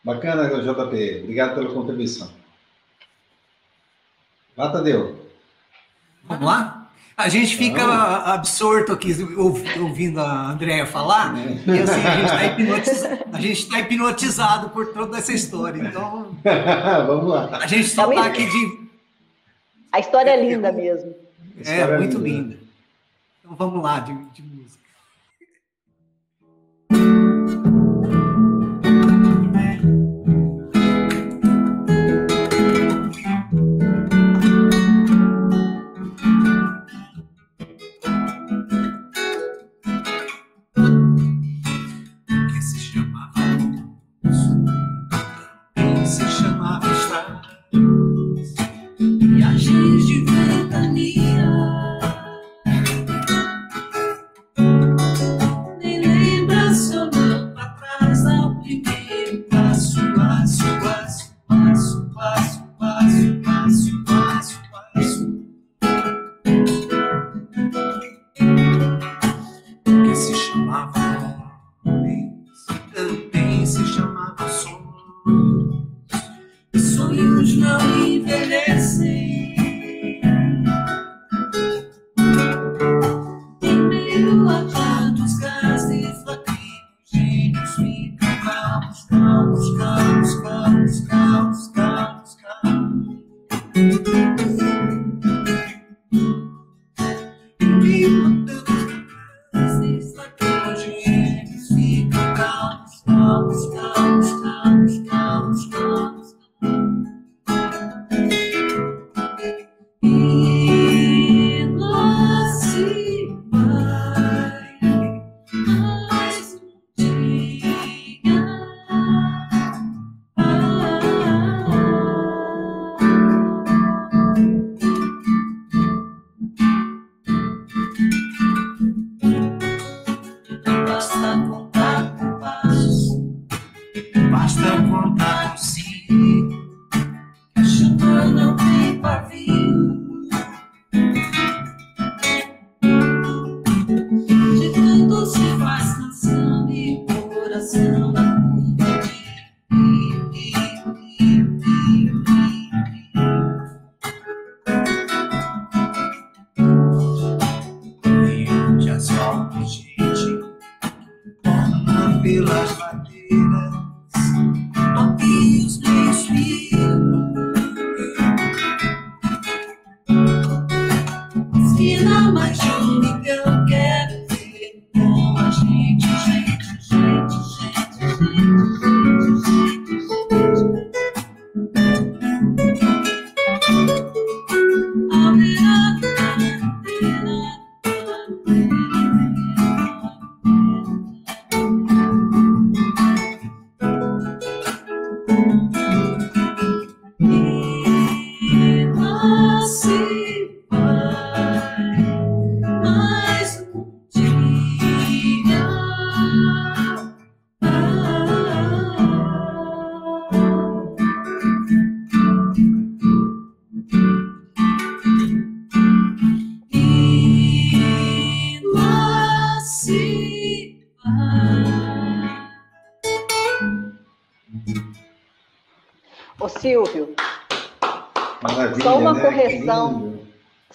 Bacana, 0.04 0.48
JP. 0.48 1.20
Obrigado 1.22 1.54
pela 1.54 1.74
contribuição. 1.74 2.30
Vá, 4.56 4.70
Tadeu. 4.70 5.26
Vamos 6.24 6.46
lá? 6.46 6.87
A 7.18 7.28
gente 7.28 7.56
fica 7.56 7.82
ah. 7.82 8.34
absorto 8.34 8.92
aqui 8.92 9.12
ouvindo 9.36 10.20
a 10.20 10.52
Andréia 10.52 10.86
falar, 10.86 11.36
é. 11.36 11.50
e 11.66 11.82
assim, 11.82 12.00
a 12.00 12.14
gente 12.14 12.30
está 12.30 12.46
hipnotizado, 12.46 13.70
tá 13.70 13.80
hipnotizado 13.80 14.70
por 14.70 14.92
toda 14.92 15.18
essa 15.18 15.32
história. 15.32 15.82
Então, 15.82 16.36
vamos 17.08 17.28
lá. 17.28 17.58
A 17.60 17.66
gente 17.66 17.88
só 17.88 18.08
está 18.08 18.24
aqui 18.24 18.46
de. 18.46 18.88
A 19.90 19.98
história 19.98 20.30
é 20.30 20.48
linda 20.48 20.70
mesmo. 20.70 21.12
É, 21.64 21.96
muito 21.96 22.18
linda. 22.18 22.54
linda. 22.54 22.58
Então 23.40 23.56
vamos 23.56 23.82
lá, 23.82 23.98
de, 23.98 24.14
de 24.14 24.42
música. 24.42 24.78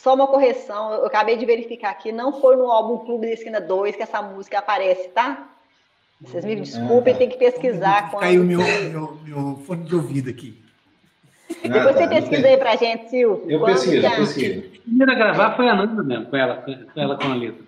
Só 0.03 0.13
uma 0.13 0.27
correção, 0.27 0.93
eu 0.95 1.05
acabei 1.05 1.37
de 1.37 1.45
verificar 1.45 1.91
aqui, 1.91 2.11
não 2.11 2.41
foi 2.41 2.57
no 2.57 2.69
álbum 2.69 3.05
Clube 3.05 3.25
da 3.27 3.31
Esquina 3.33 3.61
2 3.61 3.95
que 3.95 4.03
essa 4.03 4.21
música 4.21 4.59
aparece, 4.59 5.07
tá? 5.09 5.47
Vocês 6.21 6.43
me 6.43 6.55
desculpem, 6.57 7.13
Ah, 7.13 7.15
tá. 7.15 7.19
tem 7.19 7.29
que 7.29 7.37
pesquisar. 7.37 8.11
quando 8.11 8.21
Caiu 8.21 8.43
meu, 8.43 8.59
meu, 8.59 9.17
meu 9.25 9.55
fone 9.65 9.83
de 9.83 9.95
ouvido 9.95 10.29
aqui. 10.29 10.61
Ah, 11.63 11.67
Depois 11.67 11.83
tá, 11.85 11.93
você 11.93 12.07
pesquisa 12.07 12.47
aí 12.47 12.57
pra 12.57 12.75
gente, 12.75 13.09
Silvio. 13.09 13.49
Eu 13.49 13.63
pesquiso, 13.63 13.95
eu 14.05 14.07
a- 14.07 14.15
pesquiso. 14.15 14.59
A 14.59 14.81
primeira 14.83 15.11
a 15.13 15.15
gravar 15.15 15.55
foi 15.55 15.69
a 15.69 15.75
Nanda 15.75 16.03
mesmo, 16.03 16.25
com 16.25 16.35
ela, 16.35 16.55
com 16.93 17.01
ela 17.01 17.17
com 17.17 17.31
a 17.31 17.35
letra. 17.35 17.63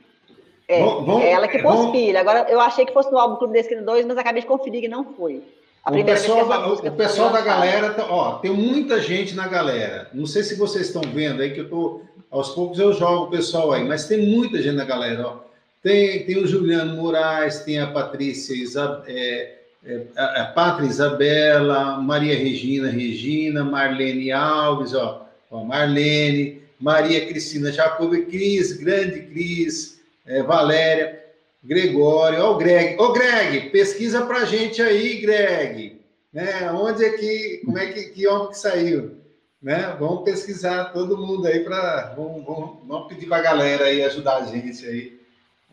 É, 0.68 0.80
Vamos- 0.84 1.06
vamos- 1.06 1.24
é 1.24 1.32
ela 1.32 1.48
que 1.48 1.60
pôs 1.60 1.92
pilha. 1.92 2.20
Agora, 2.20 2.48
eu 2.50 2.60
achei 2.60 2.86
que 2.86 2.92
fosse 2.94 3.12
no 3.12 3.20
álbum 3.20 3.36
Clube 3.38 3.54
da 3.54 3.60
Esquina 3.60 3.82
2, 3.82 4.06
mas 4.06 4.18
acabei 4.18 4.42
de 4.42 4.48
conferir 4.48 4.82
que 4.82 4.88
não 4.88 5.06
foi. 5.14 5.42
A 5.84 5.92
O 5.92 6.04
pessoal, 6.04 6.48
da, 6.48 6.68
o 6.68 6.92
pessoal 6.96 7.30
da 7.30 7.42
galera, 7.42 7.94
tá- 7.94 8.08
ó, 8.10 8.40
tem 8.40 8.50
muita 8.52 9.00
gente 9.00 9.36
na 9.36 9.48
galera. 9.48 10.10
Não 10.14 10.26
sei 10.26 10.42
se 10.44 10.56
vocês 10.56 10.88
estão 10.88 11.04
vendo 11.04 11.42
aí, 11.44 11.54
que 11.54 11.60
eu 11.60 11.70
tô, 11.70 12.02
aos 12.36 12.50
poucos 12.50 12.80
eu 12.80 12.92
jogo 12.92 13.26
o 13.26 13.30
pessoal 13.30 13.72
aí, 13.72 13.86
mas 13.86 14.08
tem 14.08 14.28
muita 14.28 14.62
gente 14.62 14.76
na 14.76 14.84
galera, 14.84 15.26
ó. 15.26 15.46
Tem, 15.82 16.26
tem 16.26 16.38
o 16.38 16.48
Juliano 16.48 16.96
Moraes, 16.96 17.60
tem 17.60 17.80
a 17.80 17.88
Patrícia 17.88 18.54
Isa, 18.54 19.04
é, 19.08 19.56
é, 19.86 20.02
a, 20.18 20.42
a 20.42 20.46
Pátria 20.48 20.88
Isabela, 20.88 21.98
Maria 22.02 22.36
Regina 22.36 22.90
Regina, 22.90 23.64
Marlene 23.64 24.32
Alves, 24.32 24.94
ó, 24.94 25.28
ó, 25.50 25.64
Marlene, 25.64 26.62
Maria 26.78 27.26
Cristina 27.26 27.72
Jacob, 27.72 28.14
Cris, 28.26 28.74
grande 28.74 29.22
Cris, 29.22 30.02
é, 30.26 30.44
Valéria, 30.44 31.24
Gregório, 31.64 32.44
ó 32.44 32.52
o 32.52 32.58
Greg. 32.58 33.00
Ô, 33.00 33.14
Greg, 33.14 33.70
pesquisa 33.70 34.26
pra 34.26 34.46
gente 34.46 34.82
aí, 34.82 35.22
Greg. 35.22 36.02
Né? 36.34 36.70
Onde 36.74 37.06
é 37.06 37.12
que, 37.12 37.62
como 37.64 37.78
é 37.78 37.88
que, 37.94 38.10
que 38.10 38.28
homem 38.28 38.50
que 38.50 38.58
saiu? 38.60 39.25
Né? 39.66 39.98
Vamos 40.00 40.24
pesquisar 40.24 40.94
todo 40.94 41.18
mundo 41.18 41.48
aí 41.48 41.62
para, 41.62 42.14
vamos, 42.16 42.46
vamos, 42.46 42.78
vamos 42.86 43.08
pedir 43.08 43.26
pra 43.26 43.42
galera 43.42 43.86
aí 43.86 44.04
ajudar 44.04 44.38
a 44.38 44.46
gente 44.46 44.86
aí 44.86 45.20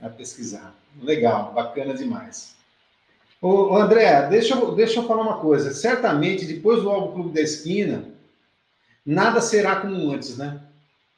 a 0.01 0.09
pesquisar. 0.09 0.75
Legal, 1.03 1.53
bacana 1.53 1.93
demais. 1.93 2.57
Ô, 3.39 3.77
André, 3.77 4.29
deixa 4.29 4.55
eu, 4.55 4.75
deixa 4.75 4.99
eu 4.99 5.07
falar 5.07 5.21
uma 5.21 5.37
coisa. 5.41 5.75
Certamente, 5.75 6.47
depois 6.47 6.83
do 6.83 6.89
álbum 6.89 7.13
Clube 7.13 7.35
da 7.35 7.43
Esquina, 7.43 8.07
nada 9.05 9.43
será 9.43 9.77
como 9.77 10.11
antes, 10.11 10.39
né? 10.39 10.59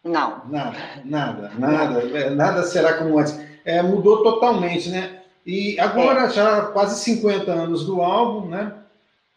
Não. 0.02 0.44
Nada, 0.48 0.78
nada, 1.04 1.52
nada, 1.56 2.00
é, 2.00 2.30
nada 2.30 2.64
será 2.64 2.94
como 2.94 3.20
antes. 3.20 3.38
É, 3.64 3.82
mudou 3.82 4.24
totalmente, 4.24 4.88
né? 4.90 5.22
E 5.46 5.78
agora, 5.78 6.28
já 6.28 6.62
quase 6.62 7.04
50 7.04 7.52
anos 7.52 7.86
do 7.86 8.02
álbum, 8.02 8.48
né? 8.48 8.74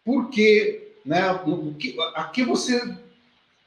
Por 0.04 0.28
que, 0.28 0.92
né? 1.06 1.30
O 1.46 1.72
que, 1.74 1.96
a 2.16 2.24
que 2.24 2.42
você 2.42 2.82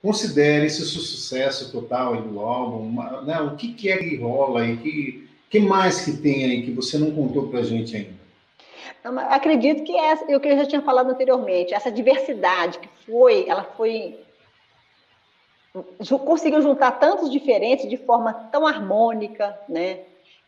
considera 0.02 0.66
esse 0.66 0.82
su- 0.84 1.00
sucesso 1.02 1.72
total 1.72 2.14
aí 2.14 2.22
do 2.22 2.40
álbum? 2.40 2.80
Uma- 2.88 3.22
Né? 3.22 3.40
O 3.42 3.56
que, 3.56 3.74
que 3.74 3.90
é 3.92 3.98
que 3.98 4.16
rola 4.18 4.62
aí? 4.62 4.78
Que, 4.78 5.30
que 5.50 5.60
mais 5.60 6.04
que 6.04 6.18
tem 6.18 6.46
aí 6.46 6.64
que 6.64 6.72
você 6.72 6.98
não 6.98 7.12
contou 7.12 7.48
pra 7.50 7.62
gente 7.64 7.96
ainda? 7.96 8.22
Acredito 9.30 9.84
que 9.84 9.96
essa, 9.98 10.24
o 10.26 10.40
que 10.40 10.48
eu 10.48 10.58
já 10.58 10.66
tinha 10.66 10.82
falado 10.82 11.10
anteriormente, 11.10 11.74
essa 11.74 11.92
diversidade 11.92 12.78
que 12.80 12.90
foi, 13.06 13.48
ela 13.48 13.64
foi 13.64 14.20
conseguiu 16.26 16.62
juntar 16.62 16.92
tantos 16.92 17.32
diferentes 17.32 17.90
de 17.90 17.98
forma 17.98 18.34
tão 18.52 18.68
harmônica, 18.68 19.58
né? 19.70 20.00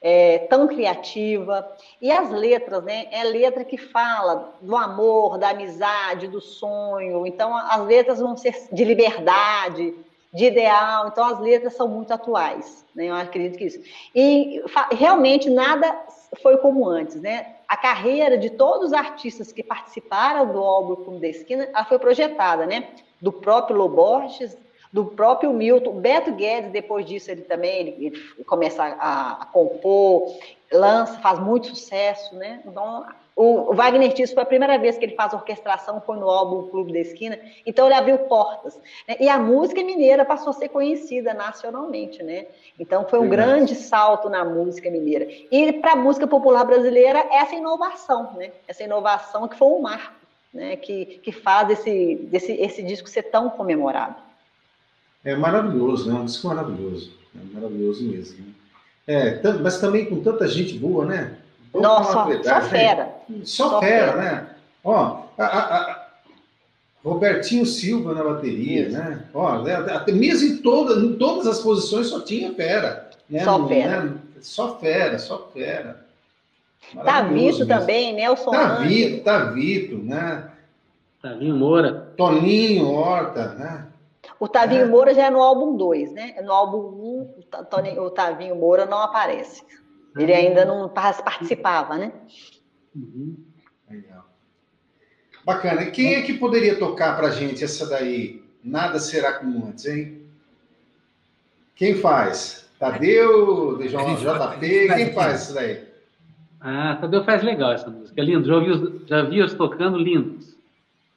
É, 0.06 0.40
tão 0.50 0.68
criativa. 0.68 1.66
E 2.02 2.12
as 2.12 2.30
letras, 2.30 2.84
né? 2.84 3.08
É 3.10 3.24
letra 3.24 3.64
que 3.64 3.78
fala 3.78 4.54
do 4.62 4.76
amor, 4.76 5.38
da 5.38 5.52
amizade, 5.52 6.28
do 6.28 6.42
sonho. 6.42 7.26
Então, 7.26 7.56
as 7.56 7.82
letras 7.86 8.20
vão 8.20 8.36
ser 8.36 8.68
de 8.70 8.84
liberdade, 8.84 9.96
de 10.34 10.46
ideal. 10.46 11.08
Então, 11.08 11.24
as 11.24 11.40
letras 11.40 11.76
são 11.76 11.88
muito 11.88 12.12
atuais, 12.12 12.86
né? 12.94 13.06
Eu 13.06 13.16
acredito 13.16 13.58
que 13.58 13.66
isso. 13.66 13.80
E 14.14 14.62
realmente 14.92 15.50
nada 15.50 15.98
foi 16.42 16.58
como 16.58 16.88
antes, 16.88 17.16
né? 17.22 17.56
A 17.68 17.78
carreira 17.78 18.38
de 18.38 18.50
todos 18.50 18.88
os 18.88 18.94
artistas 18.94 19.52
que 19.52 19.64
participaram 19.64 20.52
do 20.52 20.60
álbum 20.60 20.96
Clube 20.96 21.20
da 21.22 21.28
Esquina, 21.28 21.64
ela 21.64 21.86
foi 21.86 22.00
projetada, 22.00 22.66
né? 22.66 22.90
Do 23.22 23.32
próprio 23.32 23.78
Loborges, 23.78 24.58
do 24.94 25.06
próprio 25.06 25.52
Milton, 25.52 25.90
o 25.90 26.00
Beto 26.00 26.32
Guedes, 26.32 26.72
depois 26.72 27.04
disso, 27.04 27.32
ele 27.32 27.42
também 27.42 27.80
ele, 27.80 27.96
ele 28.38 28.44
começa 28.46 28.84
a, 28.84 29.42
a 29.42 29.46
compor, 29.48 30.32
lança, 30.72 31.20
faz 31.20 31.40
muito 31.40 31.68
sucesso, 31.68 32.36
né? 32.36 32.62
Então, 32.64 33.04
o, 33.36 33.72
o 33.72 33.74
Wagner 33.74 34.14
Tiso 34.14 34.36
foi 34.36 34.44
a 34.44 34.46
primeira 34.46 34.78
vez 34.78 34.96
que 34.96 35.06
ele 35.06 35.16
faz 35.16 35.34
orquestração, 35.34 36.00
foi 36.00 36.18
no 36.18 36.30
álbum 36.30 36.70
Clube 36.70 36.94
da 36.94 37.00
Esquina, 37.00 37.40
então 37.66 37.88
ele 37.88 37.96
abriu 37.96 38.20
portas. 38.20 38.80
né? 39.08 39.18
E 39.20 39.28
a 39.28 39.40
música 39.40 39.84
mineira 39.84 40.24
passou 40.24 40.52
a 40.52 40.54
ser 40.54 40.70
conhecida 40.70 41.34
nacionalmente, 41.34 42.22
né? 42.22 42.46
Então 42.80 43.08
foi 43.08 43.18
um 43.18 43.28
Verdade. 43.28 43.50
grande 43.50 43.76
salto 43.76 44.30
na 44.30 44.46
música 44.46 44.92
mineira. 44.92 45.28
E 45.52 45.74
para 45.74 45.94
a 45.94 45.96
música 45.96 46.28
popular 46.28 46.64
brasileira, 46.66 47.28
essa 47.32 47.56
inovação, 47.56 48.34
né? 48.34 48.52
Essa 48.68 48.84
inovação 48.84 49.48
que 49.48 49.58
foi 49.58 49.70
um 49.70 49.82
marco, 49.82 50.14
né? 50.54 50.76
Que, 50.76 51.20
que 51.24 51.32
faz 51.32 51.72
esse, 51.72 52.16
desse, 52.30 52.52
esse 52.52 52.84
disco 52.84 53.10
ser 53.10 53.24
tão 53.24 53.50
comemorado. 53.50 54.33
É 55.24 55.36
maravilhoso, 55.36 56.12
né? 56.12 56.20
Um 56.20 56.26
disco 56.26 56.48
maravilhoso. 56.48 57.12
É 57.36 57.54
maravilhoso 57.54 58.04
mesmo. 58.04 58.38
né? 58.46 58.54
É, 59.06 59.42
mas 59.62 59.80
também 59.80 60.06
com 60.06 60.22
tanta 60.22 60.48
gente 60.48 60.78
boa, 60.78 61.06
né? 61.06 61.34
Vamos 61.72 61.88
Nossa, 61.88 62.12
só 62.14 62.26
verdade, 62.26 62.70
fera. 62.70 63.10
Só, 63.44 63.70
Só 63.70 63.80
fera, 63.80 64.12
fera. 64.14 64.22
né? 64.22 64.48
Ó, 64.84 65.24
a, 65.38 65.44
a- 65.46 65.76
a- 65.92 66.04
Robertinho 67.04 67.66
Silva 67.66 68.14
na 68.14 68.24
bateria, 68.24 68.88
Isso. 68.88 68.98
né? 68.98 69.24
Ó, 69.34 69.62
né, 69.62 69.76
até 69.76 70.12
mesmo 70.14 70.48
em, 70.54 70.58
toda, 70.58 70.94
em 71.06 71.14
todas 71.18 71.48
as 71.48 71.60
posições 71.60 72.08
só 72.08 72.22
tinha 72.22 72.54
fera. 72.54 73.10
Né? 73.30 73.44
Só 73.44 73.68
fera. 73.68 74.02
né? 74.04 74.14
Só 74.42 74.80
fera, 74.80 75.20
só 75.20 75.50
fera. 75.54 76.06
Tavito 77.04 77.66
também, 77.66 78.14
Nelson. 78.14 78.52
Tavito, 78.52 79.24
Tavito, 79.24 79.98
né? 79.98 80.50
Tavinho 81.22 81.56
Moura. 81.56 82.14
Toninho 82.18 82.88
Horta, 82.90 83.54
né? 83.56 83.86
O 84.44 84.48
Tavinho 84.50 84.82
É. 84.82 84.86
Moura 84.86 85.14
já 85.14 85.28
é 85.28 85.30
no 85.30 85.42
álbum 85.42 85.78
2, 85.78 86.12
né? 86.12 86.36
No 86.44 86.52
álbum 86.52 86.78
1, 86.78 88.00
um, 88.00 88.02
o 88.04 88.10
Tavinho 88.10 88.56
Moura 88.58 88.86
não 88.86 88.98
aparece. 88.98 89.64
Ele 90.18 90.34
ainda 90.34 90.66
não 90.66 90.90
par- 90.90 91.24
participava, 91.24 91.98
né? 91.98 92.12
Uhum. 92.94 93.38
Legal. 93.90 94.26
Bacana. 95.46 95.86
Quem 95.92 96.16
é 96.16 96.22
que 96.24 96.34
poderia 96.34 96.78
tocar 96.78 97.16
pra 97.16 97.30
gente 97.30 97.64
essa 97.64 97.88
daí? 97.88 98.44
Nada 98.62 99.00
será 99.00 99.32
como 99.32 99.66
antes, 99.66 99.86
hein? 99.86 100.22
Quem 101.74 101.96
faz? 101.96 102.70
Tadeu, 102.78 103.78
DJ, 103.78 103.98
JP, 103.98 104.94
quem 104.94 105.14
faz 105.14 105.44
isso 105.44 105.54
daí? 105.54 105.88
Ah, 106.60 106.98
Tadeu 107.00 107.24
faz 107.24 107.42
legal 107.44 107.72
essa 107.72 107.90
música. 107.90 108.20
É 108.22 108.26
lindo. 108.26 108.46
Já 108.46 108.60
vi, 108.60 108.72
os- 108.72 109.08
já 109.08 109.22
vi 109.24 109.42
os 109.42 109.54
tocando 109.54 109.98
lindos. 109.98 110.54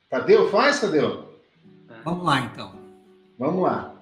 Tadeu 0.09 0.49
faz, 0.49 0.81
Tadeu? 0.81 1.25
Vamos 2.05 2.25
lá, 2.25 2.39
então. 2.41 2.86
Vamos 3.39 3.63
lá. 3.63 3.93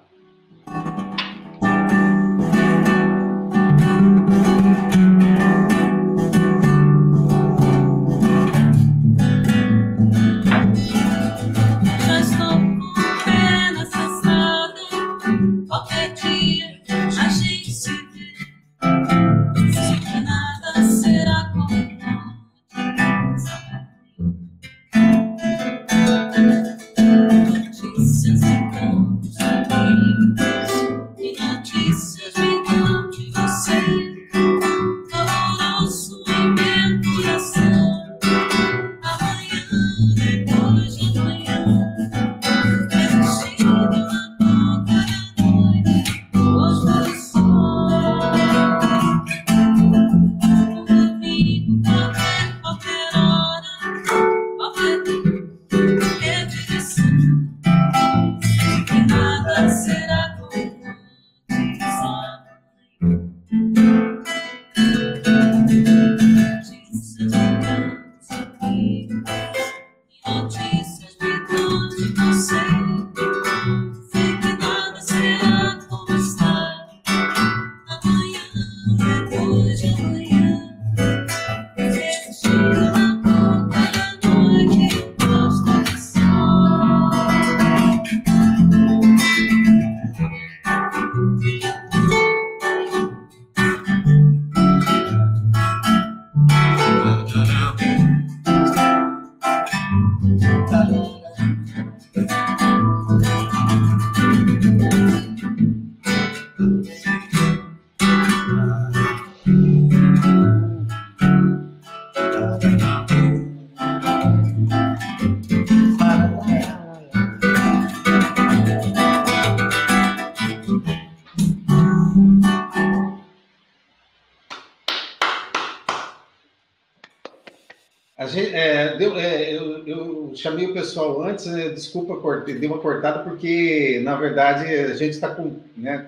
Deu, 129.09 129.19
é, 129.19 129.53
eu, 129.53 129.87
eu 129.87 130.31
chamei 130.35 130.67
o 130.67 130.73
pessoal 130.73 131.21
antes, 131.23 131.45
né, 131.45 131.69
desculpa, 131.69 132.15
cortei, 132.17 132.55
dei 132.55 132.69
uma 132.69 132.79
cortada, 132.79 133.19
porque, 133.19 134.01
na 134.03 134.15
verdade, 134.15 134.65
a 134.65 134.93
gente 134.95 135.13
está 135.13 135.35
né, 135.77 136.07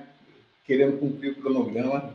querendo 0.65 0.97
cumprir 0.99 1.31
o 1.31 1.35
cronograma 1.35 2.13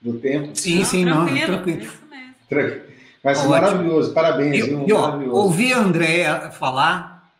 do 0.00 0.14
tempo. 0.14 0.50
Sim, 0.54 0.84
sim, 0.84 1.04
não, 1.04 1.26
tranquilo, 1.26 1.46
tranquilo. 1.46 1.82
Isso 1.82 2.06
mesmo. 2.10 2.34
Tranquilo. 2.48 2.82
Vai 3.22 3.34
ser 3.34 3.40
Ótimo. 3.40 3.54
maravilhoso, 3.54 4.12
parabéns, 4.12 4.66
viu? 4.66 4.80
Eu, 4.80 4.86
eu, 4.88 5.00
maravilhoso. 5.00 5.36
ouvir 5.36 5.72
a 5.72 5.78
Andréa 5.78 6.50
falar 6.50 7.32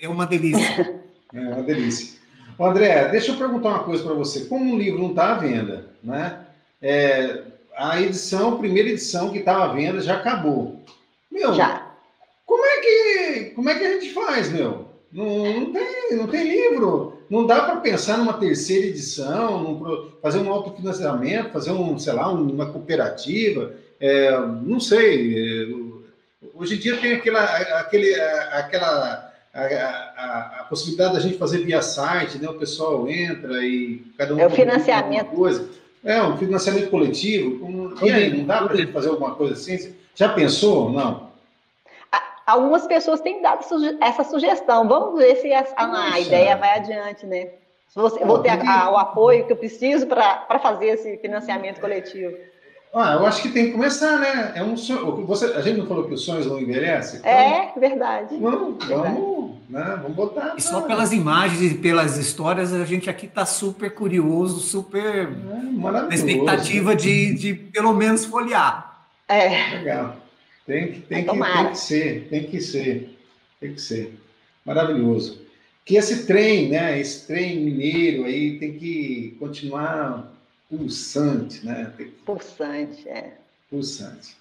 é 0.00 0.08
uma 0.08 0.26
delícia. 0.26 1.02
É 1.34 1.40
uma 1.40 1.64
delícia. 1.64 2.20
Ô, 2.56 2.64
André, 2.64 3.08
deixa 3.08 3.32
eu 3.32 3.36
perguntar 3.36 3.70
uma 3.70 3.82
coisa 3.82 4.04
para 4.04 4.14
você. 4.14 4.44
Como 4.44 4.72
o 4.72 4.78
livro 4.78 5.00
não 5.00 5.10
está 5.10 5.32
à 5.32 5.34
venda, 5.34 5.86
né? 6.00 6.44
é, 6.84 7.42
a 7.76 7.98
edição, 8.00 8.54
a 8.54 8.58
primeira 8.58 8.90
edição 8.90 9.30
que 9.30 9.38
estava 9.38 9.64
à 9.64 9.68
venda 9.68 10.02
já 10.02 10.16
acabou. 10.16 10.84
Meu, 11.32 11.54
Já. 11.54 11.83
Como 13.54 13.68
é 13.70 13.78
que 13.78 13.84
a 13.84 13.92
gente 13.92 14.12
faz, 14.12 14.50
meu? 14.52 14.86
Não, 15.12 15.60
não 15.60 15.72
tem, 15.72 16.16
não 16.16 16.26
tem 16.26 16.44
livro. 16.48 17.18
Não 17.30 17.46
dá 17.46 17.62
para 17.62 17.76
pensar 17.76 18.18
numa 18.18 18.34
terceira 18.34 18.86
edição, 18.86 19.62
num 19.62 20.10
fazer 20.20 20.38
um 20.40 20.52
autofinanciamento, 20.52 21.50
fazer 21.50 21.70
um, 21.70 21.98
sei 21.98 22.12
lá, 22.12 22.32
um- 22.32 22.50
uma 22.50 22.66
cooperativa. 22.66 23.72
é, 24.00 24.36
não 24.62 24.78
sei. 24.80 25.62
é, 25.62 26.48
hoje 26.54 26.74
em 26.74 26.78
dia 26.78 26.96
tem 26.98 27.12
aquela, 27.14 27.42
aquele, 27.80 28.12
aquela 28.14 29.32
a, 29.54 29.60
a- 29.62 30.56
a 30.60 30.64
possibilidade 30.64 31.14
da 31.14 31.20
gente 31.20 31.38
fazer 31.38 31.58
via 31.64 31.80
site, 31.80 32.38
né? 32.38 32.48
O 32.48 32.54
pessoal 32.54 33.08
entra 33.08 33.64
e 33.64 34.02
cada 34.18 34.34
um 34.34 34.38
É 34.40 34.46
o 34.46 34.50
financiamento. 34.50 35.20
alguma 35.26 35.36
coisa. 35.36 35.68
É 36.04 36.22
um 36.22 36.36
financiamento 36.36 36.90
coletivo. 36.90 37.60
Como- 37.60 37.94
E 38.04 38.10
aí, 38.12 38.36
não 38.36 38.44
dá 38.44 38.62
para 38.62 38.74
a 38.74 38.76
gente 38.76 38.92
fazer 38.92 39.08
alguma 39.08 39.34
coisa 39.36 39.54
assim? 39.54 39.94
Já 40.14 40.28
pensou? 40.30 40.90
Não. 40.90 41.30
Algumas 42.46 42.86
pessoas 42.86 43.20
têm 43.20 43.40
dado 43.40 43.62
suge- 43.64 43.96
essa 44.00 44.22
sugestão. 44.24 44.86
Vamos 44.86 45.18
ver 45.18 45.36
se 45.36 45.52
a, 45.52 45.60
a- 45.60 45.84
a 45.84 45.86
Nossa. 45.86 46.18
ideia 46.20 46.56
vai 46.56 46.76
adiante, 46.78 47.24
né? 47.26 47.48
Se 47.88 47.96
você, 48.00 48.22
eu 48.22 48.26
vou 48.26 48.40
ter 48.40 48.50
a- 48.50 48.84
a- 48.84 48.90
o 48.90 48.96
apoio 48.96 49.46
que 49.46 49.52
eu 49.52 49.56
preciso 49.56 50.06
para 50.06 50.58
fazer 50.60 50.86
esse 50.86 51.16
financiamento 51.18 51.80
coletivo. 51.80 52.34
Ah, 52.96 53.14
eu 53.14 53.26
acho 53.26 53.42
que 53.42 53.48
tem 53.48 53.66
que 53.66 53.72
começar, 53.72 54.18
né? 54.20 54.52
É 54.54 54.62
um 54.62 54.76
sonho. 54.76 55.24
Você, 55.26 55.46
a 55.46 55.60
gente 55.60 55.78
não 55.78 55.86
falou 55.86 56.04
que 56.04 56.14
os 56.14 56.24
sonhos 56.24 56.46
não 56.46 56.60
envelhecem? 56.60 57.18
Então, 57.20 57.30
É, 57.32 57.72
verdade. 57.76 58.36
Vamos, 58.36 58.84
vamos, 58.86 59.50
né? 59.68 59.98
Vamos 60.00 60.12
botar. 60.16 60.54
E 60.56 60.60
só 60.60 60.82
pelas 60.82 61.12
imagens 61.12 61.72
e 61.72 61.74
pelas 61.76 62.16
histórias, 62.18 62.72
a 62.72 62.84
gente 62.84 63.10
aqui 63.10 63.26
está 63.26 63.44
super 63.44 63.92
curioso, 63.92 64.60
super 64.60 65.28
É, 65.28 65.90
na 65.90 66.14
expectativa 66.14 66.94
de, 66.94 67.34
de 67.34 67.54
pelo 67.54 67.92
menos 67.94 68.24
folhear. 68.26 68.96
É, 69.26 69.70
Legal. 69.78 70.14
Tem 70.66 70.92
que, 70.92 71.00
tem, 71.00 71.24
que, 71.24 71.30
tem 71.30 71.70
que 71.70 71.78
ser, 71.78 72.28
tem 72.28 72.44
que 72.44 72.60
ser, 72.60 73.18
tem 73.60 73.74
que 73.74 73.80
ser. 73.80 74.14
Maravilhoso. 74.64 75.42
Que 75.84 75.96
esse 75.96 76.26
trem, 76.26 76.70
né? 76.70 76.98
Esse 76.98 77.26
trem 77.26 77.60
mineiro 77.60 78.24
aí 78.24 78.58
tem 78.58 78.78
que 78.78 79.36
continuar 79.38 80.32
pulsante, 80.70 81.64
né? 81.64 81.92
Que 81.96 82.04
pulsante. 82.04 83.06
É. 83.08 83.34
Pulsante. 83.68 84.36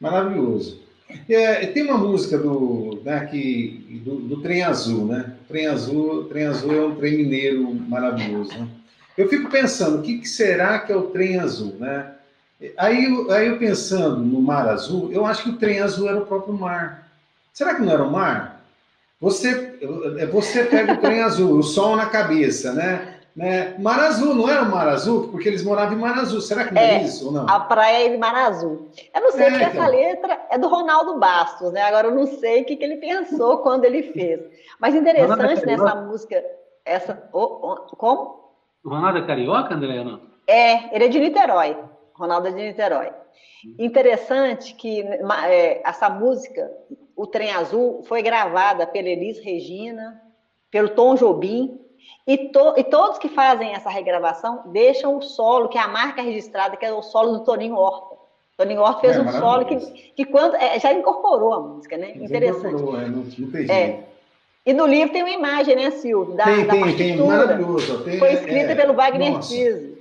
Maravilhoso. 0.00 0.82
É, 1.28 1.66
tem 1.66 1.82
uma 1.82 1.98
música 1.98 2.38
do, 2.38 3.00
né, 3.04 3.26
que, 3.26 4.00
do, 4.04 4.16
do 4.16 4.40
Trem 4.40 4.62
Azul, 4.62 5.06
né? 5.06 5.36
O 5.44 5.48
Trem 5.48 5.66
Azul, 5.66 6.24
Trem 6.24 6.46
Azul 6.46 6.72
é 6.72 6.86
um 6.86 6.94
trem 6.96 7.18
mineiro 7.18 7.74
maravilhoso, 7.74 8.58
né? 8.58 8.68
Eu 9.16 9.28
fico 9.28 9.50
pensando, 9.50 9.98
o 9.98 10.02
que, 10.02 10.18
que 10.18 10.28
será 10.28 10.78
que 10.80 10.92
é 10.92 10.96
o 10.96 11.08
Trem 11.08 11.38
Azul, 11.38 11.74
né? 11.78 12.14
Aí, 12.78 13.04
eu- 13.04 13.30
aí 13.30 13.48
eu 13.48 13.58
pensando 13.58 14.18
no 14.18 14.40
Mar 14.40 14.68
Azul, 14.68 15.10
eu 15.12 15.26
acho 15.26 15.42
que 15.42 15.50
o 15.50 15.56
Trem 15.58 15.80
Azul 15.80 16.08
era 16.08 16.18
o 16.18 16.26
próprio 16.26 16.54
mar. 16.54 17.06
Será 17.52 17.74
que 17.74 17.82
não 17.82 17.92
era 17.92 18.02
o 18.02 18.10
mar? 18.10 18.62
Você, 19.20 19.78
você 20.32 20.64
pega 20.64 20.92
o 20.94 20.96
Trem 20.98 21.22
Azul, 21.22 21.58
o 21.58 21.62
sol 21.62 21.96
na 21.96 22.06
cabeça, 22.06 22.72
né? 22.72 23.18
né? 23.34 23.74
Mar 23.78 23.98
Azul, 24.00 24.34
não 24.34 24.48
era 24.48 24.62
o 24.62 24.70
Mar 24.70 24.86
Azul? 24.88 25.28
Porque 25.28 25.48
eles 25.48 25.62
moravam 25.64 25.94
em 25.96 26.00
Mar 26.00 26.18
Azul. 26.18 26.40
Será 26.40 26.64
que 26.64 26.74
não 26.74 26.80
é, 26.80 26.94
É, 26.96 27.02
isso 27.02 27.26
ou 27.26 27.32
não? 27.32 27.48
A 27.48 27.60
praia 27.60 28.08
de 28.10 28.16
Mar 28.16 28.34
Azul. 28.34 28.88
Eu 29.14 29.20
não 29.20 29.32
sei 29.32 29.46
É, 29.46 29.50
porque 29.50 29.64
então. 29.64 29.82
essa 29.82 29.90
letra 29.90 30.40
é 30.50 30.58
do 30.58 30.68
Ronaldo 30.68 31.18
Bastos, 31.18 31.72
né? 31.72 31.82
Agora 31.82 32.08
eu 32.08 32.14
não 32.14 32.26
sei 32.26 32.62
o 32.62 32.64
que, 32.64 32.76
que 32.76 32.84
ele 32.84 32.96
pensou 32.96 33.58
quando 33.58 33.84
ele 33.84 34.12
fez. 34.12 34.40
Mas 34.78 34.94
interessante 34.94 35.30
Ronaldo 35.38 35.60
é 35.62 35.66
nessa 35.66 35.94
música, 35.96 36.44
essa. 36.84 37.28
ô, 37.32 37.40
ô, 37.40 37.76
como? 37.96 38.44
O 38.84 38.90
Ronaldo 38.90 39.18
é 39.18 39.26
carioca, 39.26 39.74
André, 39.74 40.04
não? 40.04 40.20
É, 40.46 40.94
ele 40.94 41.04
é 41.04 41.08
de 41.08 41.18
Niterói. 41.18 41.76
Ronaldo 42.24 42.48
é 42.48 42.50
de 42.50 42.56
Niterói. 42.62 43.10
Interessante 43.78 44.74
que 44.74 45.00
é, 45.46 45.80
essa 45.84 46.08
música, 46.10 46.70
O 47.16 47.26
Trem 47.26 47.50
Azul, 47.52 48.02
foi 48.04 48.22
gravada 48.22 48.86
pela 48.86 49.08
Elis 49.08 49.38
Regina, 49.38 50.20
pelo 50.70 50.88
Tom 50.90 51.14
Jobim, 51.14 51.80
e, 52.26 52.36
to- 52.48 52.74
e 52.76 52.84
todos 52.84 53.18
que 53.18 53.28
fazem 53.28 53.72
essa 53.74 53.88
regravação 53.88 54.62
deixam 54.66 55.16
o 55.16 55.22
solo, 55.22 55.68
que 55.68 55.78
é 55.78 55.80
a 55.80 55.88
marca 55.88 56.22
registrada, 56.22 56.76
que 56.76 56.84
é 56.84 56.92
o 56.92 57.02
solo 57.02 57.32
do 57.38 57.44
Toninho 57.44 57.76
Horta. 57.76 58.16
Toninho 58.56 58.80
Horta 58.80 59.00
fez 59.00 59.16
É, 59.16 59.20
um 59.20 59.32
solo 59.32 59.64
que, 59.66 59.76
que 59.76 60.24
quando, 60.24 60.54
é, 60.56 60.78
já 60.78 60.92
incorporou 60.92 61.52
a 61.52 61.60
música, 61.60 61.96
né? 61.96 62.12
Mas 62.16 62.22
Interessante. 62.30 62.82
é, 62.82 62.86
não, 63.08 63.22
não 63.22 63.24
tem 63.50 63.50
jeito. 63.50 63.70
É. 63.72 64.04
E 64.66 64.72
no 64.72 64.86
livro 64.86 65.12
tem 65.12 65.22
uma 65.22 65.30
imagem, 65.30 65.76
né, 65.76 65.90
Silvio? 65.90 66.34
Da, 66.36 66.44
tem, 66.44 66.64
da 66.66 66.72
tem, 66.72 66.82
tem, 66.96 67.16
partitura. 67.18 67.36
maravilhoso. 67.36 68.04
Tem, 68.04 68.18
Foi 68.18 68.32
escrita 68.32 68.72
é, 68.72 68.74
pelo 68.74 68.94
Wagner 68.94 69.32
nossa, 69.32 69.48
Tiso. 69.54 69.93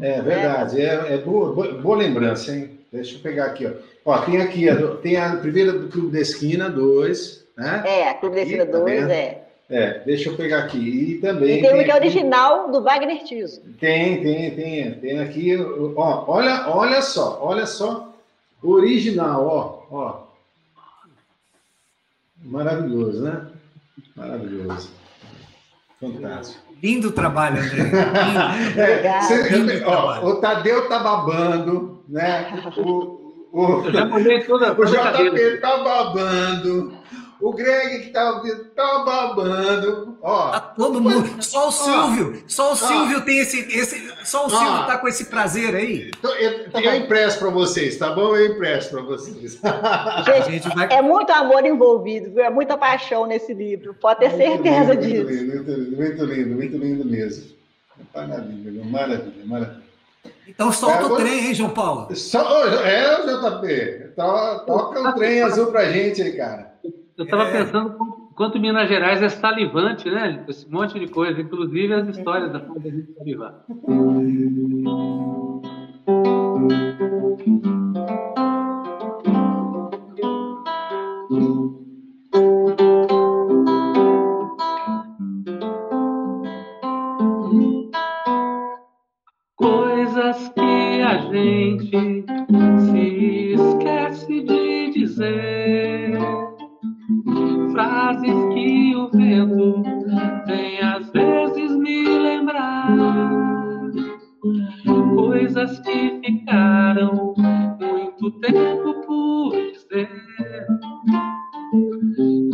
É 0.00 0.22
verdade, 0.22 0.80
é, 0.80 1.14
é 1.14 1.18
boa, 1.18 1.72
boa, 1.80 1.96
lembrança, 1.96 2.54
hein? 2.54 2.78
Deixa 2.92 3.16
eu 3.16 3.20
pegar 3.20 3.46
aqui, 3.46 3.66
ó. 3.66 3.72
Ó, 4.04 4.18
tem 4.22 4.40
aqui, 4.40 4.68
a 4.68 4.96
tem 4.96 5.16
a 5.16 5.36
primeira 5.36 5.72
do 5.72 5.88
Clube 5.88 6.12
da 6.12 6.20
Esquina, 6.20 6.70
2, 6.70 7.44
né? 7.56 7.82
É, 7.84 8.14
Clube 8.14 8.36
da 8.36 8.42
Esquina 8.42 8.62
Ih, 8.62 8.66
tá 8.66 8.78
2, 8.78 9.00
vendo? 9.00 9.10
é. 9.10 9.44
É, 9.70 9.98
deixa 10.06 10.30
eu 10.30 10.36
pegar 10.36 10.60
aqui. 10.60 10.78
E 10.78 11.18
também 11.20 11.58
E 11.58 11.60
tem 11.60 11.74
uma 11.74 11.84
que 11.84 11.90
é 11.90 11.94
original 11.94 12.70
do 12.70 12.82
Wagner 12.82 13.22
Tiso. 13.24 13.60
Tem, 13.78 14.22
tem, 14.22 14.50
tem. 14.54 14.94
Tem 14.94 15.18
aqui, 15.20 15.56
ó, 15.94 16.24
olha, 16.26 16.68
olha 16.70 17.02
só, 17.02 17.38
olha 17.42 17.66
só. 17.66 18.14
Original, 18.62 19.46
ó, 19.46 19.94
ó. 19.94 20.28
Maravilhoso, 22.42 23.22
né? 23.22 23.46
Maravilhoso. 24.16 24.90
Fantástico. 26.00 26.67
Lindo 26.82 27.10
trabalho, 27.12 27.58
André. 27.62 27.82
Lindo. 27.82 28.80
É, 28.80 28.92
Obrigada. 28.92 29.22
cê- 29.26 29.84
ó, 29.84 30.24
o 30.26 30.34
Tadeu 30.36 30.88
tá 30.88 30.98
babando, 31.00 32.02
né? 32.08 32.46
O, 32.76 33.18
o, 33.52 33.84
Eu 33.86 33.92
já 33.92 34.04
molhei 34.06 34.44
toda, 34.44 34.72
o. 34.72 34.84
JP 34.84 35.56
tá 35.60 35.76
babando. 35.78 36.92
O 37.40 37.52
Greg 37.52 38.00
que 38.00 38.10
tá 38.10 38.32
ouvindo 38.32 38.64
tá 38.74 39.04
babando. 39.04 40.18
Ó, 40.20 40.50
Tá 40.50 40.60
todo 40.60 41.00
mundo. 41.00 41.40
Só 41.42 41.68
o 41.68 41.72
Silvio. 41.72 42.42
Só 42.48 42.72
o 42.72 42.76
Silvio 42.76 43.20
tem 43.24 43.38
esse. 43.38 43.60
esse 43.78 44.08
só 44.24 44.46
o 44.46 44.50
Silvio 44.50 44.68
Ah. 44.68 44.84
tá 44.86 44.98
com 44.98 45.06
esse 45.06 45.26
prazer 45.26 45.74
aí. 45.76 46.10
então, 46.18 46.34
eu, 46.34 46.68
eu 46.82 46.94
empresto 46.96 47.38
para 47.38 47.50
vocês, 47.50 47.96
tá 47.96 48.10
bom? 48.12 48.34
Eu 48.36 48.54
empresto 48.54 48.90
para 48.90 49.02
vocês. 49.02 49.60
Gente, 50.26 50.50
gente 50.50 50.74
vai. 50.74 50.88
é 50.92 51.00
muito 51.00 51.30
amor 51.30 51.64
envolvido, 51.64 52.30
viu? 52.30 52.42
É 52.44 52.50
muita 52.50 52.76
paixão 52.76 53.24
nesse 53.26 53.54
livro. 53.54 53.94
Pode 53.94 54.18
ter 54.18 54.30
Muito 54.30 54.42
certeza 54.64 54.94
lindo, 54.94 55.28
disso. 55.28 55.46
Muito 55.46 55.70
lindo, 55.70 55.96
muito 55.96 56.24
lindo, 56.24 56.26
muito 56.26 56.26
lindo, 56.26 56.56
muito 56.56 56.76
lindo 56.78 57.04
mesmo. 57.04 57.56
Maravilha, 58.14 58.84
maravilha, 58.84 59.44
maravilha. 59.46 59.88
Então 60.46 60.72
solta 60.72 61.02
É, 61.02 61.04
o 61.04 61.16
trem, 61.16 61.46
hein, 61.46 61.54
João 61.54 61.70
Paulo? 61.70 62.14
Só, 62.16 62.64
é, 62.82 63.22
JP, 63.22 64.12
to- 64.16 64.64
toca 64.66 65.08
o 65.08 65.12
trem 65.14 65.42
azul 65.42 65.66
pra 65.66 65.90
gente 65.92 66.20
aí, 66.22 66.32
cara. 66.36 66.72
Eu 67.18 67.24
estava 67.24 67.42
É. 67.44 67.58
pensando 67.58 67.90
quanto- 67.94 68.28
quanto 68.34 68.60
Minas 68.60 68.88
Gerais 68.88 69.20
é 69.20 69.28
salivante, 69.28 70.08
né? 70.08 70.44
Esse 70.48 70.70
monte 70.70 70.98
de 71.00 71.08
coisa, 71.08 71.40
inclusive 71.40 71.92
as 71.92 72.06
histórias 72.08 72.52
da 72.52 72.60
forma 72.60 72.80
da 72.80 72.90
gente 72.90 73.12
salivar. 73.12 73.64
vento 99.58 99.82
vem 100.46 100.80
às 100.80 101.10
vezes 101.10 101.76
me 101.76 102.04
lembrar. 102.06 102.86
Coisas 105.14 105.80
que 105.80 106.20
ficaram 106.24 107.34
muito 107.80 108.30
tempo 108.40 108.94
por 109.06 109.52
dizer. 109.52 110.08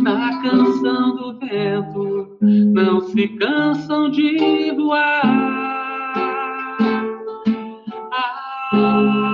Na 0.01 0.41
canção 0.41 1.15
do 1.15 1.39
vento 1.39 2.37
não 2.41 3.01
se 3.01 3.27
cansam 3.27 4.09
de 4.09 4.71
voar. 4.75 5.21
Ah, 8.11 9.24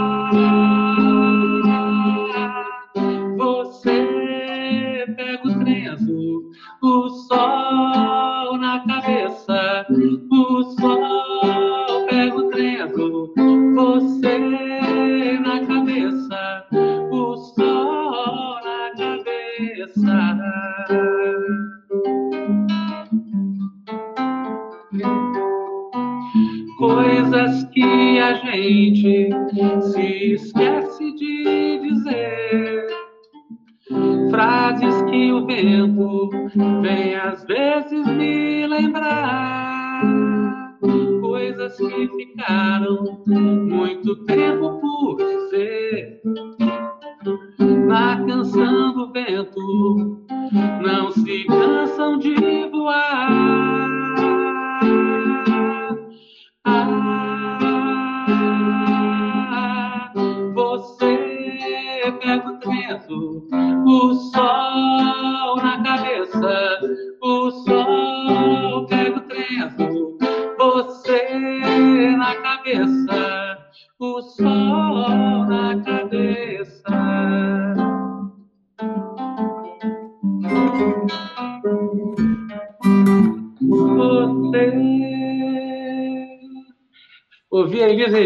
sol 7.31 8.57
na 8.57 8.79
cabeça, 8.85 9.85
o 10.29 10.63
sol 10.79 12.05
pega 12.09 12.35
o 12.35 12.49
trevo, 12.49 13.33
você 13.73 14.37
na 15.39 15.65
cabeça, 15.65 16.65
o 17.09 17.35
sol 17.37 18.59
na 18.65 18.91
cabeça. 18.97 20.19
Coisas 26.77 27.63
que 27.73 28.19
a 28.19 28.33
gente 28.33 28.90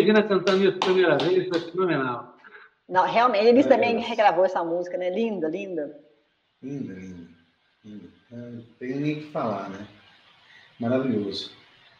Regina 0.05 0.21
cantando 0.21 0.63
isso 0.63 0.77
pela 0.77 0.93
primeira 0.93 1.17
vez, 1.17 1.47
foi 1.47 1.59
fenomenal. 1.71 2.35
Não, 2.87 3.03
realmente, 3.05 3.45
eles 3.47 3.65
também 3.65 3.95
Maravilhoso. 3.95 4.09
regravou 4.09 4.45
essa 4.45 4.63
música, 4.63 4.97
né? 4.97 5.09
Linda, 5.09 5.47
linda. 5.47 5.97
Linda, 6.61 6.93
linda. 6.93 7.27
linda. 7.83 8.07
Não 8.31 8.63
tem 8.79 8.95
nem 8.95 9.13
o 9.13 9.15
que 9.21 9.31
falar, 9.31 9.69
né? 9.69 9.87
Maravilhoso. 10.79 11.51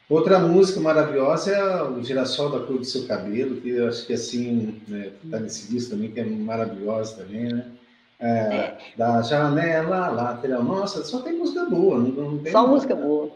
Outra 0.07 0.37
música 0.37 0.79
maravilhosa 0.79 1.51
é 1.51 1.83
o 1.83 2.03
Girassol 2.03 2.51
da 2.51 2.59
Cor 2.59 2.77
do 2.77 2.85
Seu 2.85 3.07
Cabelo, 3.07 3.59
que 3.59 3.69
eu 3.69 3.87
acho 3.87 4.05
que 4.05 4.13
assim, 4.13 4.79
né, 4.87 5.11
tá 5.31 5.39
nesse 5.39 5.67
disco 5.71 5.95
também, 5.95 6.11
que 6.11 6.19
é 6.19 6.25
maravilhosa 6.25 7.23
também, 7.23 7.51
né? 7.51 7.71
É, 8.19 8.77
Da 8.95 9.21
janela 9.23 10.09
lateral. 10.09 10.63
Nossa, 10.63 11.03
só 11.03 11.21
tem 11.21 11.33
música 11.33 11.65
boa, 11.65 11.97
não, 11.97 12.09
não 12.09 12.37
tem. 12.37 12.51
Só 12.51 12.67
música 12.67 12.95
boa. 12.95 13.31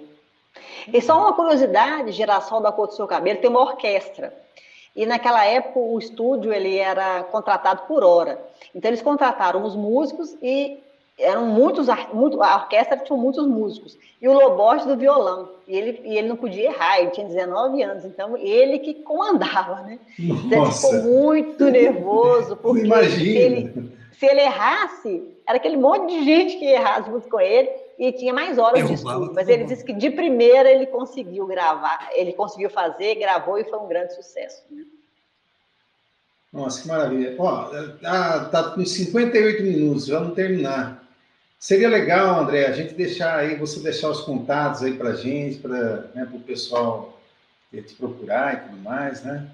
E 0.93 1.01
só 1.01 1.19
uma 1.19 1.33
curiosidade, 1.33 2.11
Girassol 2.11 2.61
da 2.61 2.71
Cor 2.71 2.87
do 2.87 2.93
Seu 2.93 3.07
Cabelo 3.07 3.39
tem 3.39 3.49
uma 3.49 3.61
orquestra. 3.61 4.33
E 4.95 5.05
naquela 5.05 5.45
época 5.45 5.79
o 5.79 5.97
estúdio 5.97 6.51
ele 6.51 6.77
era 6.77 7.23
contratado 7.23 7.83
por 7.87 8.03
hora. 8.03 8.39
Então 8.73 8.89
eles 8.89 9.01
contrataram 9.01 9.63
os 9.63 9.75
músicos 9.75 10.35
e 10.41 10.79
eram 11.17 11.45
muitos, 11.45 11.87
muito, 12.13 12.41
a 12.41 12.55
orquestra 12.55 12.97
tinha 12.97 13.17
muitos 13.17 13.45
músicos. 13.45 13.97
E 14.21 14.27
o 14.27 14.33
Lobote 14.33 14.87
do 14.87 14.97
violão. 14.97 15.49
E 15.67 15.75
ele, 15.75 16.01
e 16.03 16.17
ele 16.17 16.27
não 16.27 16.35
podia 16.35 16.69
errar, 16.69 16.99
ele 16.99 17.11
tinha 17.11 17.27
19 17.27 17.83
anos, 17.83 18.05
então 18.05 18.35
ele 18.35 18.79
que 18.79 18.95
comandava, 18.95 19.81
né? 19.81 19.99
Então 20.17 20.63
ele 20.63 20.71
ficou 20.71 20.93
Nossa, 20.93 21.01
muito 21.03 21.65
nervoso, 21.65 22.55
porque 22.61 22.81
se 22.81 22.85
imagina. 22.87 23.39
ele, 23.39 23.91
se 24.17 24.25
ele 24.25 24.41
errasse, 24.41 25.23
era 25.45 25.57
aquele 25.57 25.77
monte 25.77 26.11
de 26.11 26.25
gente 26.25 26.57
que 26.57 26.65
errar 26.65 27.03
junto 27.05 27.29
com 27.29 27.39
ele 27.39 27.69
e 27.99 28.13
tinha 28.13 28.33
mais 28.33 28.57
horas 28.57 28.87
de 28.87 28.93
estudo. 28.93 29.33
Mas 29.35 29.49
ele 29.49 29.65
disse 29.65 29.83
que 29.83 29.93
de 29.93 30.09
primeira 30.09 30.71
ele 30.71 30.85
conseguiu 30.87 31.45
gravar, 31.45 32.09
ele 32.13 32.31
conseguiu 32.31 32.69
fazer, 32.69 33.15
gravou 33.15 33.59
e 33.59 33.65
foi 33.65 33.77
um 33.77 33.87
grande 33.87 34.15
sucesso. 34.15 34.63
né? 34.71 34.85
Nossa, 36.51 36.81
que 36.81 36.87
maravilha. 36.87 37.35
Ó, 37.37 37.69
tá, 38.01 38.45
tá 38.45 38.63
com 38.71 38.83
58 38.85 39.61
minutos, 39.61 40.07
vamos 40.07 40.33
terminar. 40.33 41.03
Seria 41.59 41.89
legal, 41.89 42.39
André, 42.39 42.65
a 42.65 42.71
gente 42.71 42.93
deixar 42.93 43.35
aí, 43.37 43.55
você 43.55 43.81
deixar 43.81 44.09
os 44.09 44.21
contatos 44.21 44.81
aí 44.81 44.93
pra 44.93 45.13
gente, 45.13 45.59
para 45.59 46.07
né, 46.15 46.27
o 46.33 46.39
pessoal 46.39 47.19
te 47.71 47.93
procurar 47.95 48.53
e 48.53 48.69
tudo 48.69 48.77
mais, 48.81 49.23
né? 49.23 49.45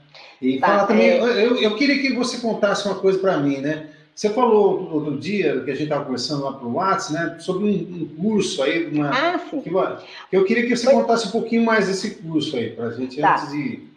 E 0.42 0.60
Tá, 0.60 0.68
falar 0.68 0.88
também, 0.88 1.10
é. 1.10 1.20
eu, 1.20 1.58
eu 1.58 1.76
queria 1.76 2.00
que 2.00 2.14
você 2.14 2.38
contasse 2.38 2.86
uma 2.88 3.00
coisa 3.00 3.18
para 3.20 3.38
mim, 3.38 3.58
né? 3.58 3.90
Você 4.16 4.30
falou 4.30 4.90
outro, 4.94 5.18
dia, 5.18 5.60
que 5.66 5.72
a 5.72 5.74
gente 5.74 5.84
estava 5.84 6.06
conversando 6.06 6.46
lá 6.46 6.54
pro 6.54 6.72
WhatsApp, 6.74 7.14
né? 7.34 7.40
Sobre 7.40 7.66
um, 7.66 7.70
um 7.70 8.16
curso 8.24 8.64
aí, 8.64 8.88
uma, 8.88 9.10
Ah, 9.10 9.38
sim. 9.50 9.60
que, 9.60 9.70
eu 10.32 10.46
queria 10.46 10.66
que 10.66 10.74
você 10.76 10.86
Foi- 10.86 10.94
contasse 10.94 11.28
um 11.28 11.32
pouquinho 11.32 11.66
mais 11.66 11.88
desse 11.88 12.16
curso 12.16 12.56
aí, 12.56 12.70
pra 12.70 12.92
gente, 12.92 13.20
Tá. 13.20 13.34
antes 13.36 13.52
de... 13.52 13.96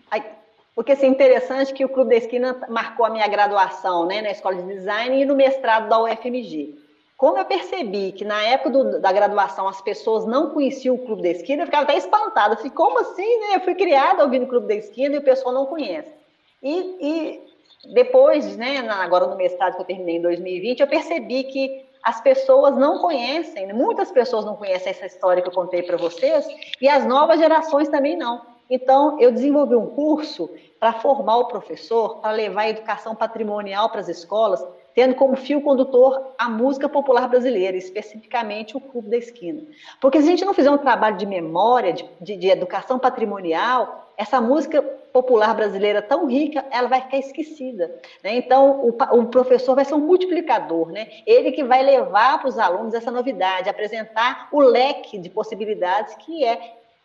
Porque 0.74 0.92
assim, 0.92 1.08
interessante 1.08 1.72
que 1.74 1.84
o 1.84 1.88
Clube 1.88 2.10
da 2.10 2.16
Esquina 2.16 2.56
marcou 2.68 3.04
a 3.04 3.10
minha 3.10 3.26
graduação 3.26 4.06
né, 4.06 4.22
na 4.22 4.30
Escola 4.30 4.54
de 4.62 4.62
Design 4.62 5.20
e 5.20 5.24
no 5.24 5.34
mestrado 5.34 5.88
da 5.88 6.00
UFMG. 6.00 6.76
Como 7.16 7.36
eu 7.36 7.44
percebi 7.44 8.12
que 8.12 8.24
na 8.24 8.40
época 8.44 8.70
do- 8.70 9.00
da 9.00 9.10
graduação 9.10 9.66
as 9.66 9.80
pessoas 9.80 10.24
não 10.24 10.50
conheciam 10.50 10.94
o 10.94 10.98
Clube 11.04 11.22
da 11.22 11.30
Esquina, 11.30 11.62
eu 11.62 11.66
ficava 11.66 11.82
até 11.82 11.96
espantada. 11.96 12.52
Eu 12.54 12.58
falei, 12.58 12.70
como 12.70 13.00
assim, 13.00 13.40
né? 13.40 13.56
Eu 13.56 13.60
fui 13.62 13.74
criada 13.74 14.22
ouvindo 14.22 14.44
o 14.44 14.48
Clube 14.48 14.68
da 14.68 14.74
Esquina 14.76 15.16
e 15.16 15.18
o 15.18 15.22
pessoal 15.22 15.52
não 15.52 15.66
conhece. 15.66 16.12
E, 16.62 16.70
e 17.00 17.40
depois, 17.92 18.56
né, 18.56 18.78
agora 18.88 19.26
no 19.26 19.36
mestrado 19.36 19.76
que 19.76 19.82
eu 19.82 19.86
terminei 19.86 20.16
em 20.16 20.22
2020, 20.22 20.80
eu 20.80 20.86
percebi 20.86 21.44
que 21.44 21.86
as 22.02 22.20
pessoas 22.20 22.76
não 22.76 22.98
conhecem, 22.98 23.72
muitas 23.72 24.10
pessoas 24.10 24.44
não 24.44 24.56
conhecem 24.56 24.90
essa 24.90 25.06
história 25.06 25.42
que 25.42 25.48
eu 25.48 25.52
contei 25.52 25.82
para 25.82 25.96
vocês, 25.96 26.46
e 26.80 26.88
as 26.88 27.04
novas 27.06 27.38
gerações 27.38 27.88
também 27.88 28.16
não. 28.16 28.42
Então, 28.70 29.18
eu 29.20 29.32
desenvolvi 29.32 29.74
um 29.74 29.86
curso 29.86 30.50
para 30.78 30.92
formar 30.92 31.38
o 31.38 31.46
professor, 31.46 32.18
para 32.18 32.32
levar 32.32 32.62
a 32.62 32.68
educação 32.68 33.14
patrimonial 33.14 33.88
para 33.90 34.00
as 34.00 34.08
escolas, 34.08 34.64
tendo 34.94 35.14
como 35.14 35.36
fio 35.36 35.60
condutor 35.60 36.32
a 36.36 36.48
música 36.48 36.88
popular 36.88 37.28
brasileira, 37.28 37.76
especificamente 37.76 38.76
o 38.76 38.80
Clube 38.80 39.08
da 39.10 39.16
Esquina. 39.16 39.62
Porque 40.00 40.20
se 40.20 40.26
a 40.26 40.30
gente 40.30 40.44
não 40.44 40.52
fizer 40.52 40.70
um 40.70 40.78
trabalho 40.78 41.16
de 41.16 41.24
memória, 41.26 41.92
de, 41.92 42.04
de- 42.20 42.36
de 42.36 42.48
educação 42.48 42.98
patrimonial, 42.98 44.10
essa 44.16 44.40
música 44.40 44.84
popular 45.18 45.54
brasileira 45.54 46.00
tão 46.00 46.26
rica, 46.26 46.64
ela 46.70 46.88
vai 46.88 47.00
ficar 47.02 47.18
esquecida. 47.18 47.84
né? 48.22 48.36
Então, 48.36 48.80
o, 48.88 48.90
o 49.18 49.26
professor 49.26 49.74
vai 49.74 49.84
ser 49.84 49.94
um 49.94 50.06
multiplicador, 50.10 50.90
né? 50.92 51.08
ele 51.26 51.50
que 51.52 51.64
vai 51.64 51.82
levar 51.82 52.38
para 52.38 52.48
os 52.48 52.58
alunos 52.58 52.94
essa 52.94 53.10
novidade, 53.10 53.68
apresentar 53.68 54.48
o 54.52 54.60
leque 54.60 55.18
de 55.18 55.28
possibilidades 55.28 56.14
que 56.16 56.44
é 56.44 56.54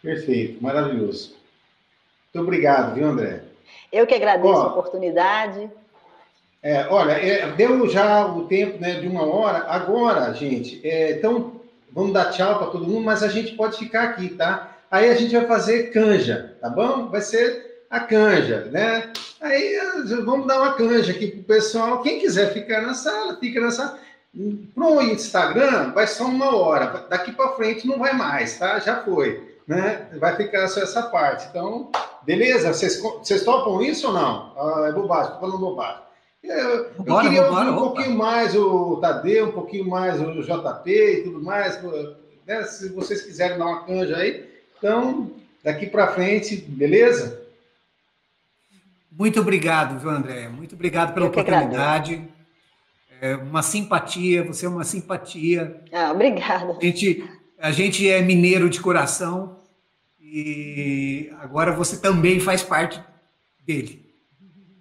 Perfeito, 0.00 0.62
maravilhoso. 0.62 1.34
Muito 2.32 2.46
obrigado, 2.46 2.94
viu, 2.94 3.08
André? 3.08 3.42
Eu 3.90 4.06
que 4.06 4.14
agradeço 4.14 4.54
Ó. 4.54 4.62
a 4.62 4.68
oportunidade. 4.68 5.68
É, 6.62 6.86
olha, 6.88 7.12
é, 7.12 7.50
deu 7.52 7.88
já 7.88 8.26
o 8.26 8.46
tempo 8.46 8.80
né, 8.80 8.94
de 8.94 9.06
uma 9.06 9.24
hora. 9.24 9.64
Agora, 9.68 10.32
gente, 10.34 10.80
é, 10.86 11.12
então 11.12 11.60
vamos 11.92 12.12
dar 12.12 12.30
tchau 12.30 12.58
para 12.58 12.68
todo 12.68 12.86
mundo, 12.86 13.04
mas 13.04 13.22
a 13.22 13.28
gente 13.28 13.54
pode 13.54 13.78
ficar 13.78 14.04
aqui, 14.04 14.30
tá? 14.30 14.76
Aí 14.90 15.08
a 15.08 15.14
gente 15.14 15.36
vai 15.36 15.46
fazer 15.46 15.92
canja, 15.92 16.56
tá 16.60 16.68
bom? 16.68 17.08
Vai 17.08 17.20
ser 17.20 17.84
a 17.90 18.00
canja, 18.00 18.68
né? 18.72 19.12
Aí 19.40 19.76
a 19.76 20.16
vamos 20.24 20.46
dar 20.46 20.60
uma 20.60 20.74
canja 20.74 21.12
aqui 21.12 21.28
pro 21.28 21.42
pessoal. 21.42 22.02
Quem 22.02 22.18
quiser 22.18 22.52
ficar 22.52 22.82
na 22.82 22.94
sala, 22.94 23.36
fica 23.36 23.60
na 23.60 23.70
sala. 23.70 23.98
Pro 24.74 25.00
Instagram 25.02 25.92
vai 25.92 26.06
só 26.06 26.24
uma 26.24 26.54
hora. 26.56 27.06
Daqui 27.08 27.32
para 27.32 27.52
frente 27.52 27.86
não 27.86 27.98
vai 27.98 28.12
mais, 28.14 28.58
tá? 28.58 28.78
Já 28.78 29.02
foi, 29.02 29.56
né? 29.66 30.08
Vai 30.18 30.34
ficar 30.36 30.66
só 30.68 30.80
essa 30.80 31.02
parte. 31.02 31.46
Então, 31.48 31.90
beleza? 32.22 32.72
Vocês, 32.72 33.44
topam 33.44 33.80
isso 33.82 34.08
ou 34.08 34.12
não? 34.12 34.52
Ah, 34.56 34.86
é 34.88 34.92
bobagem, 34.92 35.32
tô 35.34 35.40
falando 35.40 35.58
bobagem. 35.58 36.07
Eu, 36.42 36.54
eu 36.56 36.94
Vambora, 36.98 37.28
queria 37.28 37.50
ouvir 37.50 37.70
um 37.70 37.72
opa. 37.72 37.80
pouquinho 37.80 38.16
mais 38.16 38.54
o 38.54 38.96
Tadeu, 38.96 39.48
um 39.48 39.52
pouquinho 39.52 39.88
mais 39.88 40.20
o 40.20 40.42
JP 40.42 40.90
e 40.90 41.22
tudo 41.24 41.42
mais. 41.42 41.80
né? 42.46 42.62
Se 42.62 42.90
vocês 42.90 43.22
quiserem 43.22 43.58
dar 43.58 43.66
uma 43.66 43.84
canja 43.84 44.16
aí, 44.16 44.48
então 44.78 45.30
daqui 45.62 45.86
para 45.86 46.12
frente, 46.12 46.56
beleza? 46.56 47.42
Muito 49.10 49.40
obrigado, 49.40 49.98
viu, 49.98 50.10
André? 50.10 50.48
Muito 50.48 50.76
obrigado 50.76 51.12
pela 51.12 51.26
Eu 51.26 51.30
oportunidade. 51.30 52.22
É 53.20 53.34
uma 53.34 53.62
simpatia, 53.62 54.44
você 54.44 54.64
é 54.64 54.68
uma 54.68 54.84
simpatia. 54.84 55.82
Ah, 55.92 56.12
obrigada. 56.12 56.76
A 56.80 56.84
gente, 56.84 57.28
a 57.58 57.72
gente 57.72 58.08
é 58.08 58.22
mineiro 58.22 58.70
de 58.70 58.80
coração 58.80 59.58
e 60.20 61.32
agora 61.40 61.72
você 61.72 61.96
também 61.96 62.38
faz 62.38 62.62
parte 62.62 63.02
dele. 63.66 64.07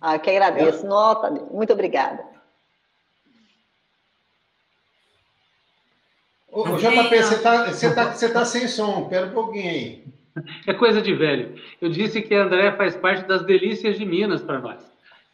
Ah, 0.07 0.15
eu 0.15 0.19
que 0.21 0.29
agradeço. 0.29 0.87
Nota, 0.87 1.29
muito 1.51 1.73
obrigada. 1.73 2.23
Ô, 6.49 6.63
JP, 6.77 7.21
você 7.21 7.41
tá, 7.41 7.65
você, 7.65 7.93
tá, 7.93 8.11
você 8.13 8.31
tá 8.31 8.45
sem 8.45 8.69
som, 8.69 9.09
pera 9.09 9.27
um 9.27 9.31
pouquinho 9.31 9.69
aí. 9.69 10.03
É 10.65 10.73
coisa 10.73 11.01
de 11.01 11.13
velho. 11.13 11.55
Eu 11.81 11.89
disse 11.89 12.21
que 12.21 12.33
a 12.33 12.43
André 12.43 12.71
faz 12.77 12.95
parte 12.95 13.27
das 13.27 13.43
delícias 13.45 13.97
de 13.97 14.05
Minas 14.05 14.41
para 14.41 14.59
nós. 14.59 14.79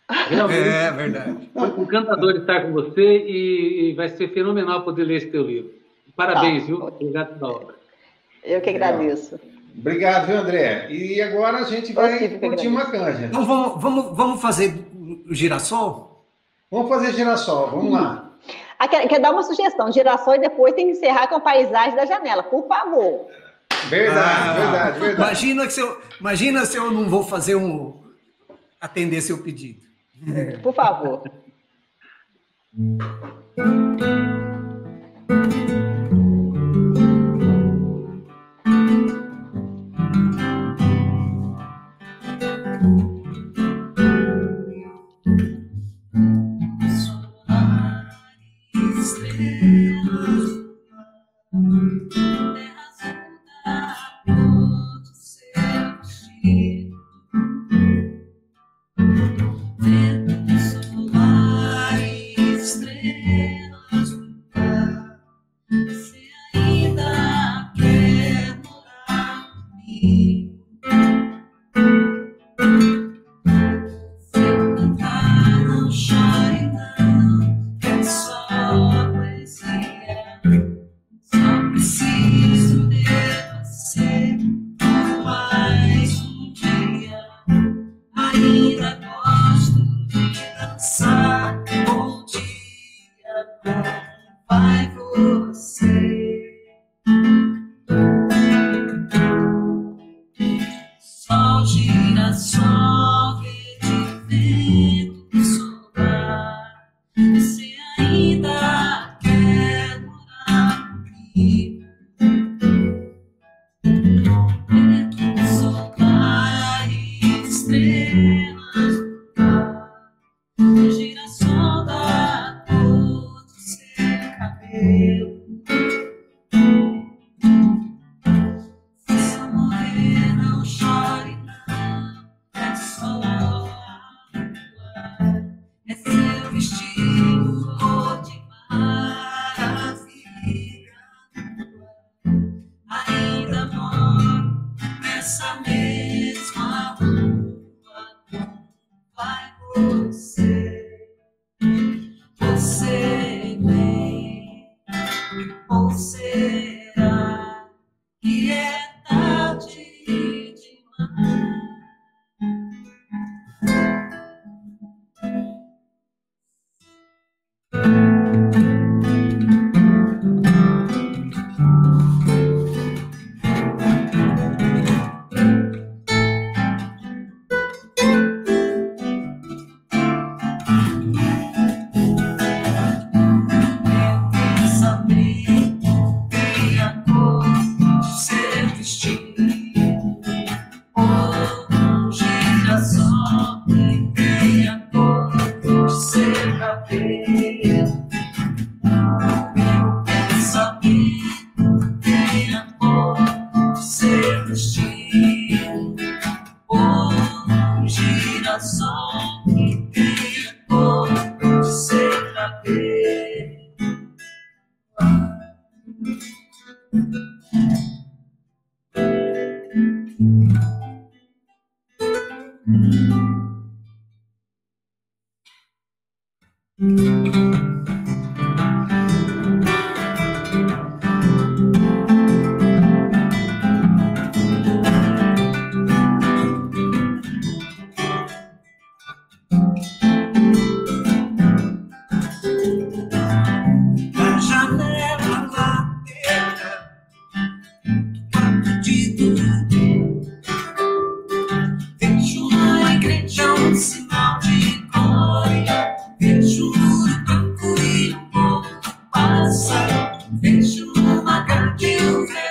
Realmente, 0.09 0.67
É 0.69 0.91
verdade. 0.91 1.49
foi 1.53 1.69
um 1.69 1.83
encantador 1.83 2.35
estar 2.37 2.63
com 2.63 2.73
você 2.73 3.19
e, 3.19 3.91
e 3.91 3.93
vai 3.93 4.09
ser 4.09 4.29
fenomenal 4.29 4.81
poder 4.83 5.03
ler 5.03 5.17
esse 5.17 5.29
teu 5.29 5.43
livro. 5.43 5.71
Parabéns, 6.15 6.61
Tá. 6.63 6.67
viu? 6.67 6.83
Obrigado 6.83 7.37
pela 7.37 7.51
obra. 7.51 7.75
Eu 8.43 8.59
que 8.59 8.71
agradeço. 8.71 9.39
Obrigado, 9.77 10.27
viu, 10.27 10.37
André? 10.37 10.87
E 10.91 11.21
agora 11.21 11.57
a 11.59 11.63
gente 11.63 11.93
vai 11.93 12.27
curtir 12.39 12.67
uma 12.67 12.85
canja. 12.85 13.25
Então 13.25 13.45
vamos, 13.45 13.81
vamos, 13.81 14.15
vamos 14.17 14.41
fazer 14.41 14.73
o 15.29 15.33
girassol? 15.33 16.25
Vamos 16.71 16.89
fazer 16.89 17.13
girassol, 17.13 17.69
vamos 17.71 17.91
lá. 17.91 18.31
Ah, 18.79 18.87
quer, 18.87 19.07
quer 19.07 19.19
dar 19.19 19.31
uma 19.31 19.43
sugestão? 19.43 19.91
Girassol 19.91 20.35
e 20.35 20.39
depois 20.39 20.73
tem 20.73 20.85
que 20.87 20.91
encerrar 20.93 21.27
com 21.27 21.35
a 21.35 21.39
paisagem 21.39 21.95
da 21.95 22.05
janela, 22.05 22.43
por 22.43 22.67
favor. 22.67 23.27
Verdade, 23.89 24.49
Ah, 24.49 24.53
verdade, 24.53 24.99
verdade. 24.99 25.21
Imagina, 25.21 25.65
que 25.67 25.73
se 25.73 25.79
eu, 25.81 26.01
imagina 26.19 26.65
se 26.65 26.77
eu 26.77 26.91
não 26.91 27.09
vou 27.09 27.23
fazer 27.23 27.55
um. 27.55 28.01
atender 28.79 29.21
seu 29.21 29.39
pedido. 29.43 29.81
Por 30.61 30.73
favor. 30.73 31.23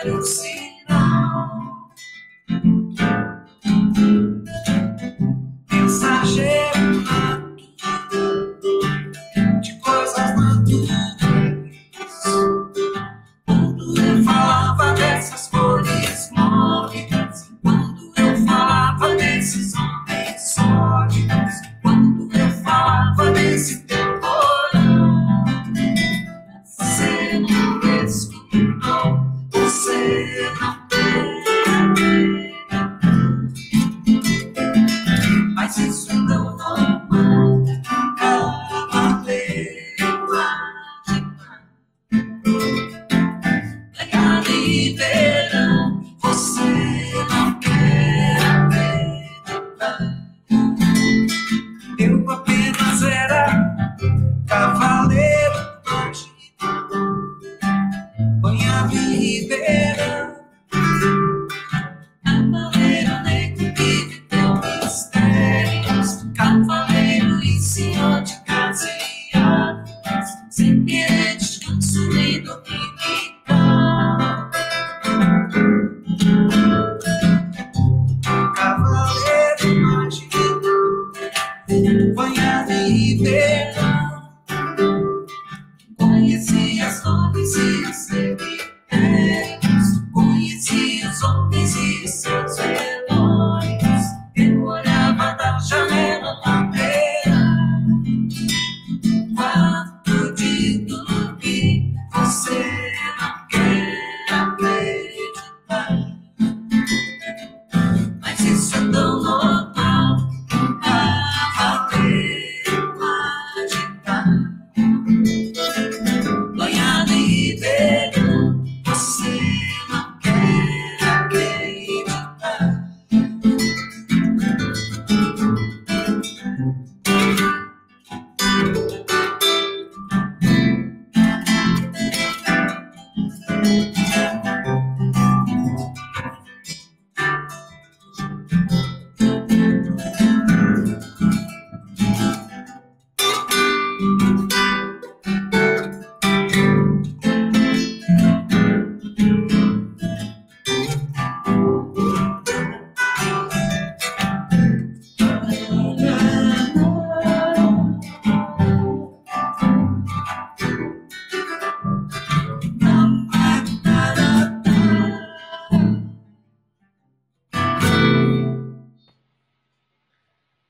See. 0.03 0.51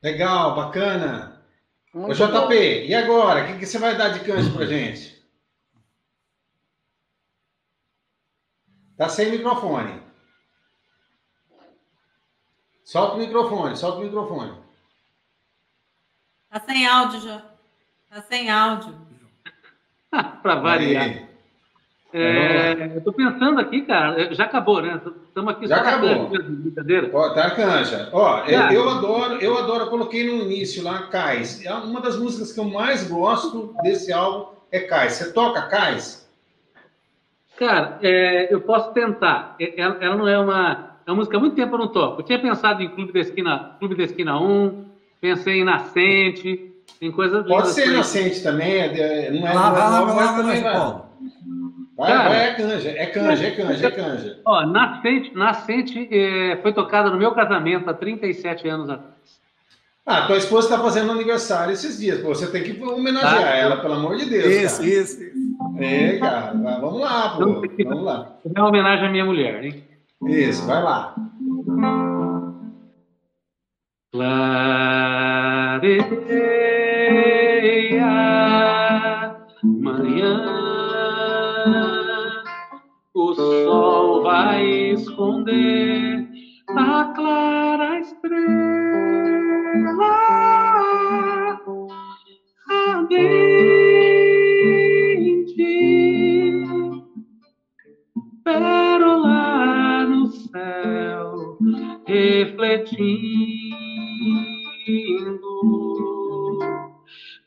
Legal, 0.03 0.55
bacana. 0.57 1.43
Ô, 1.95 2.01
Muito 2.01 2.15
JP, 2.17 2.29
bom. 2.31 2.53
e 2.53 2.95
agora? 2.95 3.45
O 3.45 3.47
que, 3.47 3.59
que 3.61 3.67
você 3.67 3.79
vai 3.79 3.97
dar 3.97 4.09
de 4.09 4.21
canja 4.21 4.51
pra 4.51 4.67
gente? 4.67 5.23
Tá 8.97 9.09
sem 9.09 9.31
microfone. 9.31 10.03
Solta 12.85 13.15
o 13.17 13.19
microfone, 13.19 13.77
solta 13.77 13.99
o 13.99 14.05
microfone. 14.05 14.63
Tá 16.51 16.61
sem 16.61 16.87
áudio, 16.87 17.21
já. 17.21 17.43
Tá 18.11 18.23
sem 18.23 18.51
áudio. 18.51 18.95
Para 20.43 20.57
variar. 20.57 21.32
É, 22.15 22.93
eu 22.97 23.01
tô 23.03 23.13
pensando 23.13 23.59
aqui, 23.61 23.83
cara, 23.83 24.35
já 24.35 24.45
acabou, 24.45 24.83
né? 24.83 25.01
Estamos 25.29 25.51
aqui 25.55 25.67
Já 25.67 25.77
só 25.77 25.83
acabou. 25.83 26.29
mesmo, 26.29 26.57
brincadeira. 26.57 27.11
Ó, 27.13 27.31
tá 27.31 27.51
canja. 27.53 28.09
Ó, 28.13 28.39
eu, 28.47 28.59
Tá. 28.59 28.75
eu 28.75 28.89
adoro, 28.91 29.35
eu 29.41 29.57
adoro, 29.59 29.85
eu 29.85 29.91
coloquei 29.91 30.27
no 30.27 30.43
início 30.43 30.83
lá, 30.85 31.05
Cais. 31.09 31.65
É 31.65 31.73
Uma 31.73 32.01
das 32.01 32.19
músicas 32.19 32.53
que 32.53 32.61
eu 32.61 32.65
mais 32.65 33.09
gosto 33.09 33.75
desse 33.83 34.13
álbum 34.13 34.53
é 34.71 34.81
Cais. 34.81 35.15
Você 35.15 35.33
toca 35.33 35.63
Cais? 35.63 36.29
Cara, 37.59 37.99
é, 38.03 38.53
eu 38.53 38.61
posso 38.61 38.93
tentar. 38.93 39.55
É- 39.61 39.81
Ela, 39.81 39.97
ela 40.01 40.17
não 40.17 40.29
é 40.29 40.39
uma. 40.39 40.93
É 41.07 41.11
uma 41.11 41.17
música 41.17 41.37
há 41.37 41.41
muito 41.41 41.57
tempo 41.57 41.75
eu 41.75 41.79
não 41.79 41.89
toco. 41.89 42.21
Eu 42.21 42.25
tinha 42.25 42.39
pensado 42.39 42.83
em 42.83 42.89
Clube 42.89 43.13
da 43.13 43.21
Esquina, 43.21 43.77
Clube 43.79 43.95
da 43.97 44.05
Esquina 44.05 44.39
1, 44.41 44.85
pensei 45.21 45.61
em 45.61 45.65
Nascente, 45.65 46.73
em 47.01 47.11
coisas 47.11 47.45
Pode 47.47 47.69
ser 47.71 47.83
aí. 47.85 47.89
inocente 47.91 48.43
também, 48.43 48.73
é 48.79 49.31
não 49.33 49.47
é 49.49 49.53
Lá, 49.53 49.61
é 49.67 49.71
lá, 49.71 49.71
vai 49.71 49.91
lá, 49.91 50.05
mas 50.05 50.15
vai 50.15 50.25
lá, 50.27 50.33
também 50.37 50.57
João 50.61 50.63
vai. 50.63 50.81
Paulo. 50.81 51.07
Vai, 51.97 52.11
Cara. 52.11 52.29
vai, 52.31 52.49
é 52.49 52.55
canja, 52.55 52.89
é 52.91 53.07
canja, 53.07 53.47
é 53.47 53.51
canja, 53.51 53.87
é 53.87 53.91
canja. 53.91 54.41
Ó, 54.47 54.67
Nascente, 54.67 55.35
Nascente 55.35 56.09
é, 56.11 56.57
foi 56.63 56.73
tocada 56.73 57.11
no 57.11 57.19
meu 57.19 57.33
casamento 57.33 57.89
há 57.91 57.95
37 57.95 58.67
anos 58.69 58.89
atrás. 58.89 59.13
Ah, 60.05 60.27
tua 60.27 60.37
esposa 60.37 60.67
está 60.69 60.83
fazendo 60.83 61.13
aniversário 61.13 61.73
esses 61.73 61.99
dias. 62.01 62.19
Pô, 62.21 62.29
você 62.35 62.51
tem 62.51 62.65
que 62.65 62.83
homenagear 62.83 63.43
Tá. 63.43 63.57
ela, 63.57 63.77
pelo 63.77 63.95
amor 63.95 64.17
de 64.17 64.25
Deus. 64.25 64.47
Isso, 64.47 64.77
cara. 64.79 64.89
isso, 64.89 65.23
isso. 65.23 65.33
É, 65.79 66.19
cara. 66.19 66.53
Vamos 66.81 67.01
lá, 67.01 67.37
pô. 67.37 67.39
Vamos 67.85 68.05
lá. 68.05 68.33
É 68.45 68.59
uma 68.61 68.69
homenagem 68.69 69.07
à 69.07 69.11
minha 69.13 69.25
mulher, 69.25 69.63
hein? 69.63 69.85
Isso, 70.27 70.67
vai 70.67 70.83
lá. 70.83 71.15
Clareia 74.13 76.03
esconder. 84.93 86.29
A 86.75 87.13
clara 87.15 87.99
estrela 87.99 88.33
ardente, 92.71 93.23
pérola 98.45 100.07
no 100.07 100.27
céu 100.29 101.59
refletindo 102.07 103.23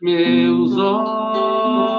meus 0.02 0.78
olhos 0.78 1.95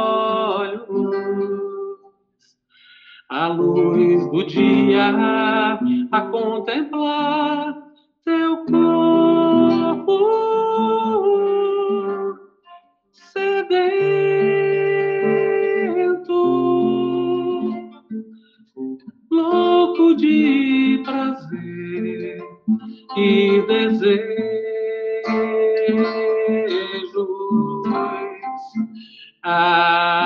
a 3.29 3.49
luz 3.49 4.31
do 4.31 4.45
dia 4.47 5.79
a 6.13 6.21
contemplar 6.31 7.77
teu 8.25 8.65
corpo 8.67 10.19
sedento 13.11 13.67
louco 19.31 20.15
de 20.15 21.03
prazer 21.05 22.39
e 23.17 23.61
desejos 23.67 24.47
ardentes. 29.43 30.17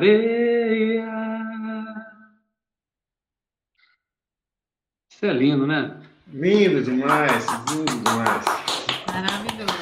Clareia. 0.00 1.04
Isso 5.12 5.26
é 5.26 5.32
lindo, 5.32 5.66
né? 5.66 6.00
Lindo 6.28 6.82
demais, 6.82 7.46
lindo 7.70 7.92
demais. 8.02 8.44
Maravilhoso. 9.06 9.80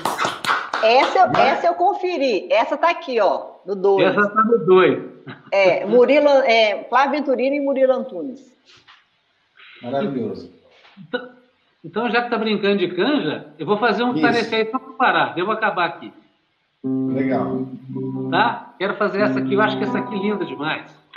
Essa, 0.83 1.19
eu- 1.21 1.33
essa 1.41 1.67
eu 1.69 1.75
conferi. 1.75 2.53
Essa 2.53 2.77
tá 2.77 2.91
aqui, 2.91 3.21
ó, 3.21 3.59
no 3.65 3.77
2. 3.77 4.09
Essa 4.09 4.29
tá 4.29 4.43
no 4.43 4.59
2. 4.67 5.19
É, 5.53 5.85
Murilo, 5.87 6.29
é, 6.29 6.85
Flávio 6.89 7.13
Venturino 7.21 7.55
e 7.55 7.61
Murilo 7.61 7.93
Antunes. 7.93 8.41
Maravilhoso. 9.83 10.53
Então, 11.85 12.11
já 12.11 12.23
que 12.23 12.31
tá 12.31 12.39
brincando 12.39 12.79
de 12.79 12.89
canja, 12.89 13.53
eu 13.59 13.65
vou 13.67 13.79
fazer 13.79 14.03
um 14.03 14.13
nesse 14.13 14.53
aí 14.55 14.69
só 14.71 14.79
para 14.81 14.93
parar. 14.95 15.35
Devo 15.35 15.53
acabar 15.53 15.85
aqui, 15.87 16.13
Legal. 16.85 17.67
tá? 18.31 18.75
Quero 18.79 18.95
fazer 18.95 19.21
essa 19.21 19.39
aqui. 19.41 19.55
Eu 19.55 19.61
acho 19.61 19.77
que 19.79 19.85
essa 19.85 19.99
aqui 19.99 20.15
é 20.15 20.19
linda 20.19 20.45
demais. 20.45 21.08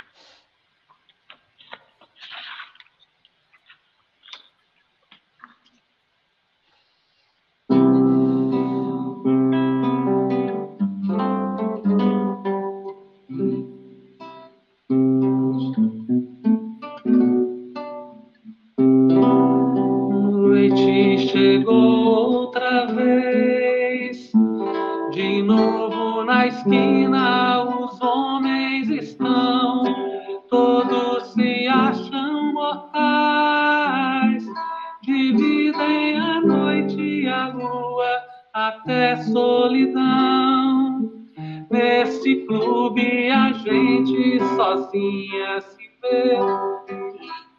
Gente 43.62 44.40
sozinha 44.56 45.60
se 45.60 45.90
vê 46.02 46.38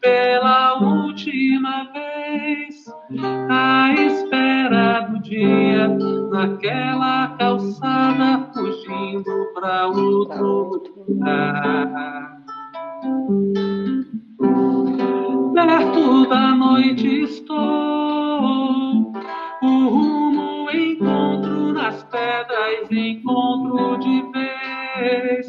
pela 0.01 0.77
última 0.79 1.89
vez, 1.93 2.75
à 3.49 3.93
espera 3.93 4.99
do 5.01 5.19
dia, 5.21 5.87
naquela 6.29 7.29
calçada, 7.37 8.49
fugindo 8.53 9.53
para 9.53 9.87
outro 9.87 10.83
lugar. 11.07 12.43
Perto 15.53 16.25
da 16.27 16.55
noite 16.55 17.23
estou, 17.23 19.13
o 19.61 19.87
rumo 19.87 20.69
encontro 20.69 21.71
nas 21.71 22.03
pedras, 22.03 22.91
encontro 22.91 23.97
de 23.99 24.21
vez. 24.33 25.42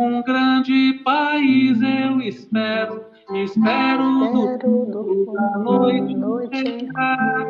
Um 0.00 0.22
grande 0.22 0.94
país 1.04 1.78
eu 1.82 2.22
espero, 2.22 3.04
espero 3.34 4.02
do 4.58 5.26
da 5.30 5.58
noite 5.58 6.16
chegar. 6.54 7.46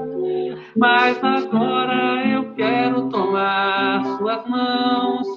Mas 0.77 1.23
agora 1.23 2.27
eu 2.27 2.53
quero 2.55 3.09
tomar 3.09 4.05
suas 4.19 4.45
mãos, 4.49 5.29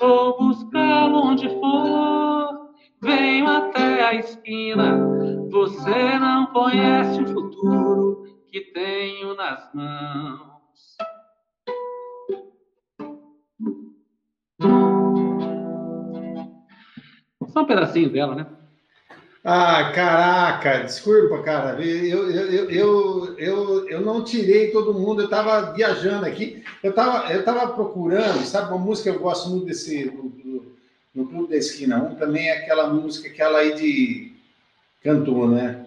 vou 0.00 0.38
buscá-lo 0.38 1.18
onde 1.18 1.50
for. 1.60 2.70
Venho 3.02 3.46
até 3.46 4.04
a 4.04 4.14
esquina, 4.14 5.06
você 5.50 6.18
não 6.18 6.46
conhece 6.46 7.24
o 7.24 7.26
futuro 7.26 8.24
que 8.50 8.72
tenho 8.72 9.36
nas 9.36 9.70
mãos. 9.74 10.48
Só 17.58 17.62
um 17.62 17.66
pedacinho 17.66 18.08
dela, 18.08 18.36
né? 18.36 18.46
Ah, 19.44 19.90
caraca, 19.92 20.84
desculpa, 20.84 21.42
cara. 21.42 21.82
Eu, 21.82 22.30
eu, 22.30 22.50
eu, 22.50 22.70
eu, 22.70 23.38
eu, 23.38 23.88
eu 23.88 24.00
não 24.00 24.22
tirei 24.22 24.70
todo 24.70 24.94
mundo, 24.94 25.22
eu 25.22 25.24
estava 25.24 25.72
viajando 25.72 26.24
aqui. 26.24 26.62
Eu 26.82 26.90
estava 26.90 27.32
eu 27.32 27.44
tava 27.44 27.72
procurando, 27.72 28.44
sabe, 28.44 28.68
uma 28.68 28.78
música 28.78 29.10
que 29.10 29.16
eu 29.16 29.20
gosto 29.20 29.48
muito 29.50 29.66
desse, 29.66 30.04
do, 30.08 30.22
do, 30.28 30.76
no 31.12 31.26
Clube 31.26 31.48
da 31.50 31.56
Esquina 31.56 32.00
1, 32.00 32.14
também 32.14 32.48
é 32.48 32.58
aquela 32.58 32.92
música 32.92 33.28
que 33.28 33.42
ela 33.42 33.58
aí 33.58 33.74
de 33.74 34.32
cantou, 35.02 35.48
né? 35.48 35.84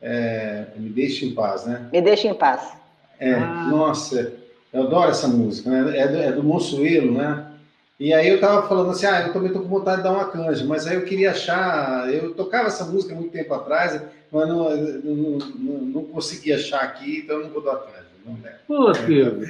É, 0.00 0.66
Me 0.76 0.88
Deixe 0.88 1.24
em 1.26 1.34
Paz, 1.34 1.64
né? 1.66 1.88
Me 1.92 2.02
deixa 2.02 2.26
em 2.26 2.34
paz. 2.34 2.72
É, 3.20 3.34
Ah. 3.34 3.68
nossa, 3.70 4.32
eu 4.72 4.82
adoro 4.82 5.10
essa 5.10 5.28
música, 5.28 5.70
né? 5.70 5.96
É 5.98 6.08
do, 6.08 6.16
é 6.16 6.32
do 6.32 6.42
Monsuelo, 6.42 7.12
né? 7.12 7.46
E 8.00 8.12
aí 8.12 8.28
eu 8.28 8.40
tava 8.40 8.66
falando 8.68 8.90
assim, 8.90 9.06
ah, 9.06 9.26
eu 9.26 9.32
também 9.32 9.52
tô 9.52 9.60
com 9.60 9.68
vontade 9.68 9.98
de 9.98 10.02
dar 10.04 10.12
uma 10.12 10.28
canja, 10.28 10.64
mas 10.64 10.86
aí 10.86 10.96
eu 10.96 11.04
queria 11.04 11.30
achar, 11.30 12.12
eu 12.12 12.34
tocava 12.34 12.66
essa 12.66 12.84
música 12.84 13.14
muito 13.14 13.30
tempo 13.30 13.54
atrás, 13.54 14.00
mas 14.30 14.48
não, 14.48 14.74
não, 14.76 15.38
não, 15.38 15.80
não 15.82 16.04
consegui 16.04 16.52
achar 16.52 16.80
aqui, 16.80 17.18
então 17.18 17.36
eu 17.36 17.44
não 17.44 17.50
vou 17.50 17.62
dar 17.62 17.76
canja. 17.76 18.06
Não, 18.24 18.34
né? 18.34 18.54
Pô, 18.66 18.94
Silvio, 18.94 19.46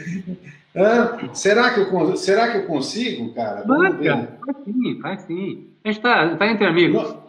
Ah, 0.75 1.35
será, 1.35 1.71
que 1.73 1.81
eu, 1.81 2.17
será 2.17 2.51
que 2.51 2.59
eu 2.59 2.67
consigo, 2.67 3.33
cara? 3.35 3.63
Cara, 3.63 4.29
vai 4.45 4.55
sim, 4.65 5.01
vai 5.01 5.19
sim. 5.19 5.67
A 5.85 5.89
gente 5.91 6.01
tá, 6.01 6.37
tá 6.37 6.47
entre 6.47 6.67
amigos. 6.67 7.03
Não, 7.03 7.23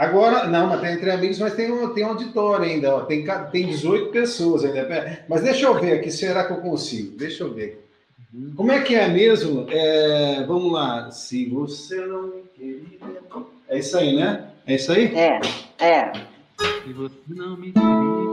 Agora, 0.00 0.46
não, 0.46 0.66
mas 0.66 0.80
tem 0.80 0.94
entre 0.94 1.10
amigos, 1.10 1.38
mas 1.38 1.52
tem 1.52 1.70
um, 1.70 1.92
tem 1.92 2.06
um 2.06 2.08
auditório 2.08 2.64
ainda, 2.64 2.94
ó, 2.94 3.00
tem, 3.02 3.22
tem 3.52 3.66
18 3.66 4.10
pessoas 4.10 4.64
ainda. 4.64 5.18
Mas 5.28 5.42
deixa 5.42 5.66
eu 5.66 5.78
ver 5.78 5.98
aqui, 5.98 6.10
será 6.10 6.44
que 6.44 6.54
eu 6.54 6.62
consigo? 6.62 7.18
Deixa 7.18 7.44
eu 7.44 7.52
ver. 7.52 7.86
Como 8.54 8.70
é 8.70 8.80
que 8.82 8.94
é 8.94 9.08
mesmo? 9.08 9.66
É, 9.68 10.44
vamos 10.44 10.72
lá. 10.72 11.10
Se 11.10 11.46
você 11.46 11.96
não 12.06 12.28
me 12.28 12.42
queria. 12.54 12.98
É 13.68 13.78
isso 13.78 13.98
aí, 13.98 14.16
né? 14.16 14.50
É 14.66 14.74
isso 14.76 14.92
aí? 14.92 15.12
É, 15.16 15.40
é. 15.78 16.12
Se 16.84 16.92
você 16.92 17.16
não 17.28 17.56
me 17.56 17.72
queria. 17.72 18.29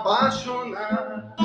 Apaixonar. 0.00 1.36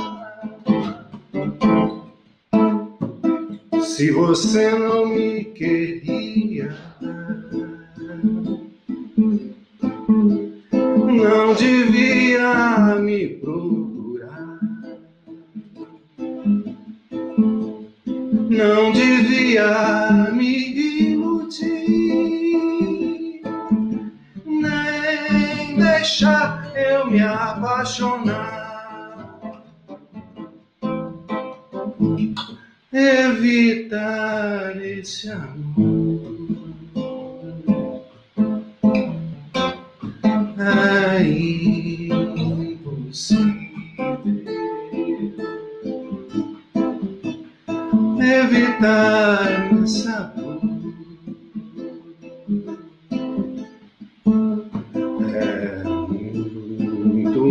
Se 3.83 4.11
você 4.11 4.71
não 4.71 5.05
me 5.07 5.43
queria, 5.45 5.74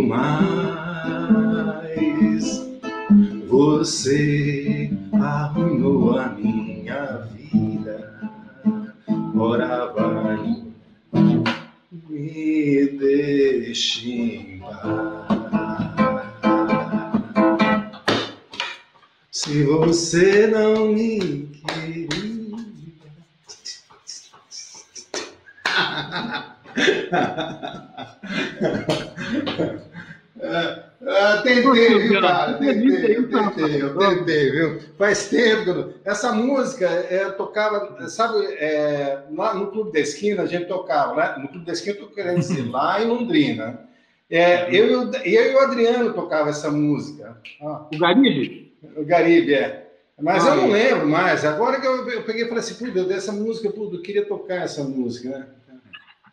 mais. 0.03 1.85
Você 3.47 4.54
tentei, 32.33 32.73
viu, 32.73 33.29
cara? 33.29 33.49
Tentei, 33.51 33.75
eu 33.75 33.75
tentei, 33.75 33.81
eu 33.81 33.97
tentei, 33.97 34.51
viu? 34.51 34.79
Faz 34.97 35.29
tempo 35.29 35.69
eu. 35.69 35.93
Essa 36.03 36.31
música, 36.33 36.85
é, 36.87 37.23
eu 37.23 37.33
tocava, 37.37 38.07
sabe, 38.09 38.45
é, 38.55 39.23
lá 39.31 39.53
no 39.53 39.67
Clube 39.71 39.91
da 39.91 39.99
Esquina, 39.99 40.43
a 40.43 40.45
gente 40.45 40.65
tocava, 40.67 41.15
né? 41.15 41.35
No 41.41 41.47
Clube 41.49 41.65
da 41.65 41.73
Esquina, 41.73 41.95
eu 41.97 42.07
tô 42.07 42.13
querendo 42.13 42.39
dizer, 42.39 42.69
lá 42.69 43.01
em 43.01 43.07
Londrina. 43.07 43.79
É, 44.29 44.69
eu, 44.75 44.89
e 44.89 44.95
o- 44.95 45.11
eu 45.23 45.51
e 45.51 45.55
o 45.55 45.59
Adriano 45.59 46.13
tocava 46.13 46.49
essa 46.49 46.71
música. 46.71 47.37
Ó, 47.61 47.87
O 47.93 47.97
Garibe? 47.99 48.73
o 48.97 49.03
Garibe, 49.05 49.53
é. 49.53 49.83
Mas 50.21 50.45
Ah, 50.47 50.51
eu 50.51 50.55
não 50.55 50.75
é. 50.75 50.89
lembro 50.89 51.07
mais. 51.07 51.43
Agora 51.45 51.79
que 51.79 51.85
eu, 51.85 52.09
eu 52.09 52.23
peguei 52.23 52.43
e 52.45 52.47
falei 52.47 52.59
assim, 52.63 52.75
puta, 52.85 52.97
eu 52.99 53.05
dei 53.05 53.17
essa 53.17 53.31
música, 53.33 53.69
puta, 53.69 53.95
eu 53.97 54.01
queria 54.01 54.25
tocar 54.25 54.63
essa 54.63 54.83
música, 54.83 55.29
né? 55.29 55.45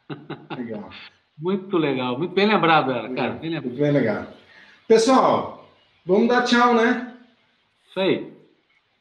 Legal. 0.56 0.90
Muito 1.38 1.76
legal, 1.76 2.16
muito 2.18 2.34
bem 2.34 2.46
lembrado 2.46 2.92
ela, 2.92 3.08
cara. 3.14 3.32
Bem 3.32 3.50
lembrado. 3.50 3.64
Muito 3.72 3.80
bem 3.82 3.90
legal. 3.90 4.26
Pessoal, 4.86 5.61
vamos 6.04 6.28
dar 6.28 6.42
tchau, 6.44 6.74
né? 6.74 7.14
Isso 7.88 8.00
aí. 8.00 8.32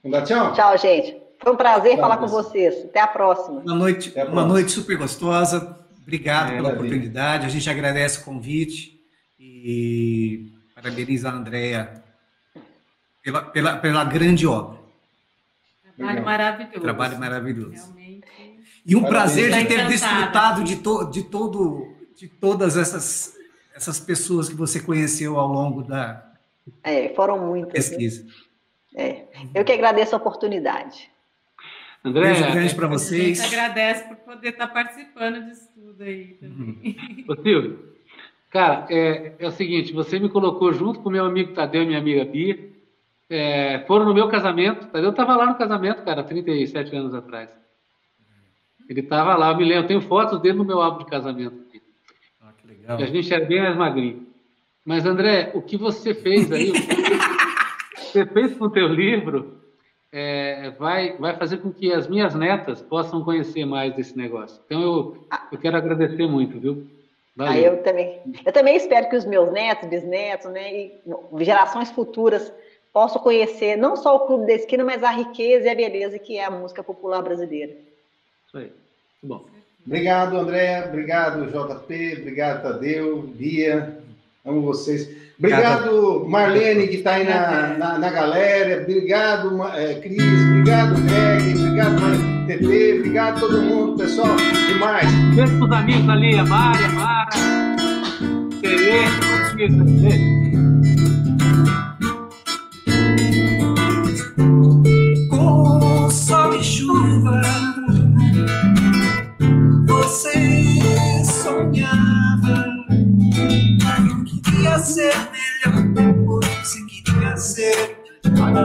Vamos 0.03 0.19
dar 0.19 0.25
tchau? 0.25 0.53
Tchau, 0.53 0.77
gente. 0.77 1.17
Foi 1.39 1.53
um 1.53 1.57
prazer 1.57 1.91
Tchau, 1.93 2.01
falar 2.01 2.17
com 2.17 2.23
pessoal. 2.25 2.43
vocês. 2.43 2.85
Até 2.85 2.99
a 2.99 3.07
próxima. 3.07 3.61
Uma 3.61 3.75
noite, 3.75 4.09
Até 4.09 4.21
a 4.21 4.25
uma 4.25 4.31
próxima. 4.33 4.53
noite 4.53 4.71
super 4.71 4.97
gostosa. 4.97 5.79
Obrigado 6.01 6.51
É, 6.51 6.55
pela 6.55 6.69
oportunidade. 6.69 7.45
A 7.45 7.49
gente 7.49 7.69
agradece 7.69 8.19
o 8.21 8.25
convite 8.25 8.99
e 9.39 10.51
parabeniza 10.75 11.29
a 11.29 11.33
Andrea 11.33 12.03
pela, 13.23 13.41
pela, 13.43 13.77
pela 13.77 14.03
grande 14.03 14.45
obra. 14.47 14.79
Trabalho 15.97 16.25
maravilhoso. 16.25 16.79
Trabalho 16.81 17.19
maravilhoso. 17.19 17.71
Realmente. 17.93 18.21
E 18.85 18.95
um 18.95 19.01
Parabéns. 19.03 19.21
prazer 19.33 19.51
de 19.51 19.61
Tô 19.61 19.67
ter 19.67 19.87
desfrutado 19.87 20.63
de, 20.63 20.75
to, 20.77 21.05
de, 21.11 21.23
todo, 21.23 21.87
de 22.15 22.27
todas 22.27 22.77
essas, 22.77 23.33
essas 23.75 23.99
pessoas 23.99 24.49
que 24.49 24.55
você 24.55 24.79
conheceu 24.79 25.39
ao 25.39 25.47
longo 25.47 25.83
da 25.83 26.30
É, 26.83 27.09
foram 27.09 27.39
muitas. 27.39 27.67
né? 27.67 27.73
pesquisa. 27.73 28.25
É. 28.95 29.25
Eu 29.53 29.63
que 29.63 29.71
agradeço 29.71 30.15
a 30.15 30.17
oportunidade. 30.17 31.09
André, 32.03 32.33
Beijo 32.33 32.51
grande 32.51 32.75
para 32.75 32.87
A 32.87 32.89
vocês. 32.89 33.37
gente 33.37 33.47
agradece 33.53 34.07
por 34.07 34.17
poder 34.17 34.49
estar 34.49 34.67
participando 34.67 35.45
disso 35.45 35.69
tudo 35.75 36.01
aí 36.03 36.33
também. 36.39 37.25
Ô, 37.27 37.35
Silvio, 37.35 37.93
cara, 38.49 38.87
é, 38.89 39.33
é 39.37 39.47
o 39.47 39.51
seguinte, 39.51 39.93
você 39.93 40.19
me 40.19 40.27
colocou 40.27 40.73
junto 40.73 40.99
com 40.99 41.09
meu 41.11 41.23
amigo 41.25 41.53
Tadeu 41.53 41.83
e 41.83 41.85
minha 41.85 41.99
amiga 41.99 42.25
Bia, 42.25 42.71
é, 43.29 43.83
foram 43.87 44.05
no 44.05 44.13
meu 44.15 44.27
casamento, 44.29 44.87
Tadeu 44.87 45.11
estava 45.11 45.35
lá 45.35 45.45
no 45.45 45.55
casamento, 45.55 46.03
cara, 46.03 46.23
37 46.23 46.95
anos 46.95 47.13
atrás. 47.13 47.49
Ele 48.89 48.99
estava 49.01 49.35
lá, 49.35 49.51
eu 49.51 49.57
me 49.57 49.63
lembro, 49.63 49.83
eu 49.83 49.87
tenho 49.87 50.01
fotos 50.01 50.41
dele 50.41 50.57
no 50.57 50.65
meu 50.65 50.81
álbum 50.81 51.05
de 51.05 51.09
casamento. 51.09 51.55
Ah, 52.41 52.51
que 52.57 52.67
legal. 52.67 52.99
E 52.99 53.03
a 53.03 53.05
gente 53.05 53.31
era 53.33 53.45
bem 53.45 53.61
mais 53.61 53.77
magrinho. 53.77 54.27
Mas, 54.91 55.05
André, 55.05 55.51
o 55.53 55.61
que 55.61 55.77
você 55.77 56.13
fez 56.13 56.51
aí, 56.51 56.69
o 56.69 56.73
que 56.73 58.01
você 58.11 58.25
fez 58.25 58.57
com 58.57 58.65
o 58.65 58.69
teu 58.69 58.89
livro, 58.89 59.57
é, 60.11 60.69
vai, 60.71 61.15
vai 61.15 61.33
fazer 61.37 61.59
com 61.59 61.71
que 61.71 61.93
as 61.93 62.09
minhas 62.09 62.35
netas 62.35 62.81
possam 62.81 63.23
conhecer 63.23 63.63
mais 63.63 63.95
desse 63.95 64.17
negócio. 64.17 64.61
Então, 64.65 64.81
eu, 64.81 65.27
eu 65.49 65.57
quero 65.57 65.77
agradecer 65.77 66.27
muito, 66.27 66.59
viu? 66.59 66.87
Valeu. 67.33 67.53
Aí 67.53 67.63
eu 67.63 67.81
também, 67.83 68.19
eu 68.45 68.51
também 68.51 68.75
espero 68.75 69.07
que 69.07 69.15
os 69.15 69.23
meus 69.23 69.49
netos, 69.53 69.87
bisnetos, 69.87 70.51
né, 70.51 70.73
e 70.73 70.91
gerações 71.39 71.89
futuras 71.89 72.51
possam 72.91 73.21
conhecer 73.21 73.77
não 73.77 73.95
só 73.95 74.17
o 74.17 74.27
Clube 74.27 74.47
da 74.47 74.55
Esquina, 74.55 74.83
mas 74.83 75.01
a 75.03 75.11
riqueza 75.11 75.67
e 75.67 75.69
a 75.69 75.75
beleza 75.75 76.19
que 76.19 76.37
é 76.37 76.43
a 76.43 76.51
música 76.51 76.83
popular 76.83 77.21
brasileira. 77.21 77.71
Isso 78.45 78.57
aí. 78.57 78.73
Muito 79.23 79.39
bom. 79.39 79.45
Obrigado, 79.87 80.35
André. 80.35 80.83
Obrigado, 80.85 81.45
JP. 81.45 82.17
Obrigado, 82.19 82.63
Tadeu, 82.63 83.21
Bia. 83.21 84.01
Amo 84.43 84.61
vocês. 84.61 85.07
Obrigado, 85.37 86.25
Marlene, 86.27 86.87
que 86.87 86.97
está 86.97 87.13
aí 87.13 87.23
na, 87.23 87.77
na, 87.77 87.97
na 87.99 88.09
galera. 88.09 88.81
Obrigado, 88.81 89.63
eh, 89.75 89.99
Cris. 90.01 90.21
Obrigado, 90.49 90.95
Greg. 91.03 91.59
Obrigado, 91.59 91.95
TT. 92.47 92.99
Obrigado 92.99 93.37
a 93.37 93.39
todo 93.39 93.61
mundo, 93.61 93.97
pessoal. 93.97 94.35
Demais. 94.67 95.11
Beijo 95.35 95.57
pros 95.57 95.71
amigos 95.71 96.09
ali, 96.09 96.37
a 96.37 96.45
Mari, 96.45 96.83
a 96.83 96.89
Mara, 96.89 97.29
Tereza, 98.61 99.11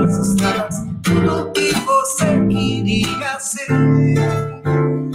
estrelas, 0.05 0.77
tudo 1.03 1.53
que 1.53 1.73
você 1.75 2.47
queria 2.49 3.41
ser. 3.41 5.06